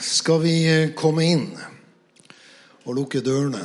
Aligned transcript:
skal 0.00 0.42
vi 0.42 0.54
eh, 0.68 0.92
komme 0.96 1.24
inn 1.26 1.48
og 2.84 2.94
lukke 2.98 3.22
dørene. 3.24 3.64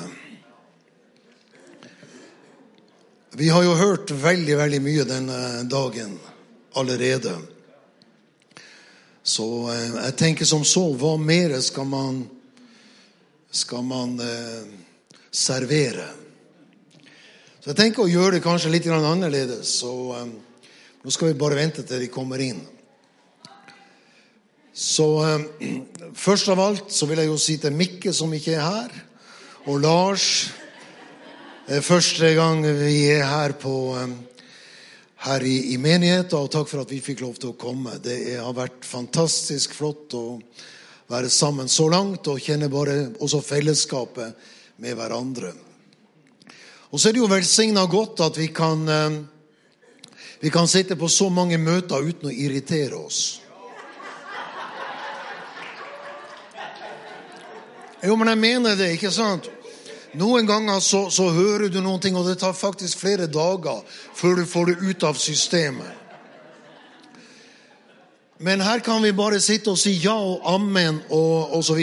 Vi 3.39 3.49
har 3.49 3.63
jo 3.63 3.77
hørt 3.77 4.11
veldig, 4.11 4.55
veldig 4.57 4.81
mye 4.83 5.05
denne 5.07 5.39
dagen 5.69 6.17
allerede. 6.79 7.35
Så 9.23 9.45
eh, 9.71 9.95
jeg 10.05 10.15
tenker 10.19 10.47
som 10.49 10.65
så 10.65 10.87
Hva 10.97 11.13
mer 11.21 11.53
skal 11.61 11.87
man, 11.87 12.23
skal 13.51 13.85
man 13.85 14.17
eh, 14.23 14.65
servere? 15.31 16.07
Så 17.59 17.71
jeg 17.73 17.77
tenker 17.77 18.05
å 18.05 18.11
gjøre 18.11 18.37
det 18.37 18.43
kanskje 18.43 18.71
litt 18.73 18.87
annerledes. 18.89 19.75
Så 19.83 19.93
eh, 20.17 20.27
nå 21.03 21.13
skal 21.13 21.31
vi 21.31 21.39
bare 21.39 21.59
vente 21.59 21.85
til 21.85 22.01
de 22.01 22.11
kommer 22.11 22.41
inn. 22.41 22.63
Så 24.79 25.05
eh, 25.27 25.73
først 26.15 26.47
av 26.53 26.61
alt 26.63 26.93
så 26.95 27.07
vil 27.09 27.19
jeg 27.19 27.27
jo 27.27 27.37
si 27.41 27.57
til 27.59 27.75
Mikke, 27.75 28.13
som 28.15 28.31
ikke 28.31 28.55
er 28.55 28.63
her, 28.63 28.93
og 29.67 29.81
Lars 29.83 30.27
eh, 31.67 31.81
Første 31.83 32.31
gang 32.37 32.63
vi 32.63 33.09
er 33.11 33.25
her, 33.27 33.57
på, 33.59 33.73
eh, 33.99 34.45
her 35.25 35.43
i, 35.43 35.57
i 35.73 35.77
menigheten, 35.83 36.37
og 36.39 36.51
takk 36.53 36.69
for 36.71 36.85
at 36.85 36.93
vi 36.93 37.01
fikk 37.03 37.25
lov 37.25 37.35
til 37.41 37.51
å 37.51 37.57
komme. 37.59 37.97
Det 37.99 38.37
har 38.39 38.55
vært 38.55 38.87
fantastisk 38.87 39.75
flott 39.75 40.15
å 40.15 40.39
være 41.11 41.33
sammen 41.33 41.67
så 41.67 41.89
langt 41.91 42.31
og 42.31 42.39
kjenne 42.39 42.71
bare 42.71 43.09
også 43.19 43.43
fellesskapet 43.43 44.47
med 44.79 44.95
hverandre. 44.95 45.51
Og 46.89 46.95
så 46.95 47.09
er 47.09 47.17
det 47.17 47.23
jo 47.25 47.29
velsigna 47.29 47.83
godt 47.91 48.23
at 48.29 48.39
vi 48.39 48.47
kan, 48.55 48.87
eh, 48.87 49.19
vi 50.39 50.55
kan 50.55 50.71
sitte 50.71 50.95
på 50.95 51.11
så 51.11 51.27
mange 51.27 51.59
møter 51.59 51.99
uten 51.99 52.31
å 52.31 52.35
irritere 52.47 52.95
oss. 52.95 53.41
Jo, 58.03 58.15
men 58.15 58.31
jeg 58.31 58.39
mener 58.39 58.77
det, 58.79 58.93
ikke 58.95 59.11
sant? 59.11 59.49
Noen 60.17 60.47
ganger 60.47 60.79
så, 60.81 61.03
så 61.13 61.27
hører 61.35 61.69
du 61.69 61.81
noen 61.83 61.99
ting, 62.01 62.15
og 62.17 62.25
det 62.25 62.39
tar 62.41 62.55
faktisk 62.57 63.01
flere 63.01 63.27
dager 63.29 63.83
før 64.17 64.39
du 64.39 64.45
får 64.49 64.71
det 64.71 64.77
ut 64.81 65.05
av 65.05 65.19
systemet. 65.19 65.99
Men 68.39 68.63
her 68.63 68.79
kan 68.79 69.03
vi 69.03 69.11
bare 69.11 69.41
sitte 69.43 69.73
og 69.73 69.77
si 69.77 69.97
ja 69.99 70.15
og 70.15 70.45
amen 70.47 71.01
og 71.11 71.57
osv. 71.59 71.81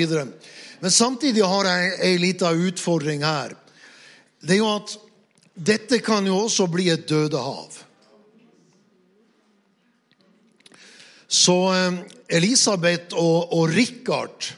Men 0.81 0.91
samtidig 0.93 1.45
har 1.45 1.69
jeg 1.69 1.97
ei 2.09 2.15
lita 2.21 2.55
utfordring 2.57 3.25
her. 3.27 3.53
Det 4.41 4.57
er 4.57 4.63
jo 4.63 4.71
at 4.73 4.97
dette 5.57 6.01
kan 6.05 6.25
jo 6.27 6.47
også 6.47 6.67
bli 6.73 6.89
et 6.93 7.05
dødehav. 7.09 7.83
Så 11.29 11.57
eh, 11.75 12.01
Elisabeth 12.39 13.13
og, 13.13 13.53
og 13.53 13.69
Richard 13.77 14.55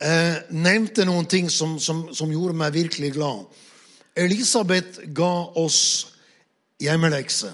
eh, 0.00 0.42
nevnte 0.50 1.06
noen 1.08 1.26
ting 1.26 1.50
som, 1.50 1.78
som, 1.80 2.06
som, 2.14 2.32
gjorde 2.32 2.56
meg 2.58 2.74
virkelig 2.74 3.12
glad. 3.16 3.46
Elisabeth 4.16 5.04
ga 5.16 5.34
oss 5.58 5.80
hjemmelekse. 6.82 7.52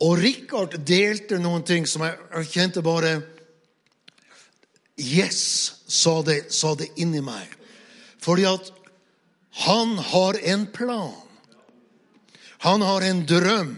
Og 0.00 0.16
Richard 0.18 0.78
delte 0.86 1.38
noen 1.42 1.64
ting 1.66 1.86
som 1.86 2.06
jeg, 2.06 2.16
jeg 2.34 2.52
kjente 2.54 2.84
bare 2.84 3.18
Yes, 5.00 5.80
sa 5.88 6.18
det, 6.20 6.50
sa 6.52 6.74
det 6.76 6.90
inni 7.00 7.22
meg. 7.24 7.48
Fordi 8.20 8.44
at 8.44 8.66
han 9.64 9.94
har 10.10 10.36
en 10.52 10.66
plan. 10.74 11.14
Han 12.60 12.84
har 12.84 13.06
en 13.08 13.22
drøm. 13.24 13.70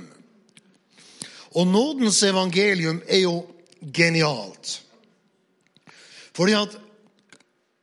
Og 1.55 1.67
nådens 1.67 2.23
evangelium 2.27 2.99
er 3.07 3.23
jo 3.23 3.37
genialt. 3.95 4.81
Fordi 6.35 6.57
at 6.59 6.75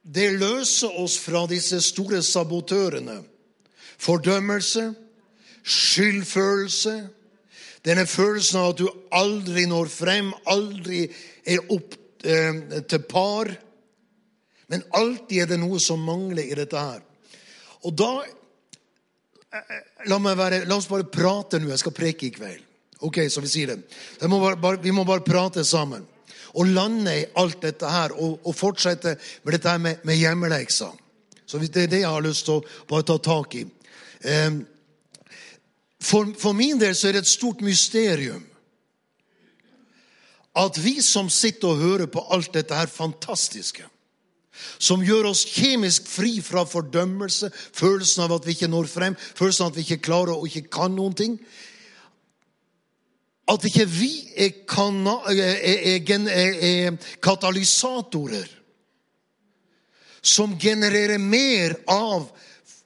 det 0.10 0.32
løser 0.42 0.96
oss 0.98 1.20
fra 1.22 1.44
disse 1.50 1.78
store 1.86 2.24
sabotørene. 2.26 3.20
Fordømmelse, 4.00 4.88
skyldfølelse, 5.64 6.96
denne 7.86 8.06
følelsen 8.10 8.60
av 8.60 8.72
at 8.72 8.82
du 8.82 8.88
aldri 9.16 9.68
når 9.70 9.92
frem, 9.94 10.32
aldri 10.50 11.04
er 11.46 11.62
opp 11.70 11.94
eh, 12.26 12.82
til 12.90 13.06
par. 13.12 13.52
Men 14.70 14.84
alltid 14.98 15.44
er 15.44 15.54
det 15.54 15.60
noe 15.62 15.80
som 15.84 16.02
mangler 16.02 16.48
i 16.48 16.58
dette 16.58 16.80
her. 16.90 17.04
Og 17.86 17.96
da 17.96 18.12
eh, 18.26 19.78
La, 20.10 20.18
være, 20.18 20.64
la 20.66 20.78
oss 20.78 20.88
bare 20.90 21.10
prate 21.12 21.60
nå. 21.60 21.70
Jeg 21.74 21.82
skal 21.82 21.96
preke 21.96 22.28
i 22.28 22.34
kveld. 22.34 22.66
Ok, 23.06 23.22
så 23.32 23.42
vi 23.44 23.50
sier 23.52 23.74
det. 23.74 23.82
Må 24.32 24.40
bare, 24.42 24.80
vi 24.82 24.92
må 24.96 25.06
bare 25.08 25.26
prate 25.26 25.64
sammen 25.68 26.06
å 26.54 26.66
lande 26.66 27.14
i 27.22 27.28
alt 27.40 27.62
dette 27.62 27.90
her 27.90 28.16
og, 28.16 28.40
og 28.44 28.56
fortsette 28.56 29.16
med 29.44 29.56
dette 29.58 29.78
med, 29.82 30.04
med 30.08 30.20
hjemmeleksa. 30.20 30.92
Så 31.46 31.58
Det 31.58 31.84
er 31.84 31.88
det 31.88 32.04
jeg 32.04 32.10
har 32.10 32.22
lyst 32.22 32.46
til 32.46 32.60
å 32.60 32.66
bare 32.90 33.08
ta 33.10 33.18
tak 33.18 33.56
i. 33.58 33.66
Ehm, 34.22 34.62
for, 36.00 36.30
for 36.38 36.54
min 36.54 36.80
del 36.80 36.96
så 36.96 37.10
er 37.10 37.18
det 37.18 37.26
et 37.26 37.32
stort 37.32 37.62
mysterium 37.66 38.46
at 40.60 40.78
vi 40.82 40.98
som 41.06 41.30
sitter 41.32 41.72
og 41.72 41.82
hører 41.82 42.10
på 42.12 42.24
alt 42.34 42.52
dette 42.54 42.76
her 42.76 42.90
fantastiske, 42.92 43.86
som 44.80 45.04
gjør 45.06 45.30
oss 45.30 45.46
kjemisk 45.48 46.08
fri 46.10 46.40
fra 46.44 46.66
fordømmelse, 46.68 47.52
følelsen 47.54 48.26
av 48.26 48.34
at 48.36 48.48
vi 48.48 48.58
ikke 48.58 48.72
når 48.72 48.90
frem, 48.92 49.16
følelsen 49.38 49.66
av 49.66 49.72
at 49.72 49.80
vi 49.80 49.86
ikke 49.86 50.06
klarer 50.10 50.36
og 50.36 50.50
ikke 50.50 50.68
kan 50.74 50.96
noen 50.96 51.16
ting, 51.16 51.38
at 53.50 53.66
ikke 53.66 53.86
vi 53.90 54.14
er, 54.38 54.54
er, 55.30 56.10
er, 56.30 56.98
katalysatorer 57.24 58.50
som 60.22 60.58
genererer 60.60 61.18
mer 61.18 61.76
av 61.90 62.28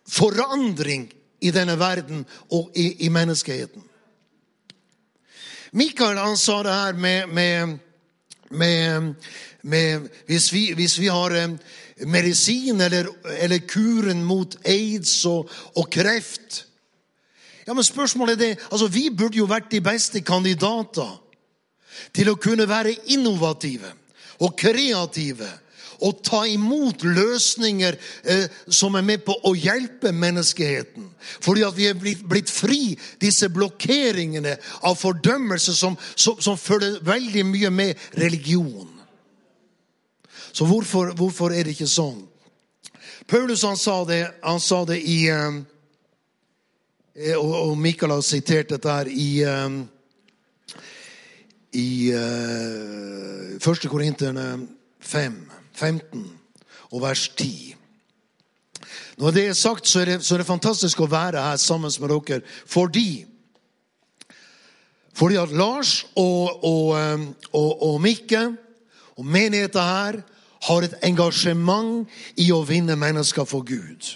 forandring 0.08 1.08
i 1.44 1.52
denne 1.52 1.76
verden 1.80 2.24
og 2.54 2.72
i, 2.78 3.06
i 3.06 3.10
menneskeheten. 3.12 3.84
Mikael 5.74 6.20
han 6.22 6.38
sa 6.38 6.60
det 6.64 6.74
her 6.74 6.94
med, 6.94 7.30
med, 7.34 7.80
med, 8.50 9.14
med 9.62 10.10
hvis, 10.30 10.52
vi, 10.54 10.68
hvis, 10.78 11.00
vi, 11.02 11.10
har 11.10 11.34
eh, 11.36 11.56
medisin 12.06 12.82
eller, 12.82 13.10
eller 13.40 13.66
kuren 13.68 14.22
mot 14.24 14.56
aids 14.70 15.26
og, 15.26 15.50
og 15.76 15.90
kreft 15.92 16.68
ja, 17.68 17.74
men 17.74 17.84
spørsmålet 17.84 18.34
er 18.34 18.42
det, 18.42 18.64
altså 18.72 18.88
Vi 18.88 19.10
burde 19.10 19.38
jo 19.38 19.50
vært 19.50 19.72
de 19.72 19.82
beste 19.82 20.22
kandidater 20.22 21.20
til 22.14 22.32
å 22.32 22.40
kunne 22.42 22.68
være 22.70 22.96
innovative 23.14 23.92
og 24.44 24.56
kreative 24.58 25.50
og 26.04 26.20
ta 26.26 26.42
imot 26.50 27.06
løsninger 27.06 27.96
eh, 28.24 28.46
som 28.68 28.96
er 28.98 29.06
med 29.08 29.24
på 29.24 29.36
å 29.48 29.54
hjelpe 29.56 30.12
menneskeheten. 30.12 31.06
Fordi 31.44 31.64
at 31.64 31.78
vi 31.78 31.88
er 31.88 32.00
blitt, 32.00 32.26
blitt 32.28 32.52
fri 32.52 32.98
disse 33.22 33.48
blokkeringene 33.54 34.58
av 34.84 34.98
fordømmelse 35.00 35.76
som, 35.78 35.96
som, 36.16 36.42
som, 36.44 36.60
følger 36.60 37.00
veldig 37.08 37.46
mye 37.48 37.72
med 37.72 38.10
religion. 38.20 38.90
Så 40.54 40.68
hvorfor, 40.70 41.14
hvorfor 41.18 41.54
er 41.54 41.64
det 41.66 41.78
ikke 41.78 41.90
sånn? 41.90 42.26
Paulus 43.30 43.64
han 43.64 43.80
sa 43.80 44.02
det, 44.06 44.26
han 44.44 44.60
sa 44.60 44.84
det 44.90 45.00
i 45.08 45.24
eh, 45.32 45.62
og 47.38 47.78
Mikael 47.78 48.12
har 48.12 48.24
sitert 48.26 48.72
dette 48.74 48.90
her 48.90 49.10
i 49.10 49.44
ehm, 49.46 49.84
i 51.74 52.14
uh, 52.14 53.54
1. 53.58 53.86
Korinterne 53.90 54.68
5, 55.00 55.38
15 55.74 56.24
og 56.92 57.02
vers 57.02 57.28
10. 57.30 57.76
Når 59.18 59.32
det 59.32 59.46
er 59.48 59.54
sagt, 59.54 59.88
så 59.88 60.02
er 60.02 60.06
det, 60.06 60.26
så 60.26 60.36
er 60.36 60.42
det 60.42 60.50
fantastisk 60.50 61.02
å 61.02 61.10
være 61.10 61.42
her 61.42 61.58
sammen 61.58 61.94
med 62.02 62.14
dere 62.14 62.42
fordi 62.66 63.26
fordi 65.14 65.38
at 65.38 65.52
Lars 65.54 66.08
og, 66.18 66.64
og, 66.66 66.98
ehm, 66.98 67.26
og, 67.54 67.84
og 67.86 68.00
Mikke 68.02 68.48
og 69.18 69.26
menigheten 69.26 69.82
her 69.82 70.24
har 70.66 70.82
et 70.82 70.96
engasjement 71.06 72.10
i 72.42 72.50
å 72.50 72.64
vinne 72.66 72.96
mennesker 72.98 73.46
for 73.46 73.62
Gud. 73.62 74.16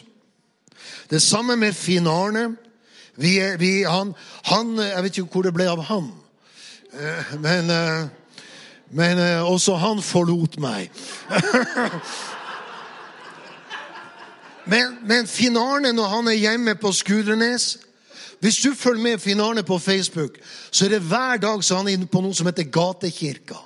Det 1.09 1.21
samme 1.21 1.55
med 1.55 1.77
Finn 1.77 2.09
Arne. 2.09 2.55
Vi, 3.17 3.33
vi, 3.59 3.83
han, 3.83 4.13
han, 4.45 4.77
Jeg 4.79 5.03
vet 5.03 5.17
ikke 5.17 5.33
hvor 5.33 5.47
det 5.47 5.53
ble 5.57 5.65
av 5.71 5.81
han. 5.89 6.11
Eh, 6.93 7.35
men, 7.41 7.69
eh, 7.73 8.07
men 8.93 9.19
eh, 9.19 9.51
også 9.51 9.75
han 9.81 10.01
forlot 10.01 10.59
meg. 10.61 10.89
Men, 14.67 14.97
men 15.07 15.27
Finn 15.31 15.55
Arne, 15.55 15.93
når 15.95 16.09
han 16.11 16.27
er 16.27 16.33
hjemme 16.35 16.73
på 16.75 16.89
Skudenes 16.91 17.77
Hvis 18.43 18.57
du 18.59 18.73
følger 18.75 19.03
med 19.03 19.21
Finn 19.23 19.39
Arne 19.39 19.63
på 19.63 19.77
Facebook, 19.79 20.35
så 20.71 20.85
er 20.85 20.89
det 20.89 21.05
hver 21.07 21.37
dag 21.39 21.63
så 21.63 21.77
han 21.79 21.87
er 21.87 21.95
inne 21.95 22.09
på 22.11 22.19
noe 22.21 22.35
som 22.35 22.49
heter 22.49 22.67
Gatekirka. 22.67 23.61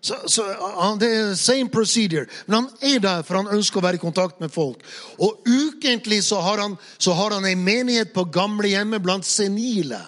Så, 0.00 0.16
så 0.26 0.44
han, 0.80 0.98
Det 0.98 1.08
er 1.12 1.34
same 1.36 1.68
procedure. 1.68 2.26
Men 2.46 2.54
han 2.54 2.68
er 2.80 2.98
der 2.98 3.22
for 3.22 3.36
han 3.36 3.52
ønsker 3.52 3.80
å 3.80 3.84
være 3.84 4.00
i 4.00 4.02
kontakt 4.02 4.40
med 4.40 4.52
folk. 4.52 4.80
Og 5.20 5.42
ukentlig 5.44 6.22
så 6.24 6.40
har 6.40 6.62
han, 6.62 6.78
så 6.98 7.12
har 7.12 7.36
han 7.36 7.44
en 7.44 7.64
menighet 7.64 8.14
på 8.14 8.24
gamlehjemmet 8.32 9.02
blant 9.02 9.26
senile. 9.26 10.00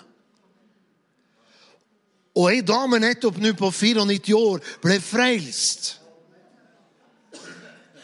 og 2.33 2.49
ei 2.49 2.63
dame 2.65 2.97
nettopp 2.97 3.37
nå 3.37 3.51
på 3.53 3.69
94 3.69 4.33
år 4.33 4.63
ble 4.81 4.95
frelst. 5.05 5.99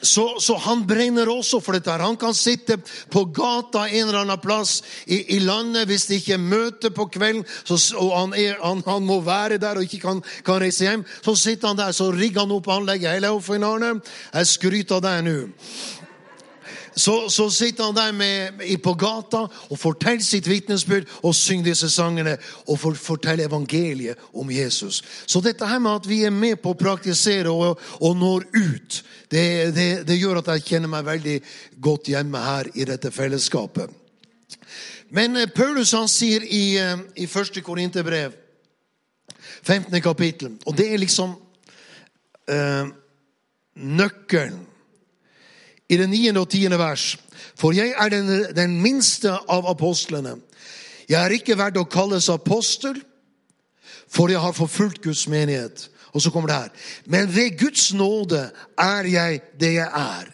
Så, 0.01 0.41
så, 0.41 0.55
han 0.63 0.85
brenner 0.87 1.27
også 1.31 1.59
for 1.63 1.75
dette. 1.75 1.91
Han 1.91 2.17
kan 2.21 2.35
sitte 2.37 2.79
på 3.11 3.25
gata 3.35 3.89
en 3.89 4.09
eller 4.09 4.21
annen 4.21 4.39
plass 4.43 4.79
i, 5.07 5.25
i 5.37 5.41
landet 5.43 5.89
hvis 5.91 6.07
det 6.07 6.21
ikke 6.21 6.37
er 6.37 6.45
møte 6.45 6.93
på 6.95 7.09
kvelden, 7.11 7.43
så, 7.65 7.79
og 7.99 8.13
han, 8.15 8.35
er, 8.39 8.61
han, 8.63 8.83
han, 8.87 9.07
må 9.09 9.19
være 9.27 9.59
der 9.59 9.81
og 9.81 9.89
ikke 9.89 10.03
kan, 10.07 10.23
kan, 10.47 10.63
reise 10.63 10.87
hjem. 10.87 11.07
Så 11.25 11.35
sitter 11.35 11.73
han 11.73 11.81
der, 11.81 11.93
så 11.93 12.13
rigger 12.15 12.47
han 12.47 12.55
opp 12.55 12.71
anlegget. 12.71 13.27
Finn 13.43 13.67
Arne. 13.67 13.97
Jeg 14.33 14.47
skryter 14.47 14.99
av 14.99 15.07
deg 15.09 15.25
nå.' 15.27 15.98
Så, 16.99 17.29
så, 17.31 17.47
sitter 17.51 17.85
han 17.85 17.95
der 17.95 18.13
med, 18.13 18.79
på 18.83 18.95
gata 18.99 19.45
og 19.71 19.79
forteller 19.79 20.25
sitt 20.25 20.49
vitnesbyrd 20.51 21.07
og 21.23 21.35
synger 21.37 21.71
disse 21.71 21.91
sangene 21.91 22.35
og 22.67 22.79
for, 22.81 22.99
forteller 22.99 23.47
evangeliet 23.47 24.19
om 24.35 24.51
Jesus. 24.51 25.03
Så 25.27 25.41
dette 25.45 25.67
her 25.67 25.79
med 25.79 26.01
at 26.01 26.09
vi 26.09 26.25
er 26.27 26.35
med 26.35 26.59
på 26.63 26.75
å 26.75 26.79
praktisere 26.79 27.53
og, 27.55 27.79
og 28.03 28.17
når 28.19 28.49
ut, 28.51 28.99
det, 29.31 29.45
det, 29.77 29.89
det, 30.09 30.17
gjør 30.19 30.41
at 30.41 30.51
jeg 30.57 30.65
kjenner 30.73 30.91
meg 30.91 31.07
veldig 31.07 31.37
godt 31.87 32.11
hjemme 32.11 32.43
her 32.43 32.71
i 32.75 32.87
dette 32.89 33.13
fellesskapet. 33.15 33.93
Men 35.15 35.37
eh, 35.39 35.51
Paulus 35.55 35.95
han 35.95 36.09
sier 36.11 36.43
i, 36.43 36.79
eh, 36.83 37.05
i 37.23 37.29
1. 37.29 37.61
Korinterbrev, 37.65 38.35
15. 39.63 40.01
kapittel, 40.03 40.57
og 40.67 40.75
det 40.79 40.89
er 40.93 40.99
liksom 40.99 41.37
øh, 42.51 42.91
nøkkelen 43.75 44.67
i 45.89 45.97
det 45.97 46.09
niende 46.11 46.41
og 46.41 46.51
tiende 46.53 46.79
vers. 46.79 47.17
For 47.59 47.73
jeg 47.73 47.95
er 47.97 48.09
den, 48.13 48.31
den 48.57 48.81
minste 48.83 49.33
av 49.49 49.69
apostlene. 49.71 50.37
Jeg 51.09 51.21
er 51.25 51.35
ikke 51.39 51.57
verdt 51.59 51.81
å 51.81 51.89
kalles 51.89 52.29
apostel, 52.29 52.99
for 54.09 54.33
jeg 54.33 54.41
har 54.41 54.57
forfulgt 54.57 55.03
Guds 55.05 55.27
menighet. 55.29 55.89
Og 56.13 56.23
så 56.23 56.33
kommer 56.33 56.49
det 56.49 56.57
her. 56.57 56.73
Men 57.07 57.29
ved 57.35 57.59
Guds 57.61 57.93
nåde 57.95 58.51
er 58.79 59.09
jeg 59.09 59.41
det 59.61 59.75
jeg 59.79 59.89
er. 59.89 60.29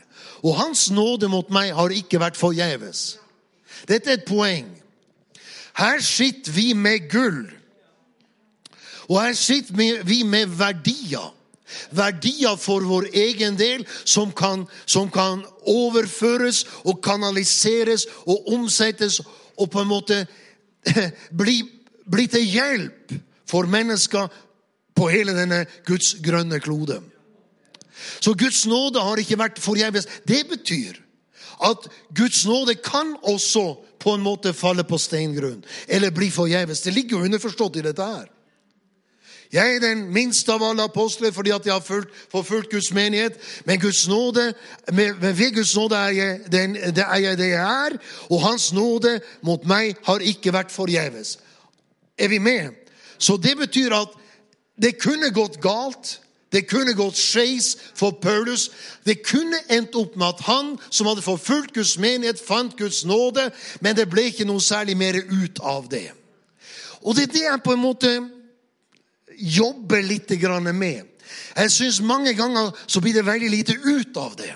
Og 0.45 0.57
Hans 0.59 0.91
nåde 0.91 1.29
mot 1.33 1.51
meg 1.55 1.73
har 1.75 1.95
ikke 1.95 2.21
vært 2.21 2.39
forgjeves. 2.39 3.17
Dette 3.89 4.11
er 4.11 4.19
et 4.21 4.29
poeng. 4.29 4.69
Her 5.75 6.01
sitter 6.05 6.53
vi 6.55 6.73
med 6.79 7.09
gull. 7.11 7.47
Og 9.09 9.19
her 9.21 9.33
sitter 9.37 10.05
vi 10.07 10.23
med 10.23 10.53
verdier 10.59 11.33
verdier 11.91 12.57
for 12.61 12.85
vår 12.87 13.09
egen 13.13 13.59
del 13.59 13.85
som 14.05 14.33
kan, 14.33 14.67
som 14.87 15.11
kan 15.11 15.45
overføres 15.71 16.65
og 16.85 17.03
kanaliseres 17.05 18.07
og 18.27 18.53
omsettes 18.55 19.21
og 19.57 19.71
på 19.71 19.85
en 19.85 19.91
måte 19.91 20.25
bli, 21.41 21.61
bli 22.05 22.27
til 22.31 22.45
hjelp 22.45 23.15
for 23.49 23.69
mennesker 23.71 24.31
på 24.95 25.09
hele 25.11 25.35
denne 25.37 25.65
Guds 25.87 26.15
grønne 26.25 26.61
klode. 26.63 27.01
Så 28.21 28.35
Guds 28.35 28.65
nåde 28.67 29.03
har 29.03 29.21
ikke 29.21 29.39
vært 29.39 29.63
forgjeves. 29.63 30.07
Det 30.27 30.45
betyr 30.51 31.01
at 31.65 31.89
Guds 32.17 32.45
nåde 32.47 32.75
kan 32.75 33.15
også 33.23 33.65
på 34.03 34.15
en 34.15 34.25
måte 34.25 34.53
falle 34.53 34.85
på 34.85 34.99
steingrunn 35.01 35.63
eller 35.89 36.15
bli 36.15 36.31
forgjeves. 36.31 36.83
Det 36.85 36.95
ligger 36.95 37.19
jo 37.19 37.29
underforstått 37.29 37.79
i 37.81 37.85
dette 37.87 38.05
her. 38.05 38.27
Jeg 39.55 39.77
er 39.77 39.83
den 39.85 40.01
minste 40.11 40.51
av 40.51 40.65
alle 40.67 40.83
apostler 40.89 41.31
fordi 41.31 41.53
at 41.55 41.67
jeg 41.67 41.73
har 41.77 42.07
forfulgt 42.33 42.73
Guds 42.73 42.91
menighet. 42.93 43.37
Men 43.65 43.79
Guds 43.81 44.09
nåde, 44.09 44.49
ved 44.91 45.55
Guds 45.55 45.77
nåde 45.77 45.95
er 45.97 46.17
jeg, 46.17 46.41
den, 46.53 46.75
det 46.75 47.05
er 47.05 47.21
jeg 47.23 47.39
det 47.39 47.49
jeg 47.53 47.87
er, 47.87 47.97
og 48.31 48.43
Hans 48.43 48.73
nåde 48.75 49.21
mot 49.47 49.63
meg 49.67 49.95
har 50.09 50.27
ikke 50.27 50.53
vært 50.53 50.75
forgjeves. 50.75 51.39
Er 52.19 52.29
vi 52.29 52.39
med? 52.39 52.75
Så 53.19 53.37
det 53.37 53.55
betyr 53.57 53.95
at 53.95 54.19
det 54.83 54.99
kunne 54.99 55.31
gått 55.31 55.61
galt. 55.63 56.19
Det 56.51 56.67
kunne 56.71 56.95
gått 56.95 57.19
skeis 57.19 57.77
for 57.95 58.19
Paulus. 58.23 58.71
Det 59.07 59.23
kunne 59.23 59.63
endt 59.71 59.95
opp 59.95 60.17
med 60.17 60.35
at 60.35 60.47
han 60.51 60.77
som 60.91 61.07
hadde 61.07 61.23
forfulgt 61.23 61.75
Guds 61.75 61.95
menighet, 61.99 62.43
fant 62.43 62.75
Guds 62.79 63.05
nåde, 63.05 63.53
men 63.81 63.95
det 63.97 64.11
ble 64.11 64.29
ikke 64.31 64.47
noe 64.51 64.63
særlig 64.63 64.97
mer 64.99 65.19
ut 65.19 65.63
av 65.63 65.87
det. 65.91 66.09
Og 67.03 67.15
det 67.15 67.29
er 67.29 67.33
det 67.33 67.47
jeg 67.47 67.63
på 67.65 67.75
en 67.75 67.87
måte 67.87 68.13
jobbe 69.39 70.03
litt 70.03 70.31
med. 70.73 71.03
Jeg 71.57 71.71
syns 71.71 72.01
mange 72.01 72.35
ganger 72.35 72.71
så 72.87 73.01
blir 73.01 73.15
det 73.15 73.27
veldig 73.27 73.51
lite 73.51 73.73
ut 73.73 74.17
av 74.17 74.37
det. 74.37 74.55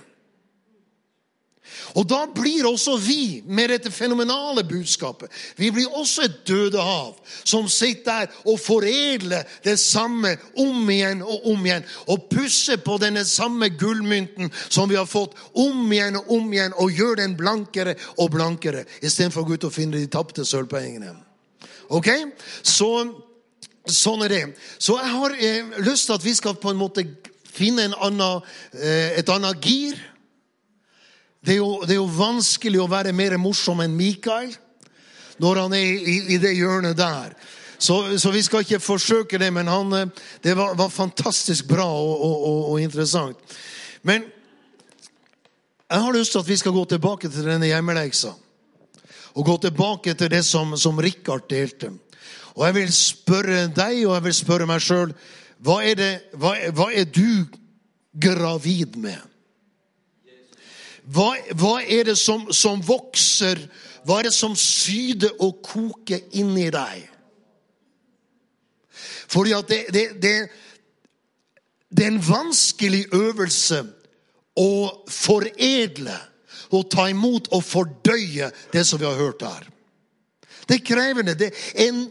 Og 1.96 2.04
da 2.08 2.26
blir 2.34 2.66
også 2.68 2.96
vi 3.00 3.40
med 3.46 3.70
dette 3.72 3.90
fenomenale 3.90 4.64
budskapet 4.68 5.32
Vi 5.56 5.70
blir 5.72 5.94
også 5.96 6.26
et 6.26 6.36
dødehav 6.48 7.16
som 7.44 7.68
sitter 7.68 8.04
der 8.08 8.34
og 8.48 8.60
foredler 8.60 9.44
det 9.64 9.78
samme 9.80 10.36
om 10.56 10.90
igjen 10.90 11.22
og 11.22 11.46
om 11.52 11.66
igjen. 11.66 11.84
Og 12.08 12.28
pusser 12.30 12.78
på 12.84 12.98
denne 13.00 13.24
samme 13.28 13.68
gullmynten 13.68 14.52
som 14.68 14.88
vi 14.88 14.96
har 14.96 15.08
fått 15.08 15.36
om 15.54 15.92
igjen 15.92 16.16
og 16.20 16.30
om 16.38 16.52
igjen, 16.52 16.76
og 16.76 16.92
gjør 16.92 17.18
den 17.20 17.36
blankere 17.36 17.96
og 18.16 18.30
blankere, 18.32 18.84
istedenfor 19.02 19.44
å 19.44 19.48
gå 19.48 19.58
ut 19.58 19.68
og 19.68 19.74
finne 19.74 19.98
de 19.98 20.10
tapte 20.12 20.44
sølvpengene. 20.48 21.12
Ok? 21.94 22.08
Så 22.62 22.90
Sånn 23.88 24.22
er 24.26 24.32
det. 24.32 24.44
Så 24.78 24.98
jeg 24.98 25.10
har 25.14 25.34
eh, 25.38 25.74
lyst 25.86 26.08
til 26.08 26.18
at 26.18 26.24
vi 26.24 26.34
skal 26.36 26.56
på 26.60 26.72
en 26.72 26.80
måte 26.80 27.04
finne 27.58 27.88
en 27.88 27.96
annen, 28.08 28.46
eh, 28.76 29.18
et 29.20 29.28
annet 29.32 29.64
gir. 29.64 29.98
Det 31.40 31.54
er, 31.54 31.60
jo, 31.60 31.78
det 31.86 31.94
er, 31.94 32.00
jo, 32.00 32.08
vanskelig 32.18 32.80
å 32.82 32.90
være 32.90 33.14
mer 33.16 33.36
morsom 33.40 33.80
enn 33.80 33.94
Mikael 33.96 34.50
når 35.38 35.60
han 35.62 35.76
er 35.78 35.86
i, 35.86 36.16
i 36.34 36.38
det 36.42 36.50
hjørnet 36.58 36.98
der. 36.98 37.36
Så, 37.78 38.18
så, 38.18 38.32
vi 38.34 38.42
skal 38.42 38.64
ikke 38.64 38.80
forsøke 38.82 39.38
det, 39.38 39.52
men 39.54 39.70
han, 39.70 39.92
eh, 39.94 40.10
det 40.42 40.56
var, 40.58 40.74
var 40.78 40.90
fantastisk 40.90 41.70
bra 41.70 41.86
og, 41.86 42.16
og, 42.16 42.36
og, 42.50 42.58
og, 42.72 42.80
interessant. 42.82 43.56
Men 44.02 44.26
jeg 45.88 46.04
har 46.04 46.12
lyst 46.12 46.34
til 46.34 46.42
at 46.42 46.50
vi 46.50 46.58
skal 46.60 46.74
gå 46.74 46.84
tilbake 46.90 47.30
til 47.32 47.46
denne 47.46 47.70
hjemmeleksa. 47.70 48.34
Og 49.38 49.46
gå 49.46 49.54
tilbake 49.62 50.12
til 50.18 50.30
det 50.32 50.42
som, 50.44 50.74
som 50.76 50.98
Rikard 51.00 51.46
delte. 51.48 51.92
Og 52.58 52.64
jeg 52.66 52.74
vil 52.74 52.92
spørre 52.92 53.66
deg, 53.70 54.00
og 54.08 54.16
jeg 54.16 54.24
vil 54.24 54.34
spørre 54.34 54.66
meg 54.66 54.82
sjøl, 54.82 55.12
hva, 55.62 55.78
hva, 56.34 56.52
hva, 56.74 56.86
er 56.90 57.06
du 57.06 57.46
gravid 58.18 58.98
med? 58.98 59.20
Hva, 61.06 61.30
hva 61.54 61.76
er 61.86 62.10
det 62.10 62.16
som, 62.18 62.48
som, 62.50 62.82
vokser? 62.82 63.62
Hva 64.02 64.18
er 64.18 64.28
det 64.28 64.34
som 64.34 64.56
syder 64.58 65.38
og 65.38 65.62
koker 65.66 66.26
inni 66.38 66.66
deg? 66.74 67.06
Fordi 69.30 69.54
at 69.54 69.70
det, 69.70 69.80
det, 69.94 70.04
det, 70.22 70.34
det 71.94 72.04
er 72.04 72.10
en 72.10 72.22
vanskelig 72.26 73.04
øvelse 73.14 73.84
å 74.58 74.70
foredle 75.06 76.18
og 76.74 76.88
ta 76.90 77.06
imot 77.12 77.52
og 77.54 77.62
fordøye 77.64 78.50
det 78.74 78.82
som 78.86 78.98
vi 78.98 79.06
har 79.06 79.20
hørt 79.20 79.46
her. 79.46 79.68
Det 80.68 80.80
er 80.80 80.84
krevende. 80.84 81.36
Det 81.38 81.52
er 81.54 81.86
en, 81.88 82.02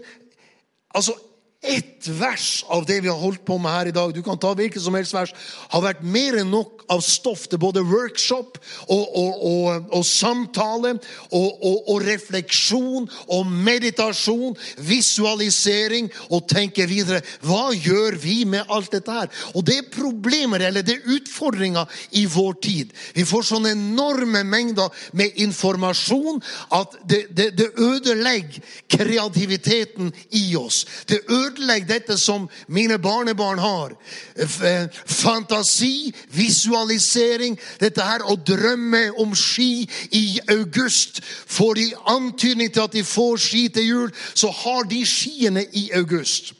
Altså, 0.94 1.14
ett 1.62 2.08
vers 2.08 2.66
av 2.68 2.86
det 2.86 3.02
vi 3.02 3.08
har 3.08 3.18
holdt 3.18 3.46
på 3.46 3.58
med 3.58 3.72
her 3.72 3.90
i 3.90 3.92
dag, 3.92 4.14
du 4.14 4.22
kan 4.24 4.38
ta 4.38 4.54
hvilket 4.56 4.82
som 4.84 4.96
helst 4.96 5.16
vers, 5.16 5.34
har 5.74 5.82
vært 5.82 6.04
mer 6.06 6.38
enn 6.38 6.52
nok 6.54 6.86
av 6.94 7.02
stoff 7.04 7.48
til 7.50 7.60
både 7.60 7.82
workshop 7.84 8.60
og, 8.86 9.02
og, 9.02 9.42
og, 9.50 9.88
og 9.98 10.06
samtale 10.08 10.94
og, 11.36 11.96
refleksjon 12.06 13.10
og 13.34 13.50
meditasjon, 13.50 14.54
visualisering 14.86 16.12
og 16.30 16.46
tenke 16.48 16.86
videre. 16.88 17.24
Hva 17.42 17.74
gjør 17.74 18.20
vi 18.22 18.38
med 18.48 18.70
alt 18.72 18.94
dette 18.94 19.18
her? 19.18 19.34
Og 19.58 19.66
det 19.68 19.80
er 19.82 19.90
problemer, 19.92 20.62
eller 20.70 20.86
det 20.86 21.00
er 21.00 21.18
utfordringer 21.18 21.90
i 22.22 22.28
vår 22.30 22.60
tid. 22.64 22.94
Vi 23.18 23.26
får 23.28 23.50
sånne 23.50 23.74
enorme 23.74 24.46
mengder 24.48 24.94
med 25.18 25.42
informasjon 25.42 26.40
at 26.78 26.96
det, 27.04 27.26
det, 27.34 27.50
det 27.58 27.74
ødelegger 27.74 28.62
kreativiteten 28.94 30.14
i 30.38 30.46
oss. 30.56 30.86
Det 31.10 31.24
ødelegger 31.26 31.47
dette 31.88 32.18
som 32.18 32.50
mine 32.68 32.98
barnebarn 32.98 33.60
har. 33.60 33.96
Eh, 34.36 34.88
fantasi, 35.06 36.14
visualisering, 36.30 37.58
dette 37.80 38.02
her 38.02 38.20
å 38.26 38.36
drømme 38.36 39.12
om 39.18 39.36
ski 39.36 39.90
i 40.12 40.40
august. 40.50 41.22
Får 41.24 41.76
de 41.76 41.94
antydning 42.06 42.72
til 42.72 42.82
at 42.82 42.92
de 42.92 43.04
får 43.04 43.38
ski 43.38 43.68
til 43.70 43.88
jul, 43.88 44.12
så 44.34 44.52
har 44.52 44.84
de 44.84 45.06
skiene 45.06 45.66
i 45.74 45.90
august. 45.94 46.54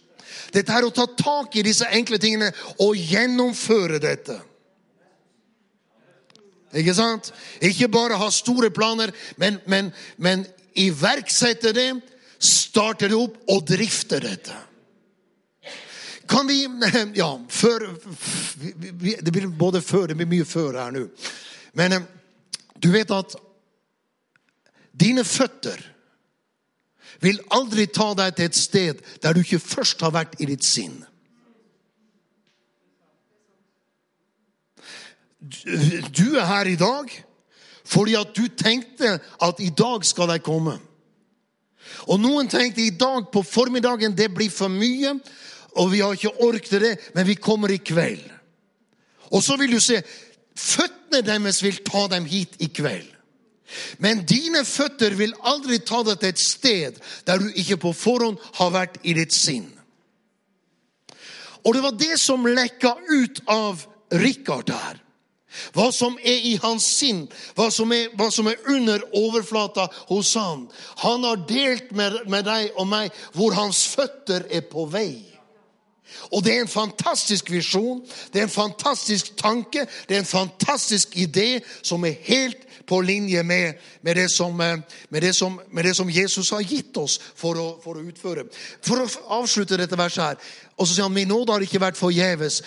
Dette 0.54 0.72
her 0.72 0.86
å 0.88 0.94
ta 0.94 1.06
tak 1.06 1.56
i 1.56 1.66
disse 1.66 1.86
enkle 1.92 2.18
tingene 2.18 2.52
og 2.80 2.96
gjennomføre 2.96 4.00
dette. 4.00 4.40
Ikke 6.78 6.94
sant? 6.96 7.32
Ikke 7.64 7.88
bare 7.92 8.20
ha 8.20 8.30
store 8.32 8.70
planer, 8.72 9.12
men, 9.38 9.60
men, 9.66 9.92
men 10.18 10.46
iverksette 10.78 11.74
det, 11.76 11.90
starte 12.40 13.10
det 13.10 13.18
opp 13.18 13.38
og 13.50 13.64
drifte 13.68 14.20
dette. 14.22 14.56
Kan 16.38 16.48
vi 16.48 16.70
Ja, 17.14 17.42
før 17.50 17.88
Det 19.22 19.32
blir 19.32 19.48
både 19.48 19.82
før, 19.82 20.08
det 20.08 20.18
blir 20.20 20.30
mye 20.30 20.46
før 20.46 20.78
her 20.78 20.94
nå. 20.94 21.08
Men 21.74 21.94
eh, 21.94 22.08
du 22.78 22.92
vet 22.94 23.12
at 23.12 23.34
dine 24.98 25.24
føtter 25.26 25.82
vil 27.22 27.40
aldri 27.54 27.88
ta 27.90 28.12
deg 28.18 28.36
til 28.38 28.50
et 28.50 28.58
sted 28.58 29.02
der 29.24 29.34
du 29.34 29.42
ikke 29.42 29.62
først 29.62 30.02
har 30.06 30.14
vært 30.14 30.36
i 30.42 30.50
ditt 30.50 30.66
sinn. 30.66 31.00
Du 35.42 36.38
er 36.38 36.46
her 36.46 36.70
i 36.70 36.78
dag 36.78 37.10
fordi 37.88 38.18
at 38.20 38.36
du 38.36 38.46
tenkte 38.52 39.16
at 39.42 39.62
i 39.64 39.72
dag 39.72 40.06
skal 40.06 40.36
jeg 40.36 40.44
komme. 40.46 40.76
Og 42.12 42.20
noen 42.20 42.50
tenkte 42.52 42.84
i 42.84 42.94
dag 42.94 43.30
på 43.32 43.42
formiddagen 43.48 44.14
det 44.18 44.28
blir 44.36 44.52
for 44.52 44.68
mye, 44.68 45.16
og 45.78 45.92
vi 45.92 46.02
har 46.02 46.16
ikke 46.18 46.42
ork 46.44 46.70
det, 46.72 46.96
men 47.16 47.28
vi 47.28 47.36
kommer 47.36 47.72
i 47.72 47.82
kveld. 47.82 48.24
Og 49.32 49.44
så 49.44 49.58
vil 49.60 49.72
du 49.76 49.80
se 49.84 50.02
føttene 50.58 51.24
deres 51.26 51.62
vil 51.64 51.80
ta 51.86 52.08
dem 52.12 52.26
hit 52.30 52.58
i 52.64 52.70
kveld. 52.74 53.08
Men 54.00 54.24
dine 54.28 54.64
føtter 54.66 55.16
vil 55.20 55.36
aldri 55.44 55.82
ta 55.84 56.00
deg 56.08 56.22
til 56.22 56.32
et 56.32 56.40
sted 56.40 57.00
der 57.28 57.42
du 57.42 57.50
ikke 57.52 57.82
på 57.84 57.92
forhånd 57.96 58.40
har 58.60 58.72
vært 58.76 59.02
i 59.04 59.16
ditt 59.18 59.36
sinn. 59.36 59.68
Og 61.68 61.76
det 61.76 61.84
var 61.84 61.98
det 62.00 62.16
som 62.22 62.48
lekka 62.48 62.94
ut 63.10 63.44
av 63.52 63.84
Rikard 64.16 64.72
her. 64.72 65.02
Hva 65.74 65.90
som 65.96 66.16
er 66.22 66.44
i 66.48 66.54
hans 66.62 66.86
sinn, 66.86 67.26
hva 67.58 67.70
som 67.74 67.92
er, 67.96 68.12
hva 68.16 68.28
som 68.32 68.48
er 68.48 68.60
under 68.72 69.04
overflata 69.16 69.88
hos 70.08 70.34
han. 70.38 70.68
Han 71.04 71.26
har 71.26 71.42
delt 71.50 71.92
med, 71.98 72.22
med 72.30 72.46
deg 72.48 72.78
og 72.78 72.88
meg 72.88 73.16
hvor 73.36 73.56
hans 73.58 73.82
føtter 73.90 74.46
er 74.54 74.68
på 74.70 74.86
vei. 74.92 75.37
Og 76.32 76.44
det 76.46 76.56
er 76.56 76.62
en 76.62 76.72
fantastisk 76.72 77.52
visjon, 77.52 78.02
det 78.34 78.42
er 78.42 78.48
en 78.48 78.54
fantastisk 78.54 79.36
tanke, 79.38 79.88
det 80.10 80.16
er 80.16 80.24
en 80.24 80.30
fantastisk 80.30 81.18
idé 81.18 81.60
som 81.82 82.06
er 82.06 82.18
helt 82.28 82.68
på 82.88 83.02
linje 83.02 83.44
med, 83.44 83.74
med, 84.02 84.16
det, 84.16 84.32
som, 84.32 84.62
eh, 84.62 84.80
med, 85.10 85.22
det, 85.22 85.34
som, 85.36 85.62
med 85.72 85.84
det, 85.84 85.96
som, 85.96 86.10
Jesus 86.10 86.50
har 86.50 86.62
gitt 86.62 86.98
oss 86.98 87.20
for 87.36 87.60
å, 87.60 87.68
for 87.84 88.00
å, 88.00 88.04
utføre. 88.08 88.46
For 88.86 89.04
å 89.04 89.08
avslutte 89.42 89.80
dette 89.80 90.00
verset 90.00 90.24
her. 90.24 90.40
Og 90.78 90.88
så 90.88 90.94
sier 90.94 91.08
han 91.08 91.16
min 91.16 91.28
nåde 91.28 91.52
har 91.52 91.66
ikke 91.66 91.84
vært 91.84 92.00
forgjeves. 92.00 92.62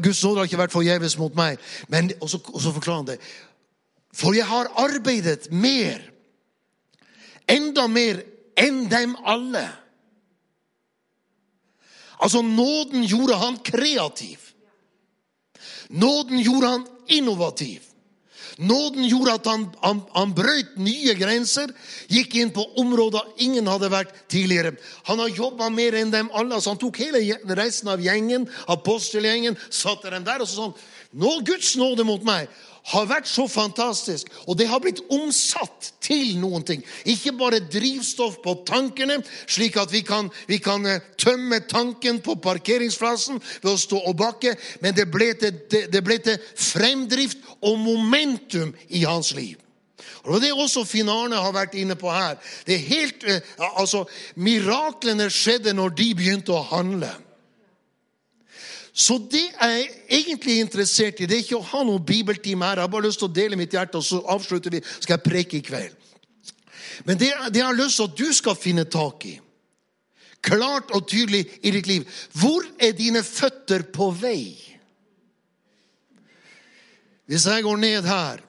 Guds 0.00 0.22
nåde 0.24 0.40
har 0.40 0.48
ikke 0.48 0.62
vært 0.62 0.74
forgjeves 0.76 1.18
mot 1.20 1.36
meg. 1.36 1.60
Men, 1.92 2.08
og, 2.20 2.30
så, 2.32 2.40
og 2.48 2.64
så 2.64 2.72
forklarer 2.76 3.02
han 3.02 3.10
det. 3.12 3.18
For 4.16 4.34
jeg 4.34 4.48
har 4.48 4.72
arbeidet 4.80 5.50
mer, 5.52 6.00
enda 7.50 7.86
mer 7.92 8.24
enn 8.58 8.86
dem 8.90 9.14
alle. 9.28 9.66
Altså, 12.20 12.42
nåden 12.42 13.04
gjorde 13.04 13.38
han 13.40 13.58
kreativ. 13.64 14.38
Nåden 15.88 16.38
gjorde 16.38 16.66
han 16.66 16.86
innovativ. 17.08 17.82
Nåden 18.60 19.06
gjorde 19.08 19.32
at 19.38 19.46
han, 19.46 19.64
han, 19.80 20.02
han 20.12 20.32
brøt 20.36 20.74
nye 20.76 21.14
grenser, 21.16 21.70
gikk 22.12 22.34
inn 22.36 22.50
på 22.52 22.64
områder 22.82 23.30
ingen 23.40 23.68
hadde 23.70 23.88
vært 23.92 24.12
tidligere. 24.28 24.74
Han 25.08 25.22
har 25.22 25.32
jobba 25.32 25.70
mer 25.72 25.96
enn 25.96 26.12
dem 26.12 26.28
alle. 26.36 26.60
så 26.60 26.74
Han 26.74 26.80
tok 26.82 27.00
hele 27.00 27.38
resten 27.56 27.88
av 27.88 28.04
gjengen, 28.04 28.44
apostelgjengen, 28.68 29.56
satte 29.70 30.12
dem 30.12 30.26
der 30.28 30.44
og 30.44 30.50
så 30.50 30.66
sånn 30.66 30.80
Nå 31.10 31.40
Guds 31.42 31.72
nåde 31.74 32.04
mot 32.06 32.22
meg 32.22 32.46
har 32.92 33.06
vært 33.10 33.28
så 33.28 33.46
fantastisk, 33.50 34.30
og 34.48 34.56
det 34.58 34.68
har 34.70 34.80
blitt 34.82 35.02
omsatt 35.12 35.92
til 36.02 36.38
noen 36.40 36.64
ting. 36.66 36.82
Ikke 37.08 37.34
bare 37.36 37.60
drivstoff 37.60 38.40
på 38.44 38.56
tankene, 38.68 39.20
slik 39.50 39.76
at 39.80 39.92
vi 39.92 40.02
kan, 40.06 40.30
vi 40.48 40.60
kan 40.62 40.86
eh, 40.88 41.02
tømme 41.20 41.60
tanken 41.70 42.22
på 42.24 42.38
parkeringsplassen 42.42 43.40
ved 43.62 43.72
å 43.72 43.78
stå 43.80 44.02
og 44.10 44.16
bakke, 44.20 44.56
men 44.80 44.96
det 44.96 45.10
ble, 45.12 45.32
til, 45.38 45.64
det, 45.70 45.86
det 45.92 46.04
ble 46.04 46.20
til 46.24 46.38
fremdrift 46.56 47.44
og 47.60 47.78
momentum 47.82 48.74
i 48.88 49.04
hans 49.04 49.34
liv. 49.36 49.58
Og 50.24 50.40
Det 50.40 50.50
er 50.50 50.58
også 50.58 50.84
Finn 50.84 51.08
Arne 51.08 51.38
har 51.40 51.54
vært 51.56 51.76
inne 51.80 51.96
på 51.96 52.10
her. 52.12 52.36
Det 52.66 52.76
er 52.76 52.88
helt, 52.90 53.24
eh, 53.24 53.40
altså, 53.76 54.04
Miraklene 54.36 55.30
skjedde 55.32 55.74
når 55.76 55.96
de 55.96 56.14
begynte 56.16 56.52
å 56.56 56.64
handle. 56.72 57.10
Så 58.92 59.18
det 59.30 59.44
jeg 59.46 59.82
er 59.82 60.16
egentlig 60.18 60.58
interessert 60.60 61.20
i, 61.20 61.26
det 61.26 61.36
er 61.36 61.44
ikke 61.44 61.60
å 61.60 61.68
ha 61.72 61.82
noen 61.86 62.02
bibeltime 62.04 62.66
her. 62.66 62.80
Jeg 62.80 62.88
har 62.88 62.92
bare 62.92 63.06
lyst 63.06 63.20
til 63.22 63.28
å 63.30 63.34
dele 63.34 63.58
mitt 63.58 63.74
hjerte, 63.74 64.00
og 64.00 64.06
så 64.06 64.18
avslutter 64.34 64.74
vi. 64.74 64.82
skal 64.98 65.16
jeg 65.16 65.26
preke 65.26 65.58
i 65.58 65.64
kveld. 65.64 65.94
Men 67.04 67.18
det, 67.20 67.30
det 67.52 67.62
jeg 67.62 67.68
har 67.68 67.78
lyst 67.78 68.00
til 68.00 68.10
at 68.10 68.18
du 68.18 68.32
skal 68.36 68.58
finne 68.58 68.84
tak 68.90 69.24
i, 69.30 69.36
klart 70.42 70.90
og 70.96 71.06
tydelig 71.08 71.44
i 71.62 71.70
ditt 71.74 71.86
liv 71.88 72.20
Hvor 72.32 72.64
er 72.80 72.94
dine 72.96 73.22
føtter 73.24 73.84
på 73.92 74.10
vei? 74.16 74.56
Hvis 77.28 77.46
jeg 77.46 77.62
går 77.62 77.76
ned 77.76 78.08
her, 78.08 78.40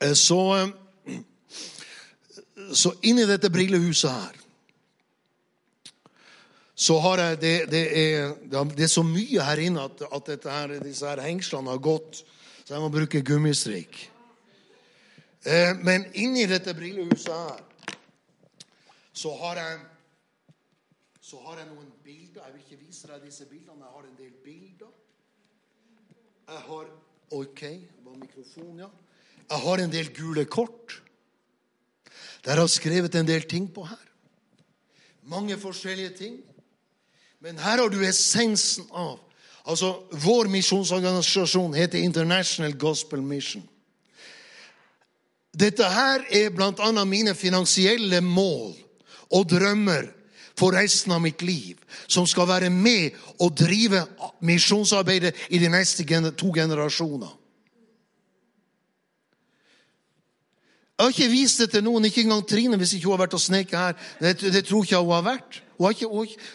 eh, 0.00 0.14
så, 0.14 0.40
eh, 1.08 1.16
så 2.72 2.92
inni 3.02 3.26
dette 3.26 3.50
brillehuset 3.50 4.12
her 4.12 4.45
så 6.76 6.98
har 7.00 7.22
jeg 7.22 7.40
det, 7.40 7.54
det, 7.72 7.84
er, 7.96 8.34
det 8.76 8.84
er 8.84 8.92
så 8.92 9.02
mye 9.06 9.44
her 9.48 9.62
inne 9.64 9.86
at, 9.88 10.02
at 10.12 10.48
her, 10.52 10.74
disse 10.84 11.08
her 11.08 11.22
hengslene 11.24 11.72
har 11.72 11.80
gått, 11.80 12.20
så 12.66 12.74
jeg 12.74 12.82
må 12.84 12.90
bruke 12.92 13.22
gummistrikk. 13.24 13.96
Eh, 15.46 15.72
men 15.80 16.04
inni 16.20 16.44
dette 16.50 16.74
brillehuset 16.76 17.32
her 17.32 17.62
så 19.16 19.32
har 19.40 19.62
jeg 19.62 19.78
så 21.26 21.40
har 21.42 21.58
jeg 21.58 21.66
noen 21.72 21.88
bilder. 22.04 22.44
Jeg 22.44 22.52
vil 22.54 22.60
ikke 22.62 22.84
vise 22.84 23.08
deg 23.10 23.24
disse 23.24 23.46
bildene. 23.50 23.82
Jeg 23.82 23.94
har 23.96 24.04
en 24.06 24.18
del 24.18 24.34
bilder. 24.44 24.90
Jeg 26.46 26.60
har 26.68 26.90
OK, 27.34 27.62
det 27.62 28.04
var 28.04 28.18
mikrofon, 28.20 28.76
ja. 28.84 28.90
Jeg 29.48 29.62
har 29.64 29.82
en 29.82 29.90
del 29.90 30.12
gule 30.14 30.44
kort. 30.46 31.00
Der 32.44 32.54
har 32.54 32.62
jeg 32.62 32.76
skrevet 32.76 33.18
en 33.18 33.26
del 33.26 33.48
ting 33.50 33.66
på 33.74 33.82
her. 33.88 34.04
Mange 35.26 35.58
forskjellige 35.58 36.12
ting. 36.20 36.36
Men 37.46 37.58
her 37.62 37.78
har 37.78 37.88
du 37.88 38.00
essensen 38.02 38.88
av 38.90 39.20
Altså, 39.66 39.88
Vår 40.10 40.46
misjonsorganisasjon 40.46 41.72
heter 41.74 41.98
International 41.98 42.70
Gospel 42.78 43.18
Mission. 43.18 43.64
Dette 45.50 45.88
her 45.90 46.22
er 46.30 46.52
bl.a. 46.54 46.92
mine 47.02 47.34
finansielle 47.34 48.20
mål 48.22 48.76
og 49.34 49.48
drømmer 49.50 50.06
for 50.54 50.78
resten 50.78 51.16
av 51.16 51.24
mitt 51.24 51.42
liv, 51.42 51.82
som 52.06 52.28
skal 52.30 52.46
være 52.46 52.70
med 52.70 53.18
og 53.42 53.58
drive 53.58 54.04
misjonsarbeidet 54.46 55.34
i 55.50 55.58
de 55.58 55.72
neste 55.74 56.06
to 56.38 56.54
generasjoner. 56.54 57.34
Jeg 60.94 61.04
har 61.04 61.10
ikke 61.10 61.34
vist 61.34 61.58
det 61.58 61.70
til 61.74 61.84
noen, 61.90 62.06
ikke 62.06 62.22
engang 62.22 62.46
Trine, 62.46 62.78
hvis 62.78 62.94
ikke 62.94 63.10
hun 63.10 63.18
har 63.18 63.26
vært 63.26 63.34
og 63.34 63.42
sneket 63.42 63.78
her. 63.78 63.98
Det, 64.20 64.40
det 64.40 64.64
tror 64.64 64.86
ikke 64.86 65.02
hun 65.02 65.18
har 65.18 65.30
vært. 65.34 65.65
Ikke, 65.76 66.08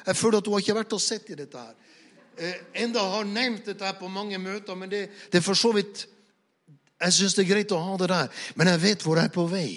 jeg 0.05 0.15
føler 0.17 0.37
at 0.37 0.47
hun 0.47 0.55
har 0.55 0.63
ikke 0.63 0.77
vært 0.79 0.95
og 0.97 1.03
sett 1.03 1.29
i 1.29 1.37
dette 1.37 1.61
her. 1.61 1.75
Eh, 2.37 2.57
enda 2.83 3.03
har 3.13 3.27
nevnt 3.27 3.67
dette 3.69 3.85
her 3.85 3.97
på 3.99 4.09
mange 4.09 4.39
møter, 4.41 4.75
men 4.75 4.89
det, 4.89 5.07
det 5.31 5.41
er 5.41 5.45
for 5.45 5.57
så 5.57 5.73
vidt 5.75 6.07
Jeg 7.01 7.13
syns 7.13 7.33
det 7.33 7.41
er 7.43 7.49
greit 7.49 7.71
å 7.73 7.79
ha 7.81 7.95
det 7.97 8.11
der, 8.11 8.27
men 8.53 8.69
jeg 8.69 8.81
vet 8.83 9.03
hvor 9.03 9.17
jeg 9.17 9.25
er 9.25 9.33
på 9.33 9.47
vei. 9.49 9.71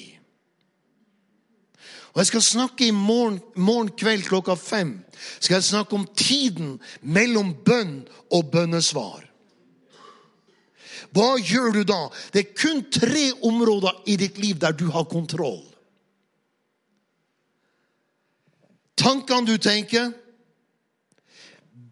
Og 2.12 2.20
Jeg 2.20 2.26
skal 2.26 2.42
snakke 2.42 2.86
i 2.86 2.94
morgen, 2.94 3.40
morgen 3.56 3.88
kveld 3.96 4.26
klokka 4.28 4.54
fem. 4.60 4.98
Skal 5.40 5.56
jeg 5.56 5.64
snakke 5.70 5.96
om 5.96 6.04
tiden 6.14 6.76
mellom 7.00 7.54
bønn 7.64 8.02
og 8.30 8.52
bønnesvar. 8.52 9.24
Hva 11.14 11.34
gjør 11.40 11.72
du 11.74 11.82
da? 11.88 12.00
Det 12.32 12.42
er 12.42 12.54
kun 12.54 12.84
tre 12.92 13.30
områder 13.42 14.04
i 14.10 14.16
ditt 14.20 14.38
liv 14.38 14.60
der 14.62 14.76
du 14.76 14.86
har 14.94 15.08
kontroll. 15.10 15.62
Tankene 19.04 19.46
du 19.46 19.58
tenker, 19.61 20.12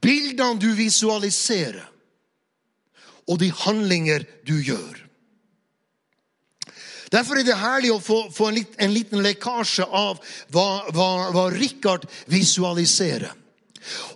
bildene 0.03 0.61
du 0.61 0.73
visualiserer, 0.77 1.85
og 3.29 3.39
de 3.39 3.53
handlinger 3.55 4.25
du 4.49 4.57
gjør. 4.65 4.99
Derfor 7.13 7.39
er 7.39 7.45
det 7.45 7.61
herlig 7.61 7.93
å 7.93 8.01
få, 8.01 8.25
få 8.33 8.49
en, 8.49 8.57
liten, 8.57 8.79
en, 8.81 8.95
liten 8.95 9.23
lekkasje 9.23 9.85
av 9.85 10.21
hva, 10.55 10.67
hva, 10.97 11.09
hva 11.35 11.47
Richard 11.53 12.07
visualiserer. 12.33 13.35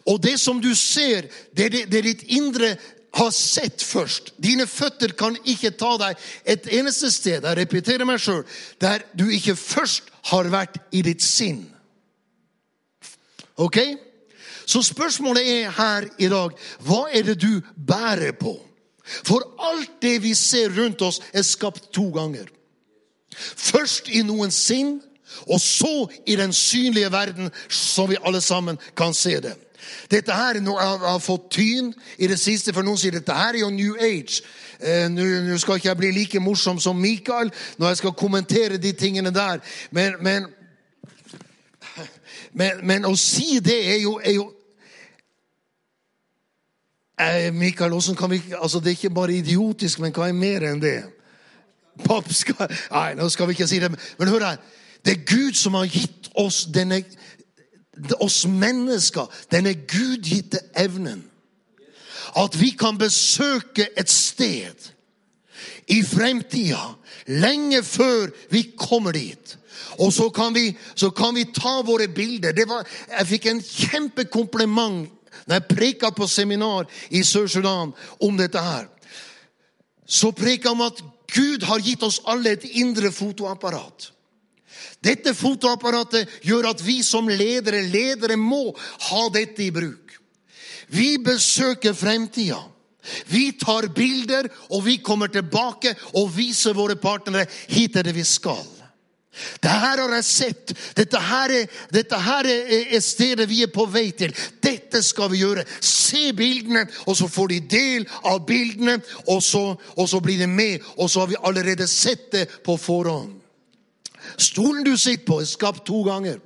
Og 0.08 0.20
det 0.22 0.36
som 0.40 0.62
du 0.62 0.70
ser, 0.78 1.28
det 1.52 1.68
det, 1.74 1.84
det 1.92 2.02
ditt 2.06 2.22
indre 2.38 2.72
har 3.16 3.32
sett 3.34 3.82
først. 3.84 4.32
Dine 4.40 4.66
føtter 4.68 5.12
kan 5.18 5.36
ikke 5.44 5.74
ta 5.76 5.92
deg 6.00 6.26
et 6.48 6.68
eneste 6.78 7.10
sted, 7.12 7.44
jeg 7.44 7.58
repeterer 7.60 8.08
meg 8.08 8.20
selv, 8.22 8.48
der 8.80 9.04
du 9.16 9.26
ikke 9.28 9.56
først 9.60 10.08
har 10.32 10.48
vært 10.52 10.80
i 10.96 11.04
ditt 11.04 11.24
sinn. 11.24 11.66
Ok? 13.56 13.78
Så 14.66 14.82
spørsmålet 14.82 15.48
er 15.48 15.70
her 15.70 16.08
i 16.18 16.28
dag 16.28 16.54
hva 16.84 17.06
er 17.14 17.22
det 17.22 17.38
du 17.42 17.60
bærer 17.76 18.34
på? 18.40 18.56
For 19.06 19.44
alt 19.62 20.00
det 20.02 20.22
vi 20.22 20.34
ser 20.34 20.72
rundt 20.74 21.02
oss, 21.02 21.20
er 21.32 21.46
skapt 21.46 21.92
to 21.94 22.08
ganger. 22.10 22.48
Først 23.36 24.08
i 24.08 24.24
noen 24.26 24.50
sinn, 24.50 24.96
og 25.46 25.60
så 25.60 26.08
i 26.26 26.36
den 26.36 26.52
synlige 26.52 27.12
verden, 27.12 27.50
så 27.68 28.06
vi 28.06 28.18
alle 28.24 28.40
sammen 28.40 28.78
kan 28.96 29.14
se 29.14 29.38
det. 29.40 29.54
Dette 30.10 30.34
her 30.34 30.58
er 30.58 30.62
jeg 30.62 30.98
har 31.02 31.18
fått 31.22 31.50
tyn 31.50 31.92
i 32.18 32.26
det 32.26 32.38
siste, 32.40 32.72
for 32.74 32.82
noen 32.82 32.98
sier 32.98 33.14
dette 33.14 33.34
her 33.34 33.54
er 33.54 33.60
jo 33.62 33.70
New 33.70 33.94
Age. 34.02 34.42
Eh, 34.80 35.06
Nå 35.10 35.58
skal 35.62 35.78
ikke 35.78 35.88
jeg 35.88 36.00
bli 36.00 36.10
like 36.12 36.40
morsom 36.42 36.80
som 36.82 36.98
Mikael 36.98 37.52
når 37.78 37.88
jeg 37.88 38.00
skal 38.02 38.16
kommentere 38.18 38.80
de 38.82 38.92
tingene 38.92 39.30
der, 39.30 39.62
men, 39.90 40.18
men 40.20 40.50
Men, 42.56 42.80
men 42.88 43.04
å 43.04 43.12
si 43.20 43.58
det 43.60 43.76
er 43.92 43.98
jo, 44.00 44.14
er 44.24 44.38
jo 44.38 44.46
eh, 47.20 47.52
Mikael, 47.52 47.92
kan 48.16 48.32
vi 48.32 48.40
altså 48.56 48.80
Det 48.80 48.90
er 48.90 48.96
ikke 48.96 49.14
bare 49.14 49.36
idiotisk, 49.36 50.00
men 50.00 50.14
hva 50.16 50.30
er 50.30 50.36
mer 50.36 50.64
enn 50.70 50.80
det? 50.80 50.98
Papp 52.04 52.32
skal 52.32 52.72
Nei, 52.92 53.10
nå 53.16 53.28
skal 53.32 53.48
vi 53.48 53.56
ikke 53.56 53.68
si 53.68 53.80
det. 53.80 53.92
Men 54.18 54.32
hør 54.32 54.48
her. 54.50 54.60
Det 55.04 55.12
er 55.12 55.24
Gud 55.28 55.56
som 55.56 55.76
har 55.76 55.86
gitt 55.86 56.30
oss 56.34 56.64
denne 56.72 57.02
oss 58.20 58.42
mennesker 58.48 59.30
denne 59.52 59.72
gudgitte 59.88 60.60
evnen. 60.76 61.22
At 62.36 62.56
vi 62.60 62.72
kan 62.76 62.98
besøke 63.00 63.88
et 63.96 64.10
sted 64.12 64.90
i 65.86 66.02
fremtida, 66.06 66.82
lenge 67.26 67.82
før 67.86 68.30
vi 68.52 68.62
kommer 68.78 69.16
dit. 69.16 69.56
Og 69.98 70.12
så 70.12 70.28
kan 70.30 70.54
vi, 70.54 70.70
så 70.94 71.10
kan 71.10 71.34
vi 71.34 71.46
ta 71.54 71.80
våre 71.86 72.08
bilder. 72.08 72.56
Var, 72.68 72.88
jeg 73.18 73.28
fikk 73.32 73.46
en 73.50 73.62
kjempekompliment 73.62 75.12
da 75.46 75.60
jeg 75.60 75.68
preka 75.70 76.10
på 76.16 76.26
seminar 76.26 76.88
i 77.14 77.22
Sør-Sudan 77.24 77.92
om 78.24 78.38
dette 78.38 78.60
her. 78.62 78.88
Så 80.06 80.32
preka 80.34 80.72
om 80.72 80.82
at 80.86 81.02
Gud 81.32 81.66
har 81.66 81.82
gitt 81.84 82.02
oss 82.06 82.20
alle 82.24 82.54
et 82.56 82.64
indre 82.78 83.10
fotoapparat. 83.14 84.10
Dette 85.04 85.34
fotoapparatet 85.36 86.40
gjør 86.46 86.70
at 86.72 86.82
vi 86.82 87.00
som 87.04 87.28
ledere, 87.28 87.84
ledere 87.86 88.38
må 88.40 88.70
ha 89.10 89.26
dette 89.34 89.66
i 89.66 89.72
bruk. 89.74 90.16
Vi 90.88 91.16
besøker 91.22 91.94
fremtida. 91.96 92.58
Vi 93.30 93.50
tar 93.60 93.90
bilder, 93.94 94.48
og 94.70 94.84
vi 94.86 94.98
kommer 95.02 95.32
tilbake 95.32 95.94
og 96.14 96.32
viser 96.36 96.76
våre 96.76 96.96
partnere 97.00 97.46
hit 97.68 97.96
er 97.96 98.08
det 98.08 98.16
vi 98.16 98.24
skal. 98.26 98.64
Det 99.60 99.70
her 99.70 100.00
har 100.00 100.12
jeg 100.16 100.24
sett. 100.24 100.72
Dette 100.96 101.20
her, 101.20 101.52
er, 101.52 101.72
dette 101.92 102.18
her 102.24 102.48
er 102.48 103.00
stedet 103.04 103.48
vi 103.50 103.62
er 103.66 103.72
på 103.72 103.84
vei 103.92 104.08
til. 104.16 104.32
Dette 104.64 105.02
skal 105.04 105.30
vi 105.32 105.42
gjøre. 105.42 105.66
Se 105.84 106.30
bildene, 106.36 106.86
og 107.04 107.18
så 107.18 107.28
får 107.28 107.52
de 107.52 107.60
del 107.76 108.06
av 108.24 108.40
bildene, 108.48 108.98
og 109.28 109.42
så, 109.44 109.66
og 109.76 110.08
så 110.08 110.22
blir 110.24 110.40
de 110.40 110.48
med. 110.48 110.84
Og 110.96 111.10
så 111.12 111.24
har 111.24 111.32
vi 111.32 111.42
allerede 111.42 111.88
sett 111.90 112.30
det 112.32 112.46
på 112.64 112.78
forhånd. 112.80 113.35
Stolen 114.38 114.84
du 114.84 114.96
sitter 114.96 115.24
på, 115.26 115.40
er 115.40 115.48
skapt 115.48 115.84
to 115.86 116.02
ganger. 116.06 116.38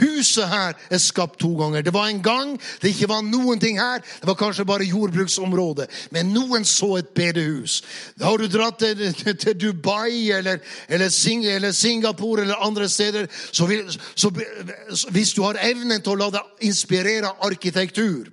Huset 0.00 0.48
her 0.48 0.76
er 0.90 1.00
skapt 1.02 1.38
to 1.40 1.50
ganger. 1.58 1.82
Det 1.82 1.94
var 1.94 2.08
en 2.08 2.22
gang 2.22 2.54
det 2.82 2.92
ikke 2.94 3.08
var 3.10 3.22
noen 3.26 3.60
ting 3.60 3.78
her. 3.80 4.02
Det 4.20 4.28
var 4.28 4.38
kanskje 4.38 4.66
bare 4.68 4.88
jordbruksområdet. 4.88 5.88
Men 6.14 6.32
noen 6.34 6.64
så 6.68 6.96
et 6.98 7.12
bedehus. 7.16 7.82
Da 8.18 8.30
har 8.30 8.38
du 8.38 8.48
dratt 8.52 8.82
til, 8.82 9.54
Dubai 9.58 10.30
eller, 10.34 10.58
eller, 10.88 11.08
Sing, 11.08 11.44
eller, 11.46 11.72
Singapore 11.72 12.42
eller 12.42 12.64
andre 12.66 12.88
steder. 12.88 13.28
Så, 13.52 13.66
vil, 13.66 13.86
så, 14.14 14.32
hvis 15.10 15.32
du 15.32 15.42
har 15.42 15.60
evnen 15.62 16.02
til 16.02 16.16
å 16.16 16.20
la 16.24 16.32
deg 16.38 16.68
inspirere 16.68 17.36
arkitektur 17.44 18.28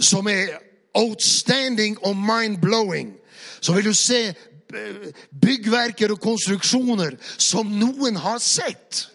som 0.00 0.28
er 0.28 0.56
outstanding 0.94 1.98
og 2.04 2.16
mind-blowing, 2.16 3.12
så 3.60 3.72
vil 3.76 3.84
du 3.84 3.94
se 3.94 4.32
byggverker 5.30 6.14
og 6.14 6.20
konstruksjoner 6.22 7.16
som 7.36 7.70
noen 7.78 8.18
har 8.20 8.40
sett. 8.42 9.06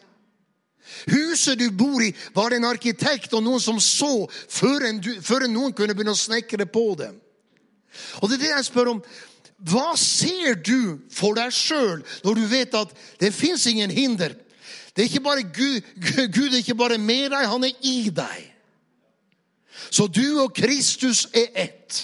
Huset 1.08 1.60
du 1.60 1.70
bor 1.72 2.02
i, 2.04 2.14
var 2.34 2.50
det 2.50 2.60
en 2.62 2.70
arkitekt 2.70 3.34
og 3.38 3.44
noen 3.46 3.62
som 3.62 3.80
så 3.84 4.28
før, 4.30 4.88
en, 4.90 5.02
før 5.24 5.48
noen 5.52 5.76
kunne 5.76 5.96
begynne 5.96 6.16
å 6.16 6.20
snekre 6.20 6.68
på 6.70 6.90
det. 7.00 7.12
Og 8.22 8.30
det 8.30 8.38
er 8.38 8.44
det 8.44 8.52
jeg 8.56 8.68
spør 8.70 8.94
om. 8.96 9.04
Hva 9.68 9.96
ser 9.98 10.60
du 10.62 11.00
for 11.14 11.38
deg 11.38 11.54
sjøl 11.54 12.04
når 12.26 12.38
du 12.38 12.44
vet 12.50 12.76
at 12.78 12.92
det 13.22 13.34
fins 13.34 13.66
ingen 13.70 13.94
hinder? 13.94 14.36
Det 14.94 15.04
er 15.04 15.10
ikke 15.10 15.26
bare 15.26 15.46
Gud, 15.46 15.82
Gud 16.34 16.52
er 16.52 16.62
ikke 16.62 16.78
bare 16.78 16.98
med 17.02 17.32
deg, 17.34 17.50
han 17.50 17.66
er 17.66 17.74
i 17.86 18.10
deg. 18.14 18.46
Så 19.94 20.08
du 20.10 20.40
og 20.42 20.56
Kristus 20.58 21.28
er 21.34 21.52
ett. 21.68 22.00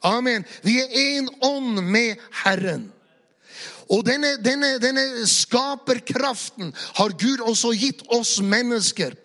Amen. 0.00 0.44
Vi 0.62 0.78
er 0.80 0.96
én 0.96 1.28
ånd 1.44 1.82
med 1.84 2.16
Herren. 2.44 2.88
Og 3.90 4.04
denne, 4.06 4.36
denne, 4.38 4.76
denne, 4.78 5.02
skaperkraften 5.26 6.68
har 7.00 7.14
Gud 7.18 7.40
også 7.42 7.72
gitt 7.74 8.04
oss 8.14 8.36
mennesker. 8.38 9.16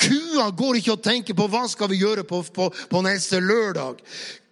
Kua 0.00 0.46
går 0.56 0.78
ikke 0.80 0.94
og 0.94 1.02
tenker 1.04 1.36
på 1.36 1.48
hva 1.52 1.66
skal 1.68 1.90
vi 1.92 2.00
gjøre 2.00 2.24
på, 2.24 2.40
på, 2.56 2.70
på 2.72 3.02
neste 3.04 3.42
lørdag. 3.44 4.00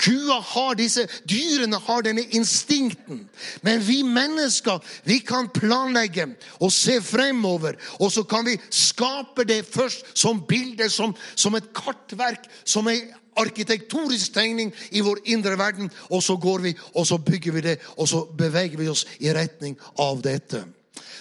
Kua 0.02 0.36
har 0.44 0.76
disse, 0.76 1.06
Dyrene 1.24 1.80
har 1.86 2.04
denne 2.04 2.26
instinkten. 2.36 3.24
Men 3.64 3.80
vi 3.86 4.02
mennesker 4.04 4.84
vi 5.08 5.22
kan 5.24 5.48
planlegge 5.56 6.28
og 6.60 6.68
se 6.74 6.98
fremover. 7.00 7.80
Og 7.96 8.12
så 8.12 8.26
kan 8.28 8.44
vi 8.44 8.58
skape 8.68 9.48
det 9.48 9.62
først 9.72 10.12
som 10.12 10.44
bilder, 10.48 10.92
som, 10.92 11.16
som 11.32 11.56
et 11.56 11.72
kartverk, 11.72 12.44
som 12.68 12.92
er 12.92 13.06
arkitektonisk 13.36 14.34
tegning 14.34 14.72
i 14.90 15.00
vår 15.00 15.22
indre 15.24 15.56
verden, 15.58 15.90
og 16.10 16.22
så 16.22 16.36
går 16.36 16.66
vi 16.66 16.74
og 16.94 17.06
så 17.06 17.18
bygger 17.18 17.52
vi 17.52 17.60
det, 17.60 17.78
og 17.96 18.08
så 18.08 18.24
beveger 18.38 18.78
vi 18.78 18.88
oss 18.88 19.06
i 19.20 19.32
retning 19.32 19.78
av 19.98 20.22
dette. 20.22 20.64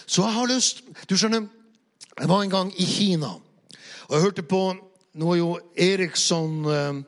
Så 0.06 0.26
jeg 0.26 0.36
har 0.36 0.48
lyst 0.52 0.84
Du 1.10 1.16
skjønner, 1.18 1.48
jeg 2.20 2.30
var 2.30 2.44
en 2.44 2.50
gang 2.50 2.74
i 2.78 2.86
Kina, 2.86 3.36
og 4.08 4.16
jeg 4.16 4.22
hørte 4.22 4.44
på 4.44 4.64
Nå 5.12 5.34
er 5.34 5.38
jo 5.42 5.60
Eriksson 5.76 6.66
eh, 6.72 7.02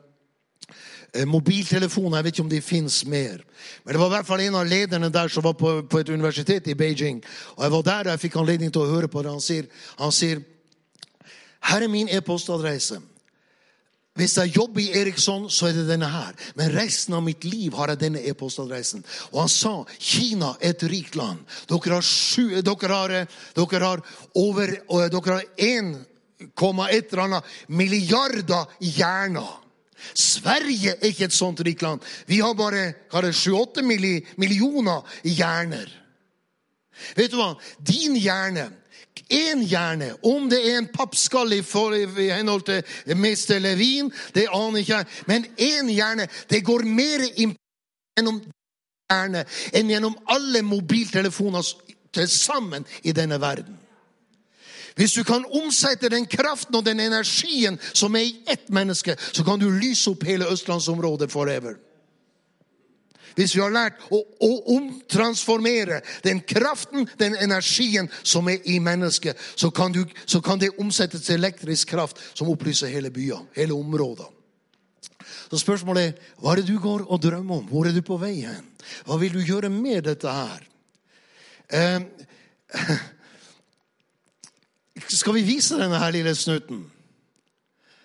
eh 1.14 1.24
mobiltelefoner, 1.24 2.18
jeg 2.18 2.24
vet 2.24 2.34
ikke 2.34 2.42
om 2.42 2.50
de 2.50 2.60
fins 2.60 2.98
mer. 3.06 3.38
Men 3.84 3.94
det 3.94 4.00
var 4.00 4.10
i 4.10 4.14
hvert 4.16 4.26
fall 4.26 4.40
en 4.40 4.58
av 4.60 4.66
lederne 4.68 5.08
der 5.08 5.28
som 5.28 5.42
var 5.44 5.54
på, 5.56 5.86
på 5.88 5.98
et 5.98 6.08
universitet 6.08 6.68
i 6.68 6.74
Beijing. 6.74 7.22
Og 7.56 7.62
jeg 7.64 7.72
var 7.72 7.82
der 7.82 8.04
og 8.04 8.10
jeg 8.10 8.20
fikk 8.26 8.36
anledning 8.36 8.72
til 8.72 8.84
å 8.84 8.90
høre 8.90 9.08
på 9.08 9.22
det. 9.22 9.32
Han 9.32 9.40
sier, 9.40 9.70
han 9.96 10.12
sier 10.12 10.42
her 11.64 11.80
er 11.80 11.88
min 11.88 12.08
e-postadresse. 12.12 13.00
Hvis 14.14 14.36
jeg 14.38 14.52
jobber 14.54 14.78
i 14.78 14.92
Eriksson, 14.94 15.48
så 15.50 15.66
er 15.66 15.72
det 15.74 15.88
denne 15.88 16.06
her. 16.06 16.36
Men 16.54 16.70
resten 16.70 17.16
av 17.18 17.24
mitt 17.26 17.42
liv 17.48 17.74
har 17.74 17.90
jeg 17.90 17.98
denne 18.04 18.20
e-postadressen. 18.22 19.02
Og 19.32 19.40
han 19.42 19.50
sa 19.50 19.72
Kina 19.98 20.52
er 20.60 20.76
et 20.76 20.84
rikt 20.86 21.18
land. 21.18 21.40
Dere 21.66 21.96
har, 21.96 22.06
sju, 22.06 22.60
dere 22.62 22.92
har, 22.92 23.14
dere 23.58 23.82
har 23.82 24.04
over 24.38 24.76
Dere 25.10 25.40
har 25.40 25.42
1,1 25.58 27.42
milliarder 27.74 28.78
hjerner. 28.78 29.50
Sverige 30.14 30.94
er 30.94 31.10
ikke 31.10 31.26
et 31.26 31.34
sånt 31.34 31.64
rikt 31.66 31.82
land. 31.82 32.04
Vi 32.30 32.38
har 32.38 32.54
bare 32.54 32.94
7-8 33.10 33.82
millioner 33.82 35.18
hjerner. 35.24 35.90
Vet 37.18 37.32
du 37.32 37.40
hva? 37.40 37.54
Din 37.82 38.14
hjerne 38.14 38.68
én 39.28 39.62
hjerne. 39.62 40.12
Om 40.22 40.48
det 40.50 40.60
er 40.68 40.78
en 40.78 40.90
pappskalle 40.92 41.56
i, 41.56 42.30
henhold 42.30 42.62
til 42.62 43.16
mester 43.16 43.58
Levin, 43.58 44.12
det 44.34 44.48
aner 44.52 44.82
ikke 44.82 44.96
jeg. 44.96 45.06
Men 45.26 45.46
én 45.58 45.90
hjerne. 45.90 46.28
Det 46.50 46.64
går 46.64 46.84
mer 46.84 47.24
gjennom 47.36 48.42
hjerne 49.10 49.44
enn 49.72 49.90
gjennom 49.90 50.18
alle 50.26 50.62
mobiltelefoner 50.62 51.72
til 52.14 52.28
sammen 52.28 52.86
i 53.02 53.12
denne 53.12 53.40
verden. 53.40 53.78
Hvis 54.94 55.12
du 55.12 55.24
kan 55.26 55.44
omsette 55.50 56.08
den 56.08 56.26
kraften 56.26 56.76
og 56.78 56.84
den 56.86 57.00
energien 57.00 57.80
som 57.92 58.14
er 58.14 58.28
i 58.28 58.36
ett 58.46 58.68
menneske, 58.70 59.16
så 59.18 59.44
kan 59.44 59.58
du 59.58 59.66
lyse 59.70 60.10
opp 60.10 60.22
hele 60.22 60.46
østlandsområdet 60.46 61.32
forever. 61.32 61.74
Hvis 63.34 63.56
vi 63.56 63.62
har 63.62 63.72
lært 63.74 63.98
å, 64.14 64.20
å 64.22 64.50
omtransformere 64.76 66.00
den 66.24 66.40
kraften, 66.46 67.08
den 67.18 67.34
energien 67.36 68.08
som 68.22 68.48
er 68.48 68.62
i 68.70 68.78
mennesket, 68.82 69.40
så 69.56 69.70
kan, 69.74 69.92
du, 69.92 70.04
så 70.26 70.40
kan 70.44 70.60
det 70.62 70.76
omsettes 70.78 71.26
til 71.26 71.40
elektrisk 71.40 71.90
kraft 71.94 72.20
som 72.32 72.50
opplyser 72.52 72.92
hele 72.92 73.10
byer, 73.14 73.42
hele 73.58 73.74
områder. 73.74 74.30
Så 75.50 75.60
spørsmålet 75.60 76.06
er 76.06 76.14
hva 76.40 76.54
er 76.54 76.62
det 76.62 76.70
du 76.70 76.78
går 76.82 77.06
og 77.08 77.22
drømmer 77.22 77.60
om? 77.60 77.66
Hvor 77.68 77.88
er 77.88 77.94
du 77.94 78.02
på 78.06 78.18
vei 78.20 78.36
hen? 78.46 78.66
Hva 79.06 79.18
vil 79.20 79.34
du 79.34 79.42
gjøre 79.44 79.70
med 79.72 80.06
dette 80.06 80.30
her? 80.30 80.64
Eh, 81.68 82.00
skal 85.18 85.38
vi 85.38 85.46
vise 85.46 85.78
denne 85.78 86.00
her 86.00 86.14
lille 86.14 86.34
snutten? 86.38 86.84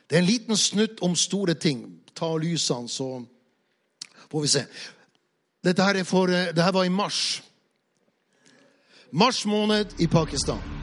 Det 0.10 0.18
er 0.18 0.24
en 0.24 0.30
liten 0.30 0.58
snutt 0.58 1.04
om 1.06 1.16
store 1.16 1.54
ting. 1.54 1.84
Ta 2.18 2.32
lysene, 2.38 2.90
så 2.90 3.22
får 4.30 4.42
vi 4.42 4.50
se. 4.50 4.64
Dette 5.70 5.84
her, 5.84 6.04
for, 6.04 6.28
eh, 6.28 6.48
dette 6.48 6.64
her 6.64 6.72
var 6.72 6.84
i 6.84 6.90
mars. 6.90 7.44
Mars 9.12 9.46
måned 9.46 9.86
i 10.00 10.08
Pakistan. 10.08 10.79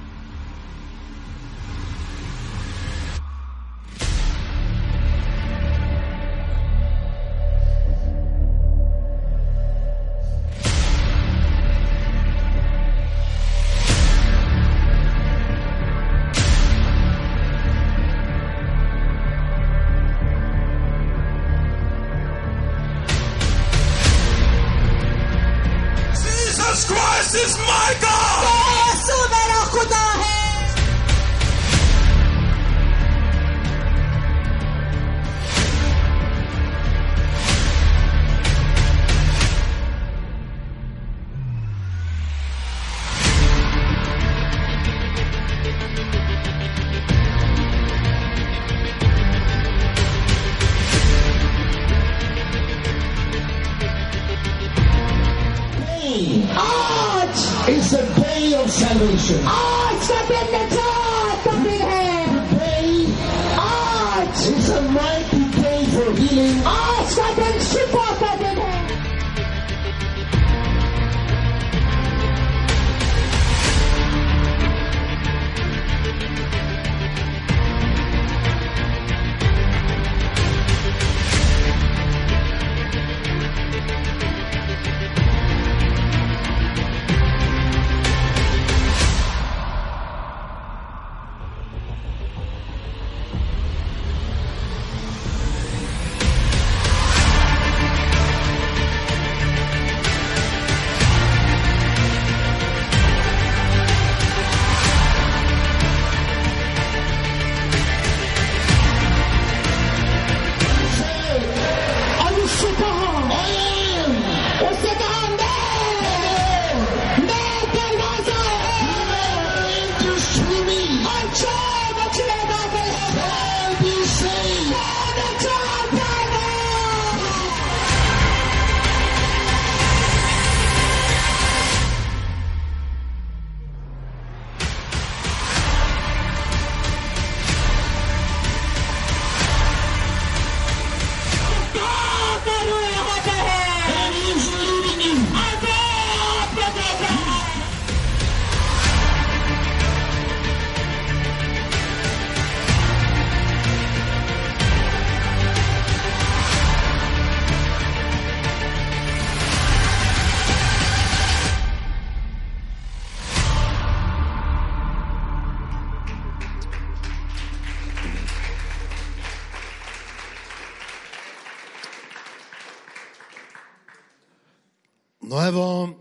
Når 175.27 175.43
jeg 175.43 175.55
var 175.57 175.95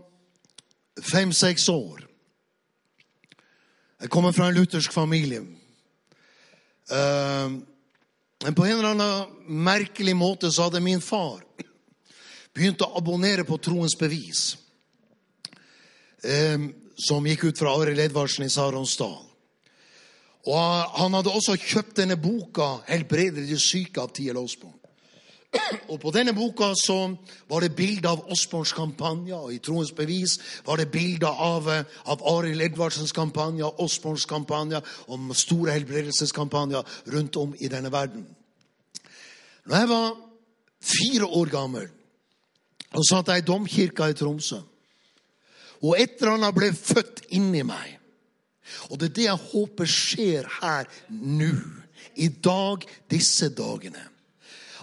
fem-seks 1.02 1.68
år 1.68 2.02
Jeg 4.00 4.10
kommer 4.12 4.32
fra 4.32 4.50
en 4.50 4.54
luthersk 4.54 4.92
familie. 4.92 5.40
Eh, 6.92 7.54
men 8.44 8.54
på 8.54 8.64
en 8.66 8.76
eller 8.76 8.92
annen 8.92 9.54
merkelig 9.64 10.12
måte 10.16 10.50
så 10.52 10.66
hadde 10.66 10.82
min 10.84 11.00
far 11.00 11.40
begynt 12.52 12.84
å 12.84 12.90
abonnere 13.00 13.44
på 13.48 13.56
Troens 13.56 13.96
bevis. 13.98 14.56
eh, 16.22 16.58
som 16.96 17.26
gikk 17.26 17.44
ut 17.44 17.58
fra 17.58 17.72
Arild 17.80 18.00
Edvardsen 18.00 18.44
i 18.44 18.50
Saronsdal. 18.50 19.24
Og 20.46 20.98
han 21.00 21.14
hadde 21.14 21.32
også 21.32 21.56
kjøpt 21.56 21.96
denne 21.96 22.16
boka 22.16 22.82
'Helbreder 22.86 23.46
de 23.46 23.58
syke' 23.58 24.00
av 24.00 24.12
T.L. 24.12 24.36
Osborn. 24.36 24.75
Og 25.92 25.98
på 26.00 26.12
denne 26.14 26.34
boka 26.36 26.72
så 26.78 26.98
var 27.50 27.62
det 27.62 27.76
bilder 27.76 28.10
av 28.14 28.32
Osborns 28.32 28.72
kampanje, 28.76 29.34
og 29.34 29.52
i 29.54 29.60
Troens 29.62 29.92
bevis 29.96 30.36
var 30.66 30.80
det 30.80 30.90
bilder 30.92 31.42
av, 31.42 31.68
eh, 31.72 31.84
av 32.06 32.22
Arild 32.36 32.62
Edvardsens 32.62 33.14
kampanje, 33.16 33.66
Osborns 33.82 34.26
kampanje, 34.28 34.82
om 35.08 35.32
store 35.34 35.76
helbredelseskampanjer 35.76 36.96
rundt 37.14 37.36
om 37.36 37.54
i 37.58 37.70
denne 37.72 37.92
verden. 37.92 38.26
Når 39.66 39.76
jeg 39.76 39.88
var 39.88 40.16
fire 40.80 41.26
år 41.26 41.50
gammel, 41.50 41.88
og 42.94 43.04
satt 43.04 43.28
jeg 43.28 43.42
i 43.42 43.46
domkirka 43.46 44.08
i 44.10 44.16
Tromsø, 44.16 44.60
og 45.82 45.96
et 46.00 46.16
eller 46.20 46.38
annet 46.38 46.56
ble 46.56 46.70
født 46.72 47.26
inni 47.36 47.62
meg. 47.66 47.96
Og 48.90 48.98
det 48.98 49.10
er 49.10 49.16
det 49.16 49.26
jeg 49.26 49.48
håper 49.52 49.90
skjer 49.90 50.48
her 50.60 50.88
nå, 51.10 51.52
i 52.16 52.28
dag, 52.28 52.86
disse 53.10 53.50
dagene. 53.52 54.00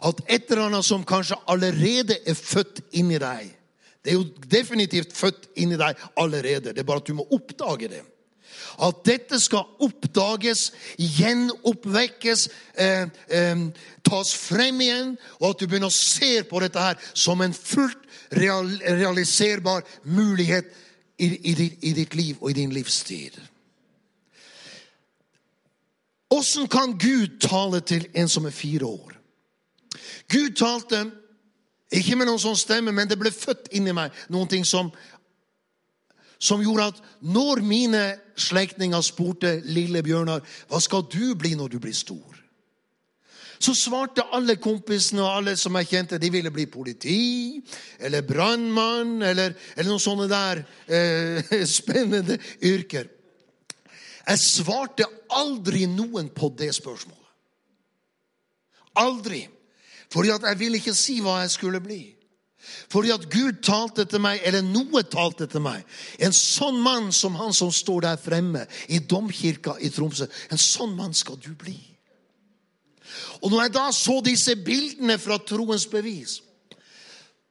At 0.03 0.19
et 0.27 0.49
eller 0.51 0.67
annet 0.67 0.85
som 0.85 1.05
kanskje 1.07 1.39
allerede 1.47 2.17
er 2.27 2.35
født 2.35 2.81
inni 2.99 3.19
deg 3.21 3.51
Det 4.03 4.11
er 4.11 4.17
jo 4.17 4.25
definitivt 4.51 5.13
født 5.15 5.47
inni 5.55 5.77
deg 5.79 5.99
allerede, 6.19 6.73
det 6.73 6.83
er 6.83 6.87
bare 6.87 6.99
at 6.99 7.07
du 7.07 7.13
må 7.15 7.23
oppdage 7.31 7.87
det. 7.87 8.01
At 8.83 9.05
dette 9.05 9.37
skal 9.39 9.63
oppdages, 9.79 10.73
gjenoppvekkes, 10.97 12.49
eh, 12.75 13.07
eh, 13.31 13.63
tas 14.03 14.33
frem 14.35 14.81
igjen, 14.81 15.15
og 15.39 15.53
at 15.53 15.61
du 15.61 15.67
begynner 15.67 15.87
å 15.87 15.95
se 15.95 16.43
på 16.43 16.59
dette 16.59 16.83
her 16.83 16.99
som 17.13 17.39
en 17.41 17.55
fullt 17.55 18.03
real, 18.35 18.67
realiserbar 18.83 19.87
mulighet 20.03 20.67
i, 21.17 21.31
i, 21.31 21.55
i 21.79 21.95
ditt 21.95 22.19
liv 22.19 22.41
og 22.41 22.51
i 22.51 22.59
din 22.59 22.75
livstid. 22.75 23.39
Åssen 26.33 26.67
kan 26.67 26.97
Gud 26.97 27.39
tale 27.39 27.79
til 27.85 28.09
en 28.17 28.27
som 28.27 28.45
er 28.49 28.55
fire 28.55 28.89
år? 28.89 29.22
Gud 30.33 30.55
talte 30.57 31.05
ikke 31.93 32.17
med 32.17 32.29
noen 32.29 32.41
sånn 32.41 32.57
stemme, 32.57 32.93
men 32.95 33.09
det 33.09 33.19
ble 33.21 33.31
født 33.33 33.69
inni 33.77 33.93
meg 33.93 34.13
noen 34.33 34.49
ting 34.49 34.65
som, 34.65 34.89
som 36.41 36.63
gjorde 36.63 36.89
at 36.93 37.01
når 37.21 37.61
mine 37.65 38.03
slektninger 38.39 39.03
spurte 39.05 39.59
lille 39.67 40.01
Bjørnar 40.05 40.41
hva 40.71 40.81
skal 40.81 41.05
du 41.05 41.35
bli 41.37 41.53
når 41.59 41.75
du 41.75 41.77
blir 41.83 41.95
stor, 41.97 42.39
så 43.63 43.71
svarte 43.77 44.25
alle 44.35 44.57
kompisene 44.59 45.21
og 45.23 45.37
alle 45.37 45.53
som 45.59 45.77
jeg 45.79 45.87
kjente, 45.87 46.19
de 46.19 46.29
ville 46.33 46.51
bli 46.51 46.65
politi 46.67 47.61
eller 48.03 48.25
brannmann 48.27 49.21
eller, 49.23 49.53
eller 49.77 49.87
noen 49.87 50.03
sånne 50.03 50.27
der 50.27 50.63
eh, 50.91 51.53
spennende 51.77 52.35
yrker. 52.59 53.07
Jeg 54.23 54.39
svarte 54.41 55.07
aldri 55.35 55.85
noen 55.91 56.29
på 56.35 56.49
det 56.59 56.73
spørsmålet. 56.75 57.19
Aldri. 58.99 59.45
Fordi 60.13 60.29
at 60.29 60.45
jeg 60.45 60.59
ville 60.59 60.77
ikke 60.77 60.93
si 60.93 61.17
hva 61.25 61.39
jeg 61.41 61.55
skulle 61.55 61.81
bli. 61.81 62.03
Fordi 62.91 63.11
at 63.11 63.25
Gud 63.31 63.59
talte 63.65 64.05
til 64.07 64.21
meg, 64.23 64.39
eller 64.45 64.63
noe 64.63 65.03
talte 65.09 65.47
til 65.51 65.63
meg. 65.65 65.83
En 66.21 66.35
sånn 66.35 66.77
mann 66.83 67.09
som 67.15 67.35
han 67.35 67.51
som 67.55 67.71
står 67.73 68.05
der 68.05 68.21
fremme 68.21 68.63
i 68.87 69.01
domkirka 69.01 69.75
i 69.81 69.89
Tromsø, 69.91 70.29
en 70.51 70.61
sånn 70.61 70.93
mann 70.95 71.15
skal 71.17 71.39
du 71.41 71.51
bli. 71.59 71.75
Og 73.41 73.51
når 73.51 73.65
jeg 73.65 73.73
da 73.75 73.87
så 73.91 74.19
disse 74.23 74.55
bildene 74.55 75.17
fra 75.19 75.39
troens 75.41 75.85
bevis, 75.89 76.39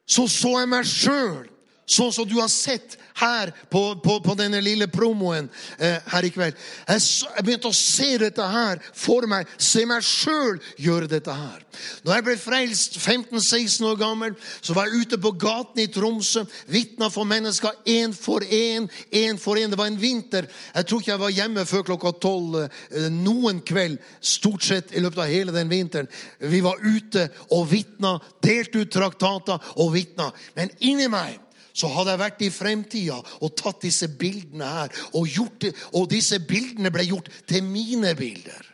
så 0.09 0.25
så 0.31 0.57
jeg 0.61 0.71
meg 0.71 0.89
sjøl, 0.89 1.51
sånn 1.87 2.13
som 2.15 2.29
du 2.29 2.37
har 2.39 2.51
sett 2.53 2.97
her 3.19 3.51
på, 3.71 3.83
på, 4.01 4.19
på 4.25 4.35
denne 4.39 4.61
lille 4.65 4.87
promoen 4.91 5.49
eh, 5.79 5.99
her 6.13 6.27
i 6.27 6.31
kveld. 6.33 6.57
Jeg, 6.87 7.03
jeg 7.37 7.45
begynte 7.45 7.73
å 7.73 7.77
se 7.77 8.09
dette 8.23 8.47
her 8.55 8.81
for 8.95 9.27
meg, 9.31 9.51
se 9.59 9.85
meg 9.89 10.05
sjøl 10.07 10.61
gjøre 10.81 11.11
dette 11.11 11.35
her. 11.37 11.61
Når 12.05 12.15
jeg 12.15 12.27
ble 12.27 12.37
frelst 12.41 12.99
15-16 13.01 13.87
år 13.89 13.99
gammel, 14.01 14.37
så 14.61 14.77
var 14.77 14.89
jeg 14.89 15.05
ute 15.05 15.21
på 15.23 15.35
gaten 15.41 15.83
i 15.83 15.89
Tromsø, 15.93 16.45
vitna 16.71 17.11
for 17.13 17.29
mennesker 17.29 17.83
én 17.89 18.17
for 18.17 18.45
én, 18.47 18.89
én 19.11 19.41
for 19.41 19.61
én. 19.61 19.73
Det 19.73 19.81
var 19.81 19.91
en 19.91 20.01
vinter. 20.01 20.49
Jeg 20.75 20.89
tror 20.89 21.03
ikke 21.03 21.15
jeg 21.15 21.25
var 21.25 21.37
hjemme 21.37 21.69
før 21.69 21.87
klokka 21.93 22.15
tolv 22.23 22.59
eh, 22.63 23.09
noen 23.13 23.63
kveld, 23.67 24.01
stort 24.21 24.65
sett 24.67 24.95
i 24.97 25.03
løpet 25.03 25.25
av 25.25 25.33
hele 25.33 25.55
den 25.55 25.71
vinteren. 25.73 26.11
Vi 26.39 26.63
var 26.65 26.81
ute 26.83 27.29
og 27.53 27.67
vitna, 27.73 28.17
delte 28.43 28.85
ut 28.85 28.93
traktater 28.93 29.73
og 29.83 29.93
vitna. 29.97 30.31
Men 30.57 30.73
inni 30.81 31.09
meg 31.13 31.41
så 31.73 31.89
hadde 31.89 32.13
jeg 32.15 32.21
vært 32.21 32.45
i 32.45 32.51
fremtida 32.53 33.19
og 33.41 33.55
tatt 33.59 33.83
disse 33.85 34.09
bildene 34.19 34.69
her. 34.69 35.01
Og, 35.19 35.29
det, 35.61 35.73
og 35.97 36.11
disse 36.13 36.39
bildene 36.45 36.93
ble 36.93 37.07
gjort 37.09 37.31
til 37.49 37.65
mine 37.65 38.15
bilder. 38.19 38.69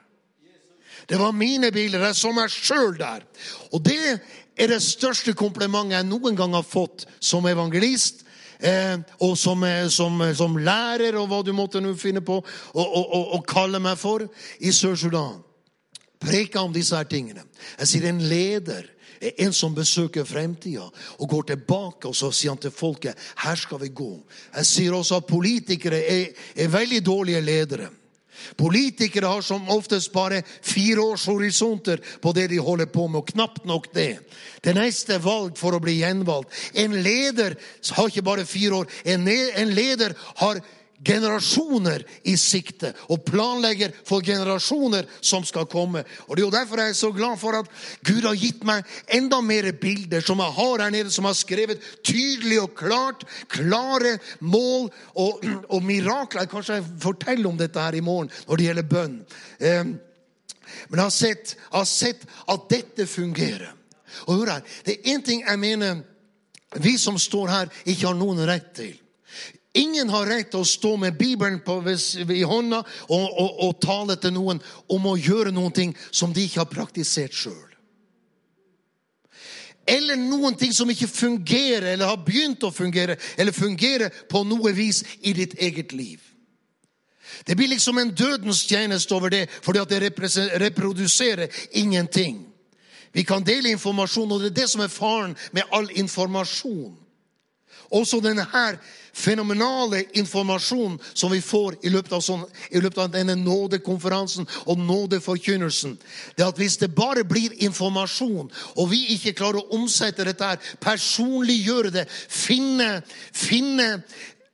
Det 1.09 1.19
var 1.19 1.33
mine 1.33 1.71
bilder. 1.73 2.05
Jeg 2.11 2.19
så 2.19 2.33
meg 2.37 2.53
sjøl 2.53 2.99
der. 2.99 3.25
Og 3.73 3.81
det 3.85 4.19
er 4.59 4.73
det 4.73 4.83
største 4.85 5.33
komplimentet 5.39 5.97
jeg 5.97 6.09
noen 6.09 6.37
gang 6.37 6.57
har 6.59 6.67
fått 6.67 7.07
som 7.21 7.47
evangelist. 7.47 8.25
eh, 8.61 8.99
og 9.21 9.39
som, 9.39 9.63
eh, 9.63 9.89
som, 9.89 10.21
eh, 10.21 10.35
som 10.35 10.57
lærer, 10.57 11.15
og 11.15 11.29
hva 11.29 11.45
du 11.45 11.53
måtte 11.53 11.81
nå 11.81 11.95
finne 11.95 12.21
på 12.21 12.43
å 12.75 13.45
kalle 13.47 13.79
meg 13.79 13.97
for, 13.97 14.29
i 14.59 14.73
Sør-Sudan. 14.73 15.45
Preka 16.19 16.61
om 16.61 16.73
disse 16.73 16.97
her 16.97 17.05
tingene. 17.05 17.45
Jeg 17.79 17.87
sier 17.87 18.09
en 18.09 18.19
leder 18.19 18.91
er 19.21 19.45
en 19.45 19.53
som 19.53 19.75
besøker 19.75 20.27
fremtida 20.29 20.87
og 21.19 21.29
går 21.29 21.51
tilbake 21.53 22.09
og 22.09 22.17
så 22.17 22.31
sier 22.33 22.55
han 22.55 22.63
til 22.63 22.75
folket 22.75 23.19
her 23.45 23.57
skal 23.59 23.81
vi 23.83 23.93
gå. 23.95 24.13
Jeg 24.57 24.69
sier 24.69 24.99
også 24.99 25.21
at 25.21 25.31
politikere 25.31 26.03
er, 26.03 26.29
er 26.57 26.73
veldig 26.73 27.05
dårlige 27.07 27.41
ledere. 27.45 27.89
Politikere 28.57 29.27
har 29.27 29.43
som 29.43 29.69
oftest 29.71 30.13
bare 30.13 30.43
fireårshorisonter 30.47 32.01
på 32.23 32.33
det 32.33 32.49
de 32.53 32.61
holder 32.63 32.87
på 32.87 33.07
med, 33.09 33.21
og 33.21 33.33
knapt 33.33 33.67
nok 33.67 33.91
det. 33.95 34.19
Det 34.65 34.75
neste 34.77 35.19
valg 35.23 35.59
for 35.59 35.75
å 35.75 35.83
bli 35.83 35.99
gjenvalgt. 36.01 36.55
En 36.79 36.95
leder 37.03 37.57
har 37.97 38.11
ikke 38.11 38.27
bare 38.27 38.47
fire 38.49 38.83
år. 38.83 38.91
En, 39.05 39.29
en 39.29 39.75
leder 39.75 40.15
har 40.43 40.63
generasjoner 41.05 42.03
i 42.27 42.35
sikte 42.39 42.91
og 43.13 43.23
planlegger 43.27 43.93
for 44.07 44.25
generasjoner 44.25 45.07
som 45.21 45.45
skal 45.47 45.69
komme. 45.71 46.03
Og 46.27 46.37
Det 46.37 46.43
er 46.43 46.47
jo 46.47 46.57
derfor 46.57 46.83
jeg 46.83 46.95
er 46.95 46.99
så 46.99 47.13
glad 47.13 47.39
for 47.39 47.59
at 47.59 47.71
Gud 48.03 48.27
har 48.27 48.35
gitt 48.39 48.65
meg 48.67 48.85
enda 49.07 49.41
mer 49.41 49.71
bilder 49.73 50.25
som 50.25 50.43
jeg 50.43 50.57
har 50.59 50.85
her 50.85 50.91
nede, 50.91 51.11
som 51.11 51.25
har 51.25 51.39
skrevet 51.39 51.83
tydelig 52.03 52.61
og 52.63 52.75
klart. 52.75 53.25
Klare 53.49 54.19
mål 54.41 54.91
og, 55.15 55.47
og 55.69 55.83
mirakler. 55.83 56.51
Kanskje 56.51 56.81
jeg 56.81 56.91
forteller 57.01 57.49
om 57.49 57.59
dette 57.59 57.81
her 57.81 57.95
i 57.95 58.05
morgen 58.05 58.31
når 58.49 58.57
det 58.57 58.69
gjelder 58.69 58.93
bønn. 58.93 59.19
Eh, 59.61 59.97
Men 60.89 61.01
jeg 61.01 61.05
har 61.05 61.11
sett, 61.11 61.57
jeg 61.57 61.79
har 61.79 61.89
sett 61.89 62.25
at 62.49 62.69
dette 62.69 63.07
fungerer. 63.09 63.73
Og 64.27 64.41
hør 64.41 64.55
her, 64.57 64.65
det 64.85 64.99
er 64.99 65.15
én 65.15 65.25
ting 65.25 65.43
jeg 65.45 65.61
mener 65.61 66.03
vi 66.83 66.99
som 67.01 67.17
står 67.19 67.49
her, 67.49 67.71
ikke 67.89 68.11
har 68.11 68.17
noen 68.19 68.45
rett 68.49 68.75
til. 68.77 68.97
Ingen 69.79 70.11
har 70.11 70.27
rett 70.27 70.51
til 70.51 70.65
å 70.65 70.67
stå 70.67 70.97
med 70.99 71.17
Bibelen 71.19 71.61
på, 71.63 71.79
i 71.87 72.43
hånda 72.43 72.83
og, 72.83 73.27
og, 73.27 73.51
og 73.69 73.81
tale 73.83 74.17
til 74.19 74.35
noen 74.35 74.61
om 74.91 75.07
å 75.07 75.17
gjøre 75.17 75.55
ting 75.75 75.95
som 76.11 76.33
de 76.35 76.47
ikke 76.49 76.65
har 76.65 76.73
praktisert 76.73 77.37
sjøl. 77.37 77.69
Eller 79.89 80.19
noen 80.21 80.57
ting 80.59 80.73
som 80.77 80.91
ikke 80.91 81.09
fungerer, 81.09 81.95
eller 81.95 82.11
har 82.11 82.21
begynt 82.21 82.65
å 82.67 82.73
fungere, 82.75 83.17
eller 83.39 83.57
fungerer 83.57 84.13
på 84.29 84.43
noe 84.45 84.73
vis 84.77 85.01
i 85.23 85.33
ditt 85.33 85.55
eget 85.57 85.95
liv. 85.97 86.21
Det 87.45 87.57
blir 87.57 87.71
liksom 87.73 87.99
en 87.99 88.13
dødens 88.15 88.67
tjeneste 88.69 89.15
over 89.15 89.33
det, 89.33 89.47
fordi 89.63 89.81
at 89.81 89.89
det 89.89 90.03
reproduserer 90.61 91.49
ingenting. 91.73 92.43
Vi 93.13 93.25
kan 93.25 93.45
dele 93.45 93.73
informasjon, 93.73 94.33
og 94.33 94.43
det 94.43 94.51
er 94.53 94.59
det 94.61 94.69
som 94.69 94.85
er 94.85 94.93
faren 94.93 95.37
med 95.53 95.71
all 95.73 95.89
informasjon. 95.97 96.97
Også 97.91 98.21
denne 98.21 98.45
fenomenale 99.19 100.05
informasjonen 100.21 100.99
som 101.15 101.33
vi 101.33 101.41
får 101.41 101.79
i 101.83 101.93
løpet 101.93 102.23
sånn, 102.23 102.45
i 102.71 102.81
løpet 102.83 103.01
av 103.07 103.13
denne 103.15 103.35
nådekonferansen 103.41 104.49
og 104.67 104.83
nådeforkynnelsen. 104.83 105.97
Det 106.37 106.47
at 106.47 106.61
hvis 106.61 106.79
det 106.83 106.93
bare 106.95 107.25
blir 107.25 107.57
informasjon, 107.65 108.51
og 108.77 108.91
vi 108.93 109.05
ikke 109.17 109.37
klarer 109.41 109.63
å 109.63 109.79
omsette 109.81 110.27
dette 110.29 110.53
her, 110.53 110.73
personliggjøre 110.85 111.95
det, 111.97 112.09
finne, 112.11 112.99
finne 113.33 113.91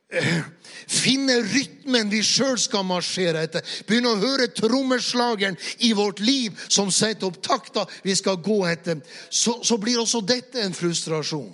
eh, 0.09 0.45
Finne 0.85 1.39
rytmen 1.41 2.11
vi 2.11 2.19
sjøl 2.21 2.59
skal 2.61 2.83
marsjere 2.85 3.41
etter. 3.47 3.63
Begynne 3.87 4.11
å 4.11 4.19
høre 4.21 4.51
trommeslageren 4.53 5.57
i 5.87 5.93
vårt 5.97 6.19
liv 6.21 6.53
som 6.67 6.91
setter 6.93 7.31
opp 7.31 7.39
takta 7.41 7.87
vi 8.03 8.13
skal 8.17 8.37
gå 8.43 8.59
etter. 8.69 9.01
Så, 9.29 9.57
så 9.65 9.79
blir 9.81 9.97
også 10.03 10.21
dette 10.21 10.61
en 10.61 10.77
frustrasjon. 10.77 11.49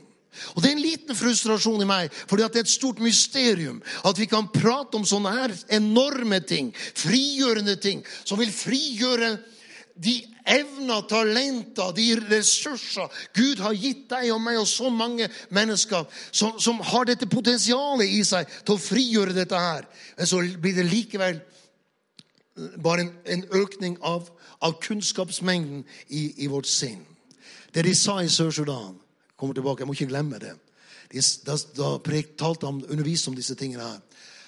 Og 0.55 0.61
Det 0.63 0.69
er 0.69 0.75
en 0.75 0.83
liten 0.83 1.15
frustrasjon 1.15 1.83
i 1.83 1.87
meg, 1.87 2.11
fordi 2.29 2.43
det 2.43 2.61
er 2.61 2.65
et 2.65 2.71
stort 2.71 2.99
mysterium. 3.03 3.81
At 4.07 4.19
vi 4.19 4.29
kan 4.31 4.47
prate 4.53 4.95
om 4.95 5.05
sånne 5.05 5.33
her 5.35 5.55
enorme 5.75 6.39
ting, 6.47 6.71
frigjørende 6.95 7.75
ting, 7.75 8.05
som 8.23 8.39
vil 8.39 8.51
frigjøre 8.51 9.35
de 10.01 10.15
evner, 10.47 11.03
talenter, 11.09 11.91
de 11.93 12.05
ressurser 12.31 13.11
Gud 13.35 13.59
har 13.61 13.75
gitt 13.77 14.07
deg 14.09 14.31
og 14.33 14.39
meg 14.41 14.57
og 14.61 14.67
så 14.69 14.89
mange 14.89 15.27
mennesker 15.53 16.07
som, 16.31 16.55
som 16.59 16.79
har 16.91 17.05
dette 17.05 17.27
potensialet 17.29 18.09
i 18.09 18.23
seg 18.25 18.49
til 18.63 18.77
å 18.77 18.81
frigjøre 18.81 19.35
dette 19.35 19.59
her. 19.59 19.85
Men 20.17 20.31
så 20.31 20.41
blir 20.63 20.79
det 20.79 20.87
likevel 20.89 21.41
bare 22.81 23.05
en, 23.05 23.13
en 23.35 23.45
økning 23.61 23.99
av, 24.01 24.31
av 24.63 24.79
kunnskapsmengden 24.81 25.85
i, 26.07 26.45
i 26.45 26.49
vårt 26.51 26.69
sinn. 26.71 27.03
Det 27.71 27.85
de 27.85 27.93
sa 27.95 28.19
i 28.23 28.31
Sør-Sudan 28.31 28.97
kommer 29.41 29.57
tilbake, 29.57 29.81
Jeg 29.81 29.89
må 29.89 29.97
ikke 29.97 30.11
glemme 30.13 30.39
det. 30.39 30.53
Da 31.45 31.57
da 31.75 31.95
prek, 31.99 32.35
talte 32.39 32.69
han 32.69 32.83
underviste 32.85 33.31
om 33.31 33.35
disse 33.35 33.57
tingene 33.59 33.83
her. 33.83 33.99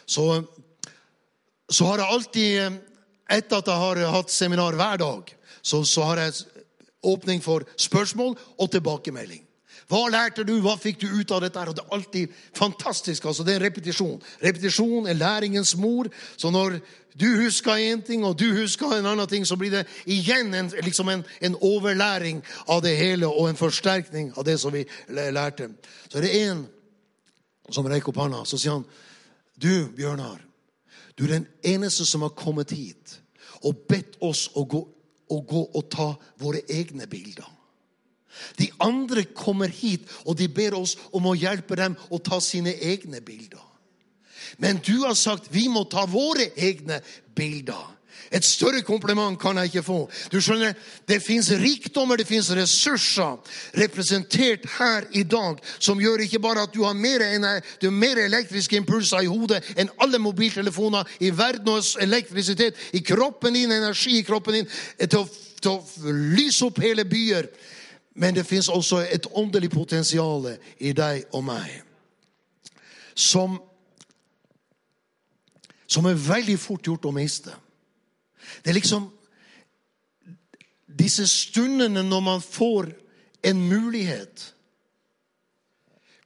Så, 0.05 0.43
så 1.69 1.87
har 1.89 2.03
jeg 2.03 2.13
alltid, 2.15 2.81
etter 3.29 3.57
at 3.57 3.71
jeg 3.71 3.81
har 3.81 4.03
hatt 4.13 4.31
seminar 4.31 4.77
hver 4.77 5.01
dag, 5.01 5.33
så, 5.63 5.81
så 5.83 6.05
har 6.11 6.21
jeg 6.21 6.45
åpning 7.03 7.41
for 7.43 7.65
spørsmål 7.79 8.37
og 8.57 8.71
tilbakemelding. 8.71 9.43
Hva 9.91 10.07
lærte 10.09 10.45
du? 10.47 10.55
Hva 10.63 10.75
fikk 10.79 11.01
du 11.01 11.07
ut 11.07 11.31
av 11.31 11.41
dette? 11.43 11.59
Og 11.59 11.75
Det 11.75 11.83
er 11.83 11.95
alltid 11.95 12.27
fantastisk. 12.55 13.25
altså 13.25 13.43
Det 13.43 13.55
er 13.55 13.65
repetisjon. 13.65 14.21
Repetisjon 14.43 15.07
er 15.07 15.13
læringens 15.13 15.75
mor. 15.77 16.07
Så 16.37 16.49
når 16.49 16.79
du 17.19 17.27
husker 17.43 17.71
én 17.71 18.01
ting, 18.05 18.25
og 18.25 18.39
du 18.39 18.53
husker 18.53 18.93
en 18.93 19.05
annen 19.05 19.27
ting, 19.27 19.47
så 19.47 19.55
blir 19.55 19.71
det 19.71 19.87
igjen 20.05 20.53
en, 20.53 20.71
liksom 20.83 21.09
en, 21.09 21.25
en 21.41 21.55
overlæring 21.61 22.43
av 22.67 22.81
det 22.81 22.97
hele 22.97 23.27
og 23.27 23.49
en 23.49 23.59
forsterkning 23.59 24.33
av 24.37 24.45
det 24.45 24.59
som 24.59 24.73
vi 24.73 24.85
lærte. 25.09 25.69
Så 26.09 26.17
er 26.17 26.21
det 26.21 26.41
en 26.49 26.67
som 27.69 27.85
rekker 27.85 28.09
opp 28.09 28.21
hånda, 28.23 28.45
så 28.45 28.57
sier 28.57 28.79
han 28.79 28.87
Du, 29.55 29.87
Bjørnar, 29.95 30.41
du 31.15 31.23
er 31.23 31.35
den 31.37 31.47
eneste 31.63 32.05
som 32.05 32.25
har 32.25 32.33
kommet 32.33 32.71
hit 32.73 33.19
og 33.63 33.85
bedt 33.87 34.17
oss 34.19 34.47
å 34.57 34.65
gå, 34.65 34.81
å 35.29 35.37
gå 35.47 35.61
og 35.77 35.89
ta 35.93 36.09
våre 36.41 36.63
egne 36.67 37.05
bilder. 37.07 37.47
De 38.57 38.69
andre 38.83 39.23
kommer 39.23 39.71
hit, 39.71 40.07
og 40.25 40.37
de 40.37 40.47
ber 40.47 40.77
oss 40.77 40.97
om 41.11 41.27
å 41.29 41.37
hjelpe 41.37 41.77
dem 41.79 41.97
å 42.09 42.19
ta 42.23 42.39
sine 42.43 42.75
egne 42.81 43.21
bilder. 43.21 43.63
Men 44.57 44.81
du 44.85 45.03
har 45.05 45.15
sagt 45.17 45.49
vi 45.53 45.67
må 45.71 45.85
ta 45.89 46.05
våre 46.09 46.51
egne 46.57 47.01
bilder. 47.35 47.93
Et 48.33 48.45
større 48.45 48.81
kompliment 48.81 49.37
kan 49.39 49.57
jeg 49.57 49.69
ikke 49.69 49.83
få. 49.85 49.97
Du 50.31 50.39
skjønner, 50.41 50.73
Det 51.07 51.19
fins 51.21 51.51
rikdommer, 51.51 52.17
det 52.17 52.27
fins 52.27 52.49
ressurser 52.49 53.37
representert 53.77 54.65
her 54.79 55.05
i 55.11 55.23
dag 55.23 55.59
som 55.79 56.01
gjør 56.01 56.23
ikke 56.25 56.39
bare 56.39 56.63
at 56.63 56.73
du 56.73 56.83
har 56.83 56.93
mer, 56.93 57.19
du 57.81 57.87
har 57.87 57.91
mer 57.91 58.17
elektriske 58.17 58.75
impulser 58.75 59.21
i 59.21 59.29
hodet 59.29 59.61
enn 59.77 59.91
alle 60.01 60.19
mobiltelefoner 60.19 61.05
i 61.19 61.29
verden 61.29 61.69
og 61.69 61.83
elektrisitet 62.01 62.75
i 62.93 63.03
kroppen 63.05 63.53
din, 63.53 63.71
energi 63.71 64.17
i 64.17 64.23
kroppen 64.23 64.53
din, 64.53 64.69
til 64.97 65.19
å, 65.19 65.27
til 65.61 65.71
å 65.71 66.13
lyse 66.33 66.65
opp 66.65 66.81
hele 66.81 67.05
byer. 67.05 67.49
Men 68.13 68.35
det 68.35 68.45
fins 68.45 68.69
også 68.69 69.01
et 69.09 69.25
åndelig 69.33 69.71
potensial 69.73 70.53
i 70.79 70.93
deg 70.93 71.25
og 71.33 71.43
meg 71.47 71.81
som, 73.15 73.59
som 75.87 76.07
er 76.09 76.17
veldig 76.17 76.57
fort 76.61 76.85
gjort 76.85 77.05
å 77.05 77.13
miste. 77.15 77.53
Det 78.63 78.73
er 78.73 78.77
liksom 78.77 79.07
disse 80.93 81.25
stundene 81.29 82.03
når 82.05 82.25
man 82.25 82.43
får 82.43 82.91
en 83.43 83.61
mulighet, 83.69 84.49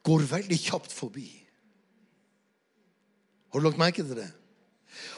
går 0.07 0.27
veldig 0.29 0.57
kjapt 0.59 0.93
forbi. 0.95 1.27
Har 3.51 3.59
du 3.59 3.67
lagt 3.67 3.79
merke 3.79 4.03
til 4.03 4.19
det? 4.19 4.29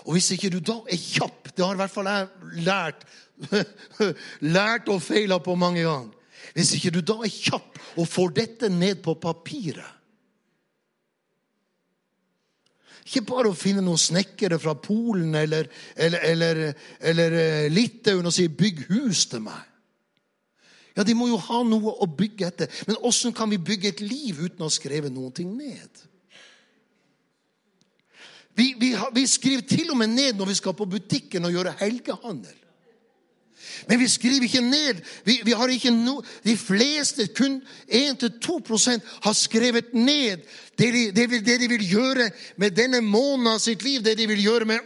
Og 0.08 0.16
hvis 0.16 0.32
ikke 0.34 0.52
du 0.54 0.60
da 0.64 0.80
er 0.90 0.98
kjapp, 0.98 1.52
det 1.54 1.66
har 1.66 1.76
i 1.76 1.82
hvert 1.82 1.94
fall 1.94 2.10
jeg 2.10 2.64
lært, 2.66 3.04
lært 4.58 4.90
og 4.90 5.04
feila 5.04 5.38
på 5.44 5.56
mange 5.60 5.84
ganger. 5.86 6.16
Hvis 6.56 6.74
ikke 6.76 6.94
du 6.96 7.02
da 7.06 7.20
er 7.24 7.32
kjapp 7.34 7.80
og 8.00 8.08
får 8.10 8.36
dette 8.38 8.70
ned 8.74 9.04
på 9.06 9.16
papiret 9.22 10.00
Ikke 13.10 13.26
bare 13.26 13.50
å 13.50 13.58
finne 13.58 13.82
noen 13.82 13.98
snekkere 13.98 14.60
fra 14.62 14.76
Polen 14.78 15.34
eller, 15.34 15.66
eller, 15.98 16.26
eller, 16.30 16.60
eller 17.02 17.38
eh, 17.40 17.72
Litauen 17.74 18.28
og 18.30 18.36
si 18.36 18.46
'bygg 18.46 18.84
hus 18.92 19.24
til 19.32 19.42
meg'. 19.48 19.66
Ja, 20.94 21.04
De 21.04 21.16
må 21.18 21.26
jo 21.32 21.40
ha 21.42 21.64
noe 21.64 21.96
å 22.04 22.06
bygge 22.06 22.46
etter. 22.46 22.70
Men 22.86 23.02
åssen 23.02 23.34
kan 23.34 23.50
vi 23.50 23.58
bygge 23.58 23.90
et 23.90 24.04
liv 24.04 24.44
uten 24.44 24.62
å 24.62 24.70
ha 24.70 24.74
skrevet 24.74 25.14
noen 25.16 25.34
ting 25.34 25.56
ned? 25.58 26.04
Vi, 28.54 28.76
vi, 28.78 28.92
vi 29.16 29.26
skriver 29.26 29.66
til 29.66 29.90
og 29.90 29.98
med 29.98 30.14
ned 30.14 30.38
når 30.38 30.52
vi 30.52 30.60
skal 30.60 30.76
på 30.78 30.86
butikken 30.86 31.48
og 31.48 31.56
gjøre 31.56 31.78
helgehandel. 31.80 32.59
Men 33.88 34.00
vi 34.00 34.08
skriver 34.08 34.46
ikke 34.48 34.62
ned. 34.62 35.02
Vi, 35.26 35.40
vi 35.46 35.56
ikke 35.74 35.92
no, 35.92 36.20
de 36.44 36.58
fleste, 36.58 37.28
kun 37.28 37.62
1-2% 37.88 39.14
har 39.24 39.34
skrevet 39.34 39.94
ned 39.94 40.44
det 40.80 40.92
de, 40.94 41.12
det, 41.12 41.30
vil, 41.30 41.46
de 41.46 41.68
vil 41.68 41.90
gjøre 41.90 42.30
med 42.58 42.72
denne 42.72 43.02
måneden 43.02 43.48
av 43.52 43.60
sitt 43.60 43.84
liv, 43.84 44.04
det 44.04 44.16
de 44.18 44.28
vil 44.28 44.44
gjøre 44.44 44.66
med, 44.66 44.80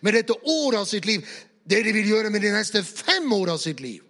med 0.00 0.14
dette 0.14 0.36
året 0.46 0.78
av 0.78 0.86
sitt 0.86 1.08
liv, 1.08 1.26
det 1.66 1.82
de 1.84 1.94
vil 1.96 2.12
gjøre 2.12 2.30
med 2.30 2.44
de 2.44 2.52
neste 2.54 2.84
fem 2.86 3.26
år 3.34 3.56
av 3.56 3.58
sitt 3.58 3.82
liv. 3.82 4.04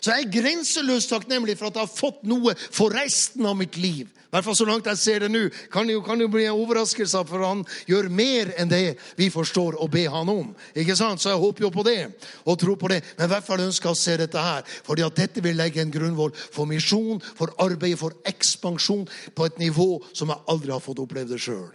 Så 0.00 0.14
jeg 0.14 0.26
er 0.26 0.32
grenseløst 0.32 1.12
takknemlig 1.12 1.58
for 1.60 1.68
at 1.68 1.76
jeg 1.76 1.86
har 1.86 1.92
fått 1.92 2.24
noe 2.28 2.56
for 2.56 2.92
resten 2.96 3.46
av 3.46 3.58
mitt 3.60 3.76
liv. 3.80 4.08
I 4.30 4.36
hvert 4.36 4.46
fall 4.46 4.54
så 4.54 4.64
langt 4.68 4.86
jeg 4.86 4.98
ser 5.00 5.22
det 5.24 5.28
nå. 5.32 5.40
Kan 5.74 5.88
det 5.88 5.96
jo, 5.96 6.04
kan 6.06 6.20
jo 6.22 6.28
bli 6.30 6.44
en 6.46 6.54
overraskelse, 6.54 7.24
for 7.26 7.42
han 7.42 7.64
gjør 7.90 8.06
mer 8.14 8.52
enn 8.62 8.70
det 8.70 8.94
vi 9.18 9.26
forstår 9.34 9.74
å 9.82 9.88
be 9.90 10.04
han 10.06 10.30
om. 10.30 10.52
Ikke 10.78 10.94
sant? 10.94 11.18
Så 11.18 11.32
jeg 11.32 11.42
håper 11.42 11.66
jo 11.66 11.72
på 11.74 11.82
det, 11.88 11.98
og 12.46 12.60
tror 12.62 12.78
på 12.78 12.92
det. 12.92 13.00
Men 13.18 13.26
i 13.26 13.32
hvert 13.34 13.48
fall 13.48 13.64
ønsker 13.64 13.90
jeg 13.90 13.98
å 13.98 13.98
se 13.98 14.14
dette 14.22 14.44
her. 14.44 14.62
Fordi 14.86 15.02
at 15.02 15.18
dette 15.18 15.42
vil 15.42 15.58
legge 15.58 15.82
en 15.82 15.90
grunnvoll 15.90 16.30
for 16.38 16.70
misjon, 16.70 17.18
for 17.18 17.50
arbeid, 17.58 17.98
for 17.98 18.14
ekspansjon 18.30 19.08
på 19.34 19.50
et 19.50 19.58
nivå 19.58 19.96
som 20.14 20.30
jeg 20.30 20.46
aldri 20.54 20.76
har 20.76 20.84
fått 20.84 21.02
oppleve 21.02 21.34
det 21.34 21.42
sjøl. 21.42 21.72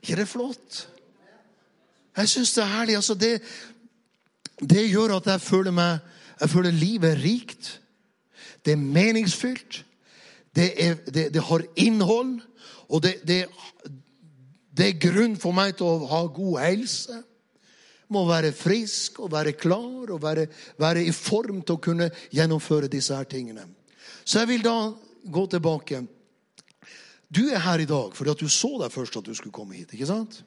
ikke 0.00 0.22
det 0.22 0.28
flott? 0.32 0.86
Jeg 2.16 2.28
syns 2.32 2.54
det 2.56 2.64
er 2.64 2.76
herlig. 2.78 2.96
altså 2.96 3.14
det, 3.14 3.42
det 4.64 4.88
gjør 4.88 5.18
at 5.20 5.28
jeg 5.36 5.44
føler 5.44 5.76
meg 5.76 6.16
jeg 6.40 6.50
føler 6.50 6.74
livet 6.74 7.12
er 7.12 7.22
rikt. 7.22 7.70
Det 8.64 8.72
er 8.72 8.82
meningsfylt. 8.82 9.84
Det, 10.54 10.68
er, 10.84 10.94
det, 11.06 11.28
det 11.34 11.42
har 11.42 11.64
innhold. 11.76 12.38
Og 12.88 13.02
det, 13.02 13.14
det, 13.26 13.46
er 14.86 15.00
grunn 15.02 15.36
for 15.40 15.56
meg 15.56 15.76
til 15.78 15.88
å 15.88 16.08
ha 16.10 16.22
god 16.32 16.60
helse. 16.62 17.22
Må 18.08 18.24
være 18.28 18.54
frisk 18.56 19.20
og 19.20 19.32
være 19.34 19.56
klar 19.58 20.14
og 20.14 20.22
være, 20.22 20.46
være 20.80 21.04
i 21.04 21.12
form 21.12 21.60
til 21.60 21.76
å 21.76 21.82
kunne 21.84 22.10
gjennomføre 22.32 22.88
disse 22.88 23.16
her 23.16 23.28
tingene. 23.28 23.66
Så 24.24 24.40
jeg 24.40 24.52
vil 24.54 24.64
da 24.64 24.76
gå 25.28 25.44
tilbake. 25.52 26.04
Du 27.28 27.42
er 27.50 27.60
her 27.60 27.82
i 27.84 27.88
dag 27.88 28.14
fordi 28.16 28.32
at 28.32 28.40
du 28.40 28.48
så 28.48 28.70
deg 28.80 28.94
først 28.94 29.18
at 29.20 29.26
du 29.28 29.34
skulle 29.36 29.52
komme 29.52 29.76
hit. 29.76 29.92
ikke 29.92 30.08
sant? 30.08 30.40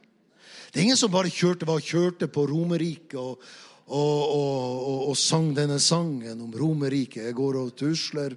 Det 0.71 0.79
er 0.79 0.87
ingen 0.87 0.97
som 0.97 1.11
bare 1.11 1.29
kjørte, 1.29 1.67
var 1.67 1.83
kjørte 1.83 2.29
på 2.31 2.47
Romerike 2.49 3.19
og, 3.19 3.43
og, 3.91 4.19
og, 4.31 5.07
og, 5.09 5.15
sang 5.19 5.51
denne 5.55 5.79
sangen 5.83 6.39
om 6.39 6.51
Romerike. 6.55 7.25
Jeg 7.27 7.35
går 7.37 7.59
og 7.59 7.73
tusler 7.77 8.35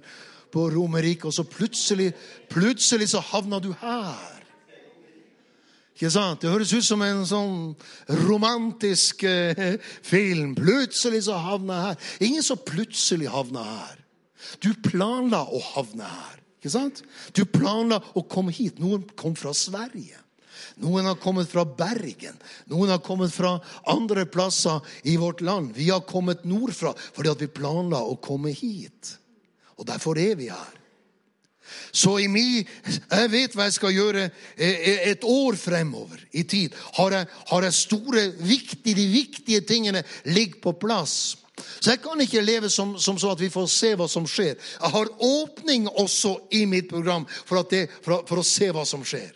på 0.51 0.69
Romerike, 0.71 1.27
og 1.27 1.35
så 1.35 1.45
plutselig, 1.47 2.11
plutselig 2.51 3.09
så 3.13 3.23
havna 3.23 3.59
du 3.63 3.71
her. 3.79 4.33
Ikke 5.95 6.11
sant? 6.11 6.41
Det 6.43 6.51
høres 6.51 6.73
ut 6.75 6.83
som 6.83 7.03
en 7.05 7.21
sånn 7.27 7.59
romantisk 8.25 9.23
eh, 9.29 9.77
film. 10.03 10.51
Plutselig 10.57 11.23
så 11.29 11.39
havna 11.39 11.77
jeg 11.77 11.85
her. 11.85 12.09
Ingen 12.27 12.43
som 12.43 12.59
plutselig 12.67 13.31
havna 13.31 13.63
her. 13.63 14.01
Du 14.59 14.73
planla 14.83 15.45
å 15.47 15.61
havne 15.71 16.09
her. 16.09 16.41
Ikke 16.59 16.73
sant? 16.73 16.99
Du 17.31 17.45
planla 17.47 18.01
å 18.11 18.25
komme 18.27 18.51
hit. 18.51 18.81
Noen 18.83 19.07
kom 19.15 19.39
fra 19.39 19.55
Sverige. 19.55 20.19
Noen 20.83 21.09
har 21.09 21.19
kommet 21.21 21.49
fra 21.51 21.65
Bergen. 21.65 22.37
Noen 22.71 22.93
har 22.93 23.03
kommet 23.03 23.33
fra 23.33 23.57
andre 23.91 24.25
plasser 24.29 24.81
i 25.03 25.17
vårt 25.21 25.43
land. 25.45 25.73
Vi 25.75 25.89
har 25.89 26.05
kommet 26.07 26.45
nordfra 26.47 26.93
fordi 26.95 27.31
at 27.31 27.45
vi 27.45 27.51
planla 27.51 28.01
å 28.03 28.17
komme 28.21 28.53
hit. 28.55 29.15
Og 29.75 29.87
derfor 29.89 30.19
er 30.19 30.35
vi 30.39 30.49
her. 30.53 30.81
Så 31.91 32.19
i 32.21 32.27
mi, 32.29 32.61
jeg 32.61 33.29
vet 33.31 33.55
hva 33.55 33.65
jeg 33.67 33.77
skal 33.77 33.95
gjøre 33.95 34.25
eh, 34.27 34.75
eh, 34.75 34.99
et 35.11 35.23
år 35.25 35.57
fremover 35.57 36.21
i 36.37 36.43
tid. 36.47 36.75
Har 36.99 37.15
jeg, 37.15 37.29
har 37.49 37.65
jeg 37.65 37.77
store, 37.79 38.25
viktige, 38.37 38.97
de 38.99 39.07
viktige 39.09 39.63
tingene 39.65 40.03
ligger 40.29 40.61
på 40.61 40.75
plass. 40.85 41.15
Så 41.79 41.93
jeg 41.93 42.01
kan 42.03 42.21
ikke 42.21 42.43
leve 42.43 42.69
som, 42.69 42.95
som, 42.99 43.17
så 43.19 43.31
at 43.31 43.41
vi 43.41 43.49
får 43.51 43.67
se 43.71 43.93
hva 43.97 44.07
som 44.11 44.27
skjer. 44.27 44.59
Jeg 44.59 44.93
har 44.97 45.11
åpning 45.23 45.87
også 45.89 46.35
i 46.55 46.65
mitt 46.69 46.89
program 46.91 47.25
for, 47.31 47.63
det, 47.71 47.87
for, 48.03 48.25
for 48.27 48.41
å 48.41 48.47
se 48.47 48.69
hva 48.75 48.85
som 48.87 49.05
skjer. 49.07 49.31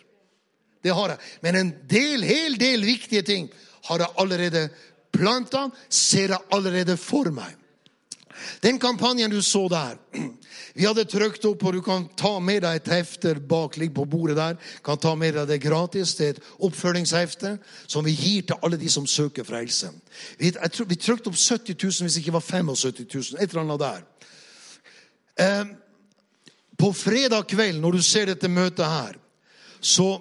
Det 0.82 0.94
har 0.96 1.14
jeg. 1.14 1.18
Men 1.40 1.58
en 1.60 1.72
del, 1.88 2.24
hel 2.24 2.58
del 2.60 2.84
viktige 2.84 3.22
ting 3.26 3.48
har 3.88 4.04
jeg 4.04 4.16
allerede 4.22 4.68
planta, 5.12 5.68
ser 5.88 6.34
jeg 6.34 6.48
allerede 6.54 6.96
for 7.00 7.30
meg. 7.34 7.56
Den 8.60 8.78
kampanjen 8.80 9.30
du 9.30 9.42
så 9.42 9.66
der 9.68 9.98
Vi 10.74 10.86
hadde 10.86 11.04
trykt 11.04 11.44
opp, 11.44 11.64
og 11.66 11.74
du 11.74 11.80
kan 11.84 12.06
ta 12.16 12.30
med 12.40 12.62
deg 12.62 12.78
et 12.78 12.90
hefte 12.92 13.34
bak 13.34 13.76
ligger 13.76 13.98
på 13.98 14.04
bordet 14.08 14.36
der. 14.38 14.56
kan 14.84 14.98
ta 14.98 15.14
med 15.18 15.34
deg 15.34 15.48
Det 15.48 15.58
gratis. 15.60 16.14
Det 16.14 16.26
er 16.26 16.30
et 16.30 16.46
oppfølgingshefte 16.58 17.58
som 17.86 18.04
vi 18.04 18.14
gir 18.14 18.46
til 18.46 18.56
alle 18.62 18.78
de 18.78 18.88
som 18.88 19.06
søker 19.06 19.44
frelse. 19.44 19.90
Vi, 20.38 20.52
jeg 20.54 20.86
vi 20.86 20.96
trykte 20.96 21.28
opp 21.28 21.36
70 21.36 21.74
000, 21.74 21.92
hvis 22.06 22.14
det 22.14 22.22
ikke 22.22 22.32
var 22.38 22.40
75 22.40 23.04
000. 23.34 23.42
Et 23.42 23.50
eller 23.50 23.62
annet 23.62 23.80
der. 23.80 24.00
Eh, 25.36 25.64
på 26.78 26.92
fredag 26.92 27.48
kveld, 27.50 27.80
når 27.80 27.92
du 27.98 28.02
ser 28.02 28.30
dette 28.30 28.48
møtet 28.48 28.86
her, 28.86 29.18
så 29.80 30.20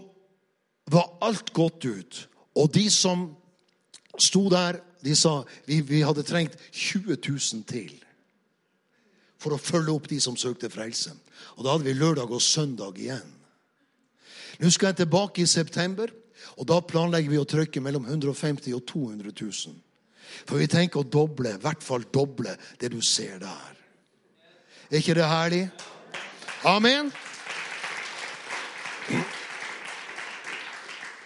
var 0.92 1.10
alt 1.26 1.54
gått 1.54 1.86
ut. 1.86 2.22
Og 2.58 2.72
de 2.74 2.86
som 2.92 3.30
sto 4.20 4.48
der, 4.52 4.82
de 5.04 5.16
sa 5.16 5.40
vi, 5.68 5.80
vi 5.86 6.04
hadde 6.04 6.26
trengt 6.28 6.58
20 6.72 7.18
000 7.24 7.66
til 7.70 7.96
for 9.40 9.56
å 9.56 9.62
følge 9.62 9.94
opp 9.96 10.08
de 10.12 10.20
som 10.20 10.36
søkte 10.36 10.68
frelse. 10.72 11.14
Og 11.56 11.64
da 11.64 11.72
hadde 11.72 11.88
vi 11.88 11.96
lørdag 11.96 12.32
og 12.36 12.44
søndag 12.44 12.98
igjen. 13.00 13.36
Nå 14.60 14.72
skal 14.76 14.92
jeg 14.92 15.06
tilbake 15.06 15.46
i 15.46 15.48
september, 15.48 16.12
og 16.60 16.68
da 16.68 16.82
planlegger 16.84 17.32
vi 17.32 17.40
å 17.40 17.48
trykke 17.48 17.84
mellom 17.84 18.10
150 18.10 18.76
og 18.76 18.84
200 18.90 19.32
000. 19.32 19.78
For 20.44 20.60
vi 20.60 20.68
tenker 20.68 21.02
å 21.02 21.08
doble, 21.08 21.56
i 21.56 21.64
hvert 21.64 21.84
fall 21.84 22.04
doble, 22.12 22.58
det 22.80 22.92
du 22.92 23.00
ser 23.00 23.40
der. 23.40 23.80
Er 24.90 25.00
ikke 25.00 25.16
det 25.16 25.32
herlig? 25.32 25.64
Amen. 26.68 27.14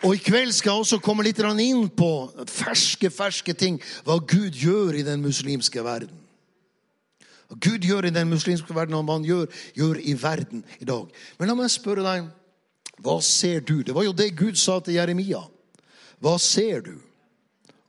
Og 0.03 0.17
I 0.17 0.19
kveld 0.19 0.51
skal 0.51 0.73
jeg 0.73 0.83
også 0.83 0.99
komme 0.99 1.23
litt 1.23 1.39
inn 1.39 1.87
på 1.89 2.09
ferske 2.51 3.09
ferske 3.09 3.53
ting. 3.53 3.79
Hva 4.03 4.19
Gud 4.19 4.51
gjør 4.51 4.99
i 4.99 5.03
den 5.07 5.21
muslimske 5.23 5.83
verden. 5.83 6.19
Hva 7.47 7.57
Gud 7.59 7.87
gjør 7.87 8.09
i 8.09 8.11
den 8.11 8.27
muslimske 8.27 8.75
verden, 8.75 8.95
og 8.95 9.05
hva 9.05 9.15
han 9.15 9.27
gjør, 9.27 9.47
gjør 9.75 9.99
i 10.03 10.13
verden 10.19 10.63
i 10.79 10.85
dag. 10.85 11.07
Men 11.39 11.47
la 11.47 11.55
meg 11.55 11.71
spørre 11.71 12.03
deg, 12.03 12.27
hva 12.99 13.17
ser 13.23 13.63
du? 13.63 13.81
Det 13.81 13.95
var 13.95 14.03
jo 14.03 14.13
det 14.13 14.35
Gud 14.35 14.59
sa 14.59 14.79
til 14.83 14.99
Jeremia. 14.99 15.41
Hva 16.19 16.37
ser 16.39 16.83
du? 16.83 16.95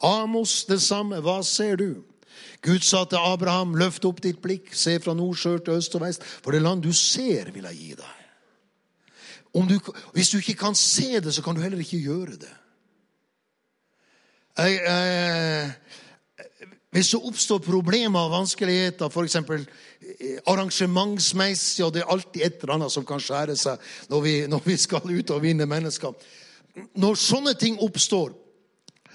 Amos 0.05 0.65
det 0.69 0.81
samme. 0.83 1.19
Hva 1.25 1.41
ser 1.43 1.77
du? 1.83 2.05
Gud 2.65 2.87
sa 2.87 3.05
til 3.05 3.21
Abraham, 3.21 3.75
løft 3.77 4.07
opp 4.09 4.23
ditt 4.25 4.41
blikk, 4.43 4.71
se 4.73 4.97
fra 5.03 5.15
nordsjø 5.17 5.59
til 5.65 5.81
øst 5.81 5.99
og 5.99 6.07
vest. 6.07 6.23
For 6.43 6.55
det 6.55 6.63
land 6.63 6.83
du 6.87 6.93
ser, 6.97 7.51
vil 7.53 7.67
jeg 7.69 7.81
gi 7.81 7.97
deg. 7.99 8.24
Du, 9.55 9.79
hvis 10.13 10.31
du 10.31 10.39
ikke 10.39 10.55
kan 10.55 10.75
se 10.75 11.21
det, 11.21 11.35
så 11.35 11.43
kan 11.43 11.55
du 11.55 11.63
heller 11.63 11.79
ikke 11.79 12.03
gjøre 12.03 12.39
det. 12.43 12.51
Jeg, 14.59 14.81
jeg, 14.87 15.71
hvis 16.95 17.09
det 17.11 17.21
oppstår 17.27 17.59
problemer 17.59 18.21
og 18.21 18.31
vanskeligheter, 18.31 19.09
f.eks. 19.11 19.37
Eh, 19.37 20.39
arrangementsmessig, 20.47 21.85
og 21.85 21.95
det 21.95 22.03
er 22.03 22.13
alltid 22.13 22.43
et 22.43 22.61
eller 22.63 22.75
annet 22.77 22.95
som 22.95 23.07
kan 23.07 23.23
skjære 23.23 23.57
seg 23.59 23.83
når 24.11 24.21
vi, 24.23 24.35
når 24.51 24.63
vi 24.63 24.77
skal 24.79 25.11
ut 25.11 25.33
og 25.35 25.43
vinne 25.43 25.67
mennesker 25.67 26.15
Når 26.99 27.19
sånne 27.19 27.55
ting 27.59 27.81
oppstår, 27.83 28.33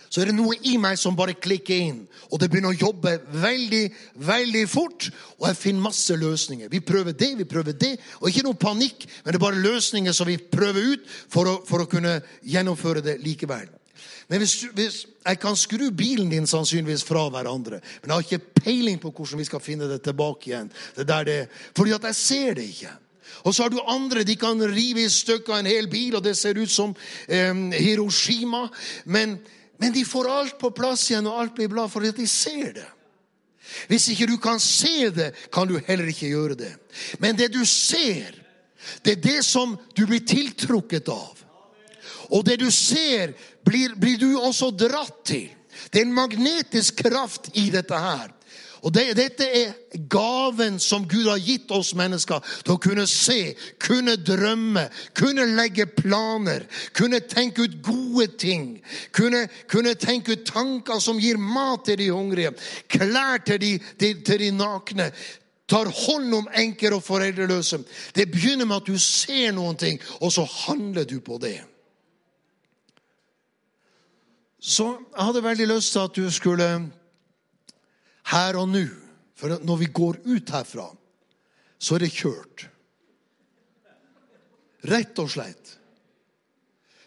så 0.09 0.21
er 0.21 0.29
det 0.29 0.37
noe 0.37 0.57
i 0.65 0.75
meg 0.81 0.97
som 0.97 1.17
bare 1.17 1.37
klikker 1.37 1.83
inn. 1.85 1.99
Og 2.33 2.41
det 2.41 2.49
begynner 2.49 2.73
å 2.73 2.79
jobbe 2.79 3.15
veldig, 3.29 3.83
veldig 4.25 4.63
fort. 4.69 5.09
Og 5.37 5.47
jeg 5.51 5.59
finner 5.59 5.85
masse 5.85 6.15
løsninger. 6.17 6.71
Vi 6.71 6.81
prøver 6.81 7.13
det, 7.13 7.35
vi 7.37 7.45
prøver 7.49 7.77
det. 7.77 7.95
Og 8.19 8.31
ikke 8.31 8.45
noe 8.47 8.57
panikk, 8.57 9.05
men 9.21 9.31
det 9.31 9.37
er 9.37 9.45
bare 9.45 9.61
løsninger 9.61 10.15
som 10.17 10.29
vi 10.29 10.39
prøver 10.41 10.95
ut 10.95 11.11
for 11.29 11.51
å, 11.51 11.59
for 11.67 11.85
å 11.85 11.89
kunne 11.91 12.19
gjennomføre 12.41 13.05
det 13.05 13.19
likevel. 13.21 13.69
Men 14.29 14.43
hvis, 14.43 14.55
hvis, 14.77 15.05
Jeg 15.25 15.39
kan 15.39 15.55
skru 15.57 15.91
bilen 15.91 16.29
din 16.31 16.47
sannsynligvis 16.47 17.03
fra 17.05 17.27
hverandre, 17.29 17.81
men 18.01 18.09
jeg 18.09 18.15
har 18.15 18.23
ikke 18.25 18.63
peiling 18.63 18.97
på 19.01 19.11
hvordan 19.11 19.37
vi 19.37 19.45
skal 19.45 19.61
finne 19.61 19.89
det 19.89 19.99
tilbake 20.01 20.49
igjen. 20.49 20.71
Det 20.95 21.05
der 21.07 21.23
det, 21.23 21.39
fordi 21.77 21.91
at 21.93 22.07
jeg 22.07 22.15
ser 22.15 22.53
det 22.57 22.65
ikke. 22.71 22.93
Og 23.43 23.53
så 23.53 23.63
har 23.63 23.69
du 23.69 23.81
andre, 23.85 24.23
de 24.23 24.35
kan 24.35 24.63
rive 24.63 25.03
i 25.03 25.09
stykker 25.09 25.59
en 25.59 25.69
hel 25.69 25.89
bil, 25.91 26.15
og 26.15 26.23
det 26.23 26.37
ser 26.37 26.57
ut 26.57 26.71
som 26.71 26.95
eh, 27.27 27.53
Hiroshima. 27.77 28.67
Men 29.05 29.37
men 29.79 29.93
de 29.95 30.05
får 30.05 30.29
alt 30.29 30.57
på 30.59 30.71
plass 30.75 31.05
igjen, 31.09 31.27
og 31.27 31.39
alt 31.39 31.55
blir 31.55 31.69
bra 31.71 31.87
fordi 31.87 32.11
de 32.17 32.27
ser 32.27 32.73
det. 32.75 32.87
Hvis 33.87 34.09
ikke 34.11 34.27
du 34.27 34.37
kan 34.41 34.59
se 34.59 35.09
det, 35.13 35.29
kan 35.53 35.69
du 35.69 35.77
heller 35.87 36.09
ikke 36.09 36.31
gjøre 36.31 36.57
det. 36.59 36.71
Men 37.21 37.37
det 37.37 37.51
du 37.53 37.61
ser, 37.65 38.33
det 39.05 39.17
er 39.17 39.21
det 39.23 39.39
som 39.45 39.77
du 39.95 40.05
blir 40.09 40.25
tiltrukket 40.25 41.11
av. 41.13 41.45
Og 42.33 42.43
det 42.45 42.59
du 42.61 42.67
ser, 42.73 43.33
blir, 43.65 43.95
blir 43.95 44.17
du 44.21 44.33
også 44.39 44.71
dratt 44.75 45.23
til. 45.29 45.47
Det 45.89 46.01
er 46.01 46.07
en 46.07 46.17
magnetisk 46.17 46.99
kraft 47.05 47.51
i 47.57 47.69
dette 47.73 47.95
her. 47.95 48.33
Og 48.83 48.93
det, 48.95 49.05
Dette 49.17 49.45
er 49.45 49.73
gaven 50.11 50.79
som 50.79 51.07
Gud 51.09 51.27
har 51.27 51.41
gitt 51.43 51.71
oss 51.75 51.91
mennesker 51.97 52.43
til 52.63 52.75
å 52.75 52.81
kunne 52.81 53.05
se, 53.09 53.53
kunne 53.81 54.15
drømme, 54.23 54.85
kunne 55.17 55.47
legge 55.57 55.87
planer, 55.91 56.63
kunne 56.95 57.19
tenke 57.27 57.67
ut 57.67 57.79
gode 57.83 58.29
ting. 58.39 58.77
Kunne, 59.15 59.45
kunne 59.71 59.95
tenke 59.99 60.37
ut 60.37 60.47
tanker 60.47 61.01
som 61.03 61.19
gir 61.19 61.39
mat 61.41 61.83
til 61.89 61.99
de 61.99 62.09
hungrige, 62.13 62.53
klær 62.91 63.43
til 63.45 63.59
de, 63.63 63.73
til, 63.99 64.23
til 64.23 64.45
de 64.45 64.51
nakne. 64.55 65.09
Tar 65.69 65.91
hånd 65.93 66.33
om 66.33 66.47
enker 66.57 66.95
og 66.95 67.03
foreldreløse. 67.05 67.83
Det 68.15 68.29
begynner 68.31 68.65
med 68.65 68.79
at 68.79 68.87
du 68.89 68.97
ser 68.97 69.51
noen 69.53 69.77
ting, 69.77 69.99
og 70.23 70.31
så 70.33 70.47
handler 70.65 71.05
du 71.05 71.19
på 71.21 71.37
det. 71.41 71.59
Så 74.59 74.87
jeg 75.15 75.25
hadde 75.25 75.43
veldig 75.43 75.67
lyst 75.67 75.93
til 75.93 76.07
at 76.07 76.15
du 76.15 76.31
skulle 76.31 76.69
her 78.33 78.59
og 78.59 78.69
nå 78.71 78.85
For 79.39 79.55
når 79.63 79.77
vi 79.79 79.87
går 79.95 80.17
ut 80.25 80.49
herfra, 80.51 80.89
så 81.79 81.95
er 81.95 82.03
det 82.03 82.09
kjørt. 82.11 82.65
Rett 84.91 85.21
og 85.23 85.29
slett. 85.31 85.69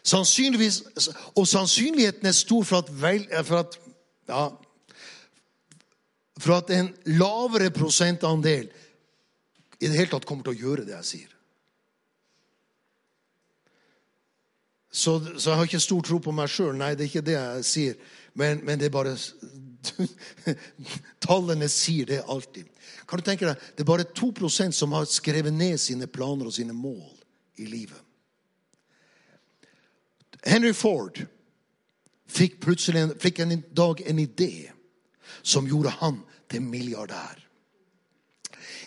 Sannsynligvis, 0.01 0.79
og 1.37 1.45
sannsynligheten 1.47 2.25
er 2.25 2.33
stor 2.33 2.65
for 2.65 2.81
at, 2.81 2.89
vel, 2.89 3.27
for 3.45 3.59
at, 3.61 3.77
ja, 4.27 4.47
for 6.41 6.55
at 6.57 6.73
en 6.73 6.89
lavere 7.05 7.69
prosentandel 7.69 8.71
i 9.77 9.85
det 9.85 9.93
hele 9.93 10.11
tatt 10.11 10.25
kommer 10.25 10.49
til 10.49 10.57
å 10.57 10.61
gjøre 10.65 10.87
det 10.87 10.97
jeg 10.97 11.09
sier. 11.11 11.29
Så, 14.93 15.15
så 15.37 15.49
jeg 15.49 15.57
har 15.57 15.69
ikke 15.69 15.85
stor 15.85 16.03
tro 16.05 16.19
på 16.21 16.33
meg 16.35 16.51
sjøl. 16.53 16.75
Nei, 16.77 16.91
det 16.93 17.05
er 17.05 17.09
ikke 17.09 17.25
det 17.25 17.37
jeg 17.37 17.63
sier. 17.65 17.95
Men, 18.37 18.59
men 18.65 18.81
det 18.81 18.89
er 18.89 18.93
bare 18.93 19.15
Tallene 21.25 21.69
sier 21.69 22.07
det 22.09 22.23
alltid. 22.27 22.69
Kan 23.07 23.19
du 23.19 23.25
tenke 23.25 23.47
deg, 23.47 23.59
Det 23.75 23.83
er 23.83 23.89
bare 23.89 24.07
2% 24.09 24.71
som 24.71 24.95
har 24.95 25.05
skrevet 25.09 25.53
ned 25.53 25.79
sine 25.81 26.07
planer 26.07 26.47
og 26.49 26.55
sine 26.55 26.73
mål 26.73 27.11
i 27.61 27.67
livet. 27.69 27.99
Henry 30.43 30.73
Ford 30.75 31.21
fikk 32.27 32.59
plutselig 32.63 33.03
en, 33.03 33.13
fikk 33.19 33.39
en 33.39 33.61
dag 33.71 34.01
en 34.07 34.19
idé 34.19 34.71
som 35.41 35.67
gjorde 35.67 35.93
han 36.01 36.19
til 36.51 36.63
milliardær. 36.65 37.39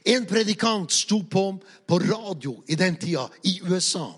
En 0.07 0.26
predikant 0.28 0.92
sto 0.92 1.22
på, 1.30 1.44
på 1.86 1.99
radio 1.99 2.61
i 2.68 2.76
den 2.78 2.97
tida 3.01 3.26
i 3.49 3.59
USA 3.64 4.12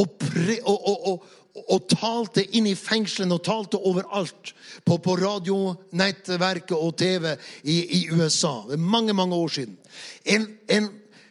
og, 0.00 0.16
pre, 0.20 0.58
og, 0.66 0.88
og, 1.08 1.24
og, 1.64 1.86
talte 1.90 2.44
inn 2.56 2.66
i 2.66 2.74
fengslene 2.78 3.36
og 3.36 3.44
talte 3.46 3.78
overalt. 3.78 4.54
På, 4.84 4.98
på 4.98 5.16
radionettverket 5.20 6.76
og 6.76 6.96
TV 6.98 7.30
i, 7.62 7.78
i 7.98 8.00
USA. 8.10 8.56
Det 8.68 8.78
er 8.78 8.90
mange, 8.96 9.14
mange 9.16 9.34
år 9.34 9.54
siden. 9.60 9.78
En, 10.24 10.48
en, 10.68 10.90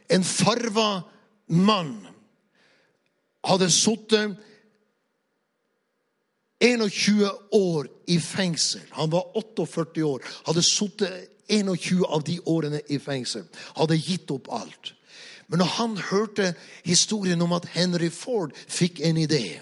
en 0.09 0.23
farva 0.23 1.03
mann 1.47 1.97
hadde 3.43 3.69
sittet 3.71 4.37
21 6.63 7.27
år 7.51 7.87
i 8.07 8.19
fengsel. 8.23 8.81
Han 8.95 9.11
var 9.11 9.37
48 9.37 10.03
år. 10.07 10.23
Hadde 10.47 10.63
sittet 10.63 11.29
21 11.51 12.05
av 12.07 12.23
de 12.23 12.39
årene 12.47 12.79
i 12.87 12.99
fengsel. 13.03 13.43
Hadde 13.75 13.99
gitt 13.99 14.31
opp 14.31 14.47
alt. 14.55 14.93
Men 15.53 15.61
når 15.61 15.65
han 15.65 15.97
hørte 15.97 16.55
historien 16.81 17.41
om 17.45 17.51
at 17.53 17.67
Henry 17.75 18.07
Ford 18.09 18.55
fikk 18.65 19.03
en 19.05 19.19
idé, 19.21 19.59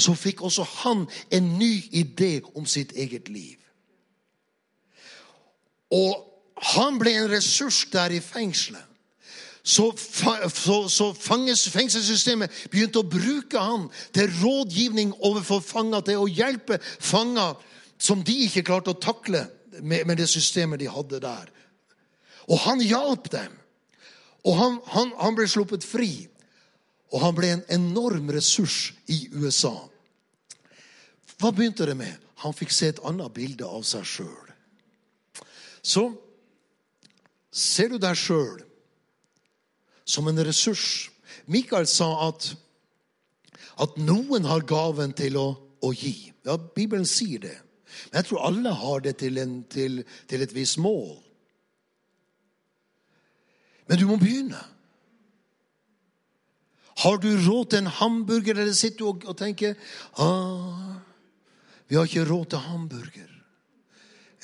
så 0.00 0.14
fikk 0.16 0.40
også 0.40 0.64
han 0.64 1.02
en 1.28 1.50
ny 1.58 1.74
idé 1.92 2.38
om 2.56 2.64
sitt 2.64 2.94
eget 2.96 3.28
liv. 3.28 3.58
Og 5.92 6.24
han 6.72 6.96
ble 6.96 7.12
en 7.18 7.28
ressurs 7.34 7.82
der 7.92 8.16
i 8.16 8.22
fengselet. 8.24 8.80
Så, 9.60 9.90
så, 10.56 10.78
så 10.88 11.12
fengselssystemet 11.12 12.64
begynte 12.72 13.04
å 13.04 13.12
bruke 13.12 13.60
han 13.60 13.90
til 14.16 14.32
rådgivning 14.40 15.12
overfor 15.20 15.60
fanger, 15.60 16.00
til 16.00 16.24
å 16.24 16.32
hjelpe 16.32 16.80
fanger 16.80 17.60
som 18.00 18.24
de 18.24 18.40
ikke 18.48 18.64
klarte 18.72 18.96
å 18.96 19.02
takle 19.04 19.44
med, 19.82 20.08
med 20.08 20.16
det 20.16 20.32
systemet 20.32 20.80
de 20.80 20.88
hadde 20.88 21.20
der. 21.28 21.56
Og 22.48 22.64
han 22.64 22.80
hjalp 22.80 23.28
dem. 23.36 23.59
Og 24.46 24.56
han, 24.56 24.78
han, 24.94 25.12
han 25.20 25.36
ble 25.36 25.46
sluppet 25.50 25.84
fri. 25.84 26.28
Og 27.10 27.22
han 27.24 27.36
ble 27.36 27.52
en 27.54 27.64
enorm 27.74 28.30
ressurs 28.32 28.92
i 29.10 29.24
USA. 29.34 29.74
Hva 31.40 31.50
begynte 31.52 31.88
det 31.88 31.96
med? 31.98 32.12
Han 32.44 32.56
fikk 32.56 32.72
se 32.72 32.90
et 32.92 33.02
annet 33.04 33.32
bilde 33.36 33.66
av 33.66 33.84
seg 33.88 34.06
sjøl. 34.06 34.52
Så 35.82 36.06
ser 37.50 37.92
du 37.92 37.98
deg 38.00 38.16
sjøl 38.16 38.60
som 40.08 40.28
en 40.28 40.44
ressurs. 40.44 41.10
Mikael 41.50 41.88
sa 41.90 42.10
at, 42.28 42.52
at 43.80 43.98
noen 44.00 44.46
har 44.48 44.66
gaven 44.68 45.14
til 45.16 45.38
å, 45.40 45.48
å, 45.80 45.92
gi. 45.96 46.30
Ja, 46.46 46.56
Bibelen 46.56 47.08
sier 47.08 47.42
det. 47.42 47.56
Men 48.10 48.20
jeg 48.20 48.30
tror 48.30 48.46
alle 48.48 48.74
har 48.76 49.02
det 49.04 49.16
til, 49.22 49.40
en, 49.42 49.60
til, 49.72 50.02
til 50.30 50.44
et 50.44 50.54
visst 50.54 50.78
mål. 50.82 51.18
Men 53.88 53.98
du 53.98 54.06
må 54.08 54.18
begynne. 54.20 54.60
Har 57.00 57.16
du 57.16 57.30
råd 57.32 57.70
til 57.70 57.78
en 57.78 57.92
hamburger, 58.00 58.58
eller 58.58 58.76
sitter 58.76 58.98
du 58.98 59.06
og, 59.08 59.24
og 59.32 59.36
tenker 59.38 59.74
ah, 60.20 60.98
Vi 61.88 61.96
har 61.96 62.04
ikke 62.04 62.26
råd 62.28 62.50
til 62.52 62.58
hamburger. 62.58 63.30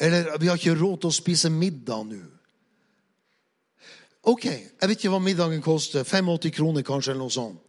Eller 0.01 0.39
vi 0.41 0.49
har 0.49 0.57
ikke 0.57 0.79
råd 0.81 0.99
til 1.03 1.13
å 1.13 1.17
spise 1.17 1.51
middag 1.53 2.09
nå. 2.09 2.23
Ok, 4.27 4.45
jeg 4.49 4.89
vet 4.89 4.97
ikke 4.99 5.13
hva 5.13 5.21
middagen 5.23 5.63
koster. 5.63 6.03
85 6.03 6.51
kroner 6.57 6.85
kanskje, 6.87 7.13
eller 7.13 7.29
noe 7.29 7.35
sånt. 7.35 7.61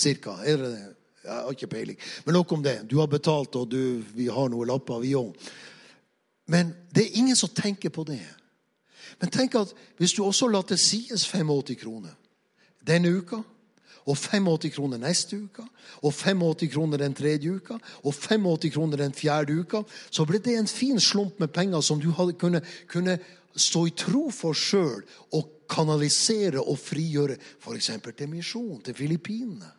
Cirka. 0.00 0.38
Er 0.48 0.56
det 0.56 0.70
det? 0.72 0.86
Jeg 1.20 1.34
har 1.36 1.52
ikke 1.52 1.68
peiling. 1.74 1.98
Men 2.24 2.38
nok 2.38 2.52
om 2.56 2.62
det. 2.64 2.78
Du 2.88 2.96
har 3.02 3.10
betalt, 3.12 3.56
og 3.60 3.68
du, 3.68 4.00
vi 4.16 4.30
har 4.32 4.48
noen 4.48 4.70
lapper, 4.70 5.02
vi 5.02 5.12
òg. 5.18 5.34
Men 6.50 6.72
det 6.94 7.04
er 7.04 7.18
ingen 7.20 7.36
som 7.36 7.52
tenker 7.52 7.92
på 7.92 8.06
det. 8.08 8.22
Men 9.20 9.32
tenk 9.32 9.56
at 9.58 9.72
hvis 9.98 10.14
du 10.16 10.24
også 10.24 10.48
lar 10.48 10.66
det 10.68 10.78
sies 10.80 11.26
85 11.26 11.80
kroner 11.82 12.14
denne 12.86 13.10
uka, 13.12 13.42
og 14.08 14.16
85 14.16 14.72
kroner 14.74 14.98
neste 14.98 15.36
uke, 15.36 15.64
og 16.02 16.14
85 16.14 16.72
kroner 16.72 17.02
den 17.02 17.14
tredje 17.14 17.52
uka, 17.52 17.76
og 18.04 18.14
85 18.14 18.72
kroner 18.74 18.96
den 18.96 19.14
fjerde 19.14 19.58
uka, 19.60 19.82
så 20.10 20.24
ble 20.24 20.40
det 20.42 20.56
en 20.58 20.70
fin 20.70 21.00
slump 21.00 21.40
med 21.40 21.52
penger 21.54 21.84
som 21.84 22.00
du 22.00 22.10
hadde 22.16 22.38
kunne, 22.40 22.62
kunne 22.88 23.18
stå 23.56 23.86
i 23.86 23.94
tro 23.96 24.30
for 24.34 24.56
sjøl 24.56 25.02
og 25.36 25.66
kanalisere 25.70 26.62
og 26.62 26.78
frigjøre 26.78 27.36
f.eks. 27.60 27.92
til 28.16 28.32
misjon 28.32 28.80
til 28.84 28.94
Filippinene. 28.94 29.70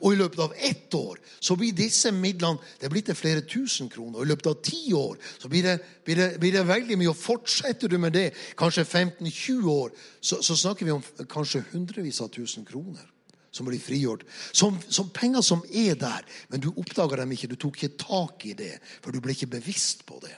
Og 0.00 0.12
I 0.12 0.18
løpet 0.20 0.42
av 0.44 0.54
ett 0.56 0.94
år 0.94 1.20
så 1.40 1.56
blir 1.58 1.74
disse 1.76 2.12
midlene 2.14 2.60
det 2.80 2.90
blir 2.92 3.04
til 3.06 3.18
flere 3.18 3.44
tusen 3.48 3.88
kroner. 3.92 4.18
Og 4.18 4.26
I 4.26 4.32
løpet 4.32 4.50
av 4.50 4.60
ti 4.64 4.92
år 4.96 5.18
så 5.38 5.50
blir 5.52 5.66
det, 5.66 5.78
blir 6.04 6.20
det, 6.20 6.28
blir 6.40 6.56
det 6.58 6.66
veldig 6.68 6.98
mye. 7.00 7.12
Og 7.12 7.18
Fortsetter 7.18 7.90
du 7.90 7.98
med 7.98 8.14
det, 8.16 8.30
kanskje 8.58 8.84
15-20 8.84 9.70
år, 9.70 9.90
så, 10.20 10.42
så, 10.42 10.56
snakker 10.56 10.86
vi 10.86 10.94
om 10.94 11.04
kanskje 11.30 11.64
hundrevis 11.72 12.20
av 12.24 12.32
tusen 12.34 12.64
kroner 12.68 13.10
som 13.54 13.66
blir 13.68 13.78
frigjort. 13.78 14.24
Som, 14.52 14.80
som, 14.88 15.10
penger 15.14 15.44
som 15.46 15.62
er 15.70 15.94
der, 15.94 16.24
men 16.50 16.60
du 16.60 16.72
oppdager 16.74 17.22
dem 17.22 17.32
ikke. 17.32 17.52
Du 17.52 17.56
tok 17.60 17.78
ikke 17.78 18.00
tak 18.00 18.46
i 18.50 18.56
det, 18.58 18.72
for 19.02 19.14
du 19.14 19.20
ble 19.22 19.36
ikke 19.36 19.52
bevisst 19.54 20.02
på 20.08 20.18
det. 20.24 20.34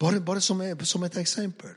Bare, 0.00 0.20
bare 0.20 0.40
som, 0.40 0.62
som, 0.84 1.02
et 1.04 1.16
eksempel. 1.20 1.74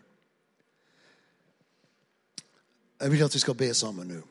Jeg 3.01 3.11
vil 3.11 3.23
at 3.23 3.33
vi 3.35 3.39
skal 3.39 3.57
be 3.59 3.73
sammen 3.75 4.07
nå. 4.07 4.21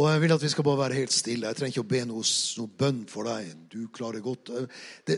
Og 0.00 0.06
jeg 0.08 0.20
vil 0.22 0.32
at 0.32 0.42
vi 0.42 0.48
skal 0.48 0.64
bare 0.64 0.80
være 0.86 0.96
helt 1.02 1.12
stille. 1.12 1.46
Jeg 1.50 1.58
trenger 1.58 1.74
ikke 1.74 1.84
å 1.84 1.90
be 1.92 2.00
noe, 2.08 2.24
noe 2.56 2.74
bønn 2.80 3.00
for 3.10 3.28
deg. 3.28 3.50
Du 3.68 3.80
klarer 3.92 4.22
godt. 4.24 4.52
Det, 5.06 5.16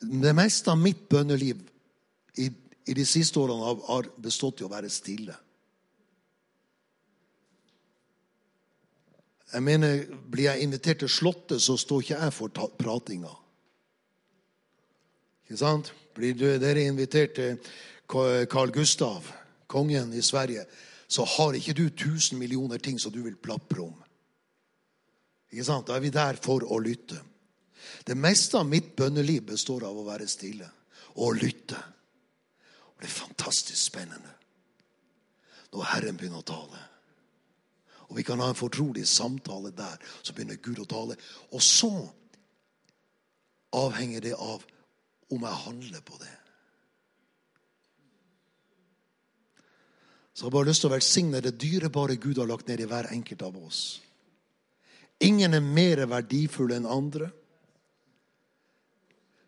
det 0.00 0.34
meste 0.36 0.70
av 0.70 0.78
mitt 0.78 1.08
bønneliv 1.10 1.64
i, 2.38 2.46
i 2.86 2.94
de 2.94 3.06
siste 3.08 3.40
årene 3.40 3.74
har, 3.88 4.10
bestått 4.22 4.62
i 4.62 4.66
å 4.68 4.70
være 4.70 4.92
stille. 4.92 5.34
Jeg 9.50 9.66
mener, 9.66 10.04
Blir 10.30 10.52
jeg 10.52 10.68
invitert 10.68 11.02
til 11.02 11.10
Slottet, 11.10 11.58
så 11.58 11.74
står 11.74 12.04
ikke 12.04 12.20
jeg 12.20 12.36
for 12.36 12.70
pratinga. 12.78 13.32
Ikke 15.48 15.58
sant? 15.58 15.90
Blir 16.14 16.38
dere 16.62 16.86
invitert 16.86 17.34
til 17.34 17.58
Carl 18.06 18.70
Gustav, 18.70 19.26
kongen 19.66 20.14
i 20.14 20.22
Sverige, 20.22 20.62
så 21.10 21.24
har 21.26 21.56
ikke 21.58 21.74
du 21.74 21.86
1000 21.88 22.38
millioner 22.38 22.78
ting 22.78 23.00
som 23.00 23.12
du 23.12 23.22
vil 23.24 23.36
plapre 23.36 23.82
om. 23.82 23.96
Ikke 25.50 25.66
sant? 25.66 25.88
Da 25.88 25.96
er 25.96 26.04
vi 26.04 26.12
der 26.14 26.38
for 26.38 26.62
å 26.62 26.78
lytte. 26.78 27.18
Det 28.06 28.14
meste 28.14 28.60
av 28.60 28.68
mitt 28.68 28.92
bønneliv 28.96 29.48
består 29.48 29.88
av 29.88 29.98
å 29.98 30.06
være 30.06 30.28
stille 30.30 30.68
og 31.18 31.40
lytte. 31.40 31.80
Og 32.94 33.02
det 33.02 33.08
er 33.08 33.16
fantastisk 33.16 33.80
spennende 33.80 34.36
når 35.70 35.90
Herren 35.92 36.16
begynner 36.18 36.44
å 36.44 36.46
tale. 36.46 36.84
Og 38.10 38.16
vi 38.18 38.24
kan 38.26 38.40
ha 38.42 38.48
en 38.50 38.58
fortrolig 38.58 39.06
samtale 39.06 39.70
der. 39.74 39.98
Så 40.22 40.34
begynner 40.34 40.62
Gud 40.62 40.82
å 40.82 40.88
tale. 40.90 41.18
Og 41.54 41.62
så 41.62 41.90
avhenger 43.74 44.22
det 44.24 44.34
av 44.34 44.64
om 45.30 45.46
jeg 45.46 45.62
handler 45.64 46.02
på 46.06 46.18
det. 46.22 46.36
Så 50.40 50.46
jeg 50.46 50.48
har 50.48 50.54
bare 50.54 50.68
lyst 50.70 50.80
til 50.80 50.88
å 50.88 50.94
velsigne 50.94 51.42
det 51.44 51.58
dyrebare 51.60 52.16
Gud 52.16 52.38
har 52.40 52.48
lagt 52.48 52.70
ned 52.70 52.80
i 52.80 52.86
hver 52.88 53.10
enkelt 53.12 53.42
av 53.44 53.58
oss. 53.60 54.00
Ingen 55.20 55.52
er 55.52 55.60
mer 55.60 56.00
verdifull 56.08 56.72
enn 56.72 56.88
andre. 56.88 57.28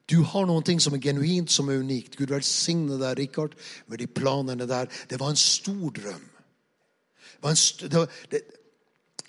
Du 0.04 0.18
har 0.20 0.44
noen 0.44 0.66
ting 0.68 0.82
som 0.84 0.92
er 0.92 1.00
genuint, 1.00 1.48
som 1.48 1.70
er 1.72 1.80
unikt. 1.80 2.18
Gud 2.20 2.34
velsigne 2.34 2.98
deg, 3.00 3.16
Rikard, 3.22 3.56
med 3.88 4.02
de 4.02 4.10
planene 4.12 4.66
der. 4.68 4.90
Det 5.08 5.16
var 5.16 5.32
en 5.32 5.40
stor 5.40 5.94
drøm. 5.96 6.26
Det, 7.40 7.54
en, 7.54 7.88
det, 7.88 8.02
det, 8.34 8.42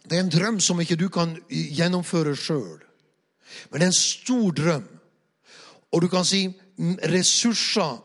det 0.04 0.18
er 0.18 0.26
en 0.26 0.34
drøm 0.36 0.60
som 0.60 0.84
ikke 0.84 1.00
du 1.00 1.08
kan 1.08 1.38
gjennomføre 1.48 2.36
sjøl. 2.36 2.84
Men 3.72 3.80
det 3.80 3.88
er 3.88 3.94
en 3.94 4.02
stor 4.02 4.52
drøm 4.60 4.92
og 5.94 6.02
du 6.02 6.10
kan 6.10 6.26
si 6.26 6.48
ressurser, 7.06 8.02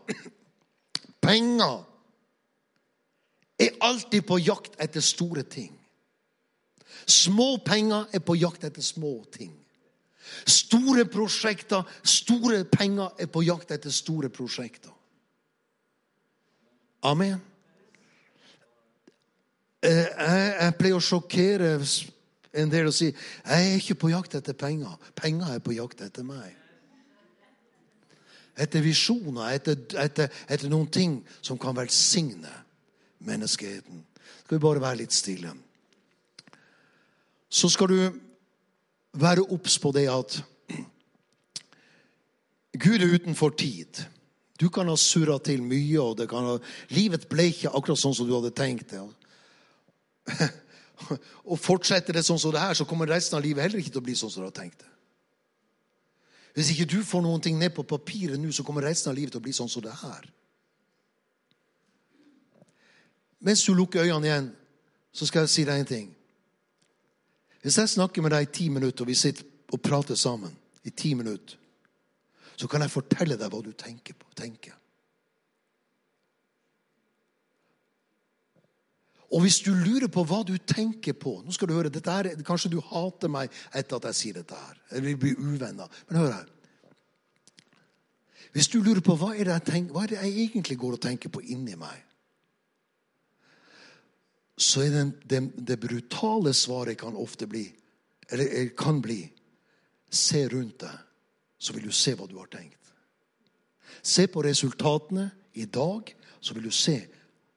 penger, 1.24 1.78
er 3.58 3.74
alltid 3.80 4.22
på 4.26 4.38
jakt 4.38 4.76
etter 4.80 5.00
store 5.00 5.42
ting. 5.42 5.72
Små 7.08 7.56
penger 7.64 8.06
er 8.12 8.22
på 8.22 8.36
jakt 8.38 8.64
etter 8.64 8.82
små 8.82 9.24
ting. 9.32 9.54
Store 10.46 11.06
prosjekter, 11.08 11.82
store 12.04 12.64
penger 12.64 13.14
er 13.18 13.26
på 13.32 13.42
jakt 13.42 13.72
etter 13.72 13.90
store 13.90 14.28
prosjekter. 14.28 14.92
Amen. 17.02 17.40
Eh, 19.82 20.06
Jeg, 20.18 20.74
pleier 20.78 20.98
å 20.98 21.02
sjokkere 21.02 21.76
en 22.58 22.70
del 22.70 22.88
og 22.90 22.94
si 22.94 23.06
jeg 23.06 23.14
er 23.46 23.76
ikke 23.78 24.00
på 24.02 24.12
jakt 24.12 24.34
etter 24.34 24.56
penger. 24.58 24.98
Penger 25.14 25.54
er 25.54 25.62
på 25.62 25.76
jakt 25.76 26.02
etter 26.02 26.26
meg. 26.26 26.54
Etter 28.58 28.82
visjoner, 28.82 29.52
etter, 29.54 29.78
etter, 30.02 30.32
etter 30.50 30.68
noen 30.68 30.90
ting 30.90 31.20
som 31.40 31.60
kan 31.62 31.76
velsigne 31.78 32.50
menneskeheten. 33.24 34.04
Skal 34.44 34.58
vi 34.58 34.62
bare 34.62 34.82
være 34.82 35.02
litt 35.02 35.16
stille. 35.16 35.52
Så 37.48 37.70
skal 37.72 37.88
du 37.88 38.20
være 39.18 39.46
obs 39.48 39.78
på 39.80 39.92
det 39.96 40.06
at 40.12 40.38
Gud 42.78 43.02
er 43.02 43.14
utenfor 43.14 43.50
tid. 43.58 44.04
Du 44.60 44.68
kan 44.68 44.88
ha 44.90 44.96
surra 44.96 45.38
til 45.38 45.62
mye, 45.62 46.00
og 46.02 46.20
ha, 46.34 46.58
livet 46.94 47.28
ble 47.30 47.48
ikke 47.52 47.72
akkurat 47.72 48.00
sånn 48.00 48.14
som 48.14 48.26
du 48.28 48.34
hadde 48.34 48.54
tenkt 48.54 48.92
det. 48.92 49.02
Og 51.48 51.58
fortsetter 51.62 52.16
det 52.16 52.24
sånn 52.26 52.40
som 52.42 52.52
det 52.52 52.60
her, 52.60 52.74
så 52.74 52.86
kommer 52.88 53.08
resten 53.08 53.38
av 53.38 53.44
livet 53.44 53.62
heller 53.64 53.80
ikke 53.80 53.94
til 53.94 54.02
å 54.02 54.06
bli 54.08 54.16
sånn 54.18 54.32
som 54.34 54.42
du 54.42 54.48
har 54.48 54.56
tenkt 54.56 54.82
det. 54.82 54.90
Hvis 56.58 56.72
ikke 56.74 56.88
du 56.90 56.98
får 57.06 57.22
noen 57.22 57.42
ting 57.42 57.58
ned 57.58 57.70
på 57.76 57.86
papiret 57.86 58.40
nå, 58.40 58.50
så 58.50 58.64
kommer 58.66 58.82
resten 58.82 59.12
av 59.12 59.16
livet 59.18 59.30
til 59.30 59.38
å 59.38 59.46
bli 59.46 59.54
sånn 59.54 59.70
som 59.70 59.84
det 59.84 59.94
her. 59.94 60.26
Mens 63.40 63.62
du 63.64 63.74
lukker 63.74 64.02
øynene 64.02 64.26
igjen, 64.26 64.48
så 65.12 65.26
skal 65.26 65.46
jeg 65.46 65.48
si 65.52 65.64
deg 65.64 65.80
en 65.80 65.86
ting. 65.86 66.08
Hvis 67.62 67.78
jeg 67.78 67.88
snakker 67.88 68.22
med 68.22 68.30
deg 68.34 68.46
i 68.46 68.52
ti 68.52 68.68
minutter, 68.68 69.04
og 69.04 69.10
vi 69.10 69.14
sitter 69.14 69.44
og 69.72 69.82
prater 69.82 70.14
sammen 70.14 70.54
i 70.84 70.90
ti 70.90 71.14
minutter, 71.14 71.56
så 72.56 72.66
kan 72.66 72.82
jeg 72.82 72.90
fortelle 72.90 73.38
deg 73.38 73.50
hva 73.52 73.62
du 73.62 73.72
tenker 73.72 74.14
på. 74.14 74.26
tenker. 74.36 74.74
Og 79.28 79.40
hvis 79.44 79.58
du 79.60 79.74
lurer 79.74 80.08
på 80.08 80.24
hva 80.24 80.40
du 80.46 80.54
tenker 80.56 81.12
på 81.12 81.34
Nå 81.44 81.52
skal 81.52 81.68
du 81.68 81.74
høre, 81.76 81.90
dette 81.92 82.10
her, 82.10 82.30
Kanskje 82.46 82.70
du 82.72 82.80
hater 82.80 83.28
meg 83.28 83.52
etter 83.76 83.98
at 83.98 84.08
jeg 84.08 84.18
sier 84.20 84.38
dette 84.40 84.56
her. 84.56 84.78
Eller 84.90 85.10
vi 85.10 85.16
blir 85.16 85.42
uvenner. 85.42 85.90
Men 86.08 86.20
hør 86.22 86.32
her. 86.32 86.48
Hvis 88.52 88.70
du 88.72 88.80
lurer 88.80 89.04
på 89.04 89.18
hva 89.20 89.34
er, 89.34 89.44
det 89.44 89.58
jeg 89.58 89.66
tenker, 89.68 89.92
hva 89.92 90.06
er 90.06 90.14
det 90.14 90.22
jeg 90.22 90.46
egentlig 90.46 90.78
går 90.80 90.96
og 90.96 91.02
tenker 91.04 91.28
på 91.28 91.42
inni 91.44 91.76
meg, 91.76 92.07
så 94.58 94.82
er 94.82 94.94
det, 94.94 95.04
det, 95.30 95.40
det 95.68 95.78
brutale 95.80 96.52
svaret 96.54 96.98
kan 96.98 97.16
ofte 97.16 97.46
bli, 97.46 97.64
eller 98.30 98.68
kan 98.76 99.00
bli, 99.02 99.22
se 100.10 100.46
rundt 100.48 100.80
deg, 100.82 101.04
så 101.58 101.74
vil 101.76 101.88
du 101.88 101.94
se 101.94 102.14
hva 102.16 102.26
du 102.28 102.36
har 102.38 102.48
tenkt. 102.50 102.92
Se 104.02 104.26
på 104.30 104.42
resultatene 104.42 105.28
i 105.58 105.66
dag, 105.66 106.14
så 106.40 106.54
vil 106.56 106.68
du 106.68 106.74
se 106.74 106.96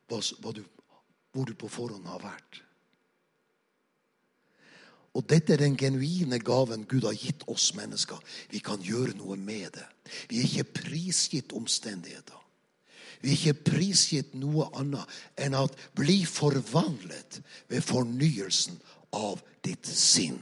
hva, 0.10 0.20
hva 0.42 0.54
du, 0.56 0.62
hvor 1.32 1.48
du 1.48 1.56
på 1.56 1.70
forhånd 1.72 2.06
har 2.10 2.22
vært. 2.24 2.62
Og 5.18 5.26
dette 5.28 5.54
er 5.54 5.60
den 5.60 5.76
genuine 5.76 6.40
gaven 6.40 6.86
Gud 6.88 7.04
har 7.04 7.18
gitt 7.18 7.44
oss 7.52 7.74
mennesker. 7.76 8.20
Vi 8.52 8.62
kan 8.64 8.84
gjøre 8.84 9.18
noe 9.20 9.36
med 9.36 9.74
det. 9.76 9.88
Vi 10.32 10.40
er 10.40 10.48
ikke 10.48 10.84
prisgitt 10.84 11.52
omstendigheter. 11.56 12.38
Vi 13.22 13.32
er 13.32 13.38
ikke 13.38 13.72
prisgitt 13.72 14.34
noe 14.38 14.68
annet 14.80 15.22
enn 15.42 15.56
at 15.58 15.76
bli 15.98 16.22
forvandlet 16.26 17.42
ved 17.70 17.86
fornyelsen 17.86 18.80
av 19.14 19.42
ditt 19.66 19.86
sinn. 19.86 20.40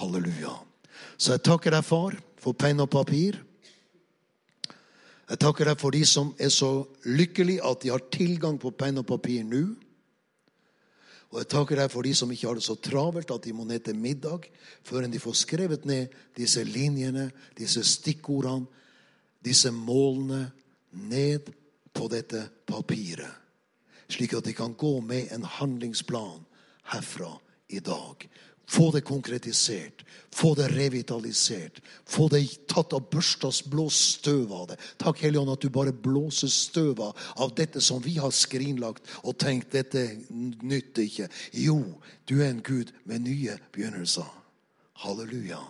Halleluja. 0.00 0.54
Så 1.20 1.34
jeg 1.34 1.44
takker 1.44 1.74
deg, 1.74 1.84
far, 1.84 2.16
for 2.40 2.56
penn 2.56 2.80
og 2.82 2.90
papir. 2.92 3.36
Jeg 5.28 5.40
takker 5.40 5.68
deg 5.68 5.80
for 5.80 5.94
de 5.94 6.02
som 6.08 6.32
er 6.40 6.50
så 6.52 6.82
lykkelige 7.08 7.64
at 7.64 7.84
de 7.84 7.92
har 7.92 8.02
tilgang 8.12 8.58
på 8.60 8.72
penn 8.76 9.00
og 9.00 9.06
papir 9.08 9.44
nå. 9.46 9.62
Og 11.32 11.38
jeg 11.40 11.48
takker 11.48 11.80
deg 11.80 11.92
for 11.92 12.04
de 12.04 12.12
som 12.16 12.32
ikke 12.32 12.48
har 12.50 12.58
det 12.58 12.64
så 12.66 12.76
travelt 12.76 13.30
at 13.32 13.46
de 13.46 13.54
må 13.56 13.64
ned 13.64 13.84
til 13.86 13.96
middag 13.96 14.48
før 14.84 15.06
de 15.08 15.20
får 15.20 15.38
skrevet 15.40 15.86
ned 15.88 16.12
disse 16.36 16.60
linjene, 16.68 17.30
disse 17.56 17.80
stikkordene, 17.88 18.68
disse 19.42 19.72
målene 19.72 20.50
ned 20.92 21.52
på 21.92 22.08
dette 22.12 22.46
papiret. 22.68 23.40
Slik 24.12 24.34
at 24.36 24.44
de 24.44 24.52
kan 24.52 24.74
gå 24.76 25.00
med 25.00 25.32
en 25.32 25.44
handlingsplan 25.44 26.44
herfra 26.92 27.32
i 27.68 27.80
dag. 27.80 28.28
Få 28.72 28.90
det 28.90 29.00
konkretisert, 29.00 30.04
få 30.30 30.54
det 30.54 30.68
revitalisert, 30.72 31.80
få 32.06 32.28
det 32.28 32.44
tatt 32.70 32.92
av 32.96 33.08
børstas 33.10 33.64
blås 33.68 33.98
støv 34.14 34.52
av 34.54 34.68
det. 34.70 34.78
Takk, 35.02 35.18
Hellige 35.24 35.52
at 35.52 35.64
du 35.64 35.68
bare 35.72 35.92
blåser 35.92 36.48
støv 36.48 37.02
av 37.02 37.52
dette 37.56 37.82
som 37.84 38.00
vi 38.00 38.14
har 38.22 38.32
skrinlagt 38.32 39.04
og 39.24 39.36
tenkt 39.42 39.74
dette 39.74 40.06
nytter 40.30 41.04
ikke. 41.04 41.28
Jo, 41.52 41.80
du 42.24 42.38
er 42.40 42.52
en 42.52 42.62
Gud 42.64 42.94
med 43.04 43.26
nye 43.26 43.58
begynnelser. 43.74 44.30
Halleluja. 45.02 45.60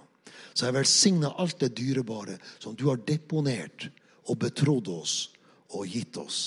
Så 0.53 0.69
jeg 0.69 0.77
velsigner 0.77 1.41
alt 1.41 1.59
det 1.63 1.73
dyrebare 1.79 2.37
som 2.61 2.77
du 2.77 2.87
har 2.91 3.01
deponert 3.09 3.89
og 4.31 4.39
betrodd 4.39 4.89
oss 4.93 5.15
og 5.73 5.87
gitt 5.89 6.17
oss. 6.21 6.41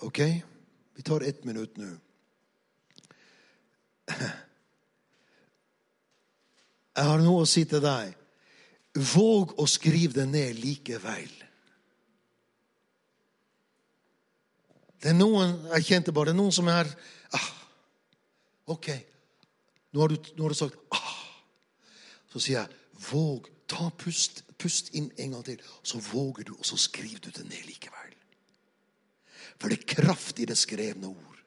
Ok? 0.00 0.20
Vi 0.94 1.02
tar 1.02 1.20
ett 1.20 1.44
minutt 1.44 1.76
nå. 1.76 1.90
Jeg 6.96 7.06
har 7.06 7.20
noe 7.22 7.44
å 7.44 7.48
si 7.48 7.62
til 7.68 7.82
deg. 7.84 8.16
Våg 9.12 9.54
å 9.60 9.66
skrive 9.70 10.16
det 10.18 10.26
ned 10.28 10.58
likevel. 10.60 11.30
Det 15.00 15.12
er 15.12 15.16
noen 15.16 15.54
jeg 15.76 15.86
kjente 15.86 16.12
bare, 16.12 16.32
det 16.32 16.36
er 16.36 16.40
noen 16.42 16.52
som 16.52 16.68
er 16.68 16.90
ah, 17.32 17.46
Ok, 18.74 18.90
nå 19.90 20.04
har, 20.04 20.12
du, 20.12 20.30
nå 20.36 20.44
har 20.44 20.54
du 20.54 20.58
sagt 20.58 20.78
ah. 20.94 21.16
Så 22.30 22.42
sier 22.42 22.60
jeg, 22.60 22.78
våg, 23.10 23.48
ta 23.70 23.88
pust, 23.98 24.44
pust 24.60 24.92
inn 24.94 25.08
en 25.18 25.34
gang 25.34 25.46
til. 25.46 25.64
Så 25.82 25.98
våger 26.10 26.46
du, 26.46 26.54
og 26.54 26.66
så 26.66 26.78
skriver 26.78 27.24
du 27.24 27.32
det 27.34 27.46
ned 27.48 27.66
likevel. 27.66 28.14
For 29.58 29.68
det 29.68 29.80
er 29.80 29.94
kraft 29.96 30.38
i 30.40 30.46
det 30.48 30.58
skrevne 30.58 31.10
ord. 31.10 31.40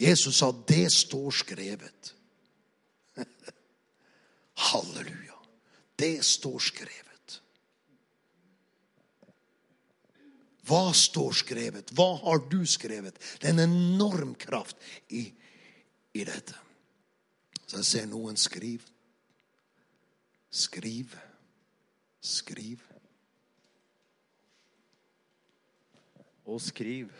Jesus 0.00 0.40
sa, 0.40 0.50
det 0.66 0.88
står 0.90 1.36
skrevet. 1.44 2.14
Halleluja. 4.70 5.36
Det 6.00 6.16
står 6.26 6.58
skrevet. 6.58 7.38
Hva 10.64 10.88
står 10.96 11.36
skrevet? 11.44 11.92
Hva 11.94 12.08
har 12.24 12.40
du 12.48 12.62
skrevet? 12.66 13.20
Det 13.38 13.50
er 13.50 13.54
en 13.54 13.66
enorm 13.68 14.32
kraft 14.40 14.80
i, 15.12 15.26
i 16.16 16.24
dette. 16.24 16.56
Så 17.66 17.76
jeg 17.80 17.84
ser 17.84 18.06
noen 18.06 18.36
skriv. 18.36 18.82
Skriv. 20.50 21.14
Skriv. 22.20 22.82
Og 26.44 26.60
skriv. 26.60 27.10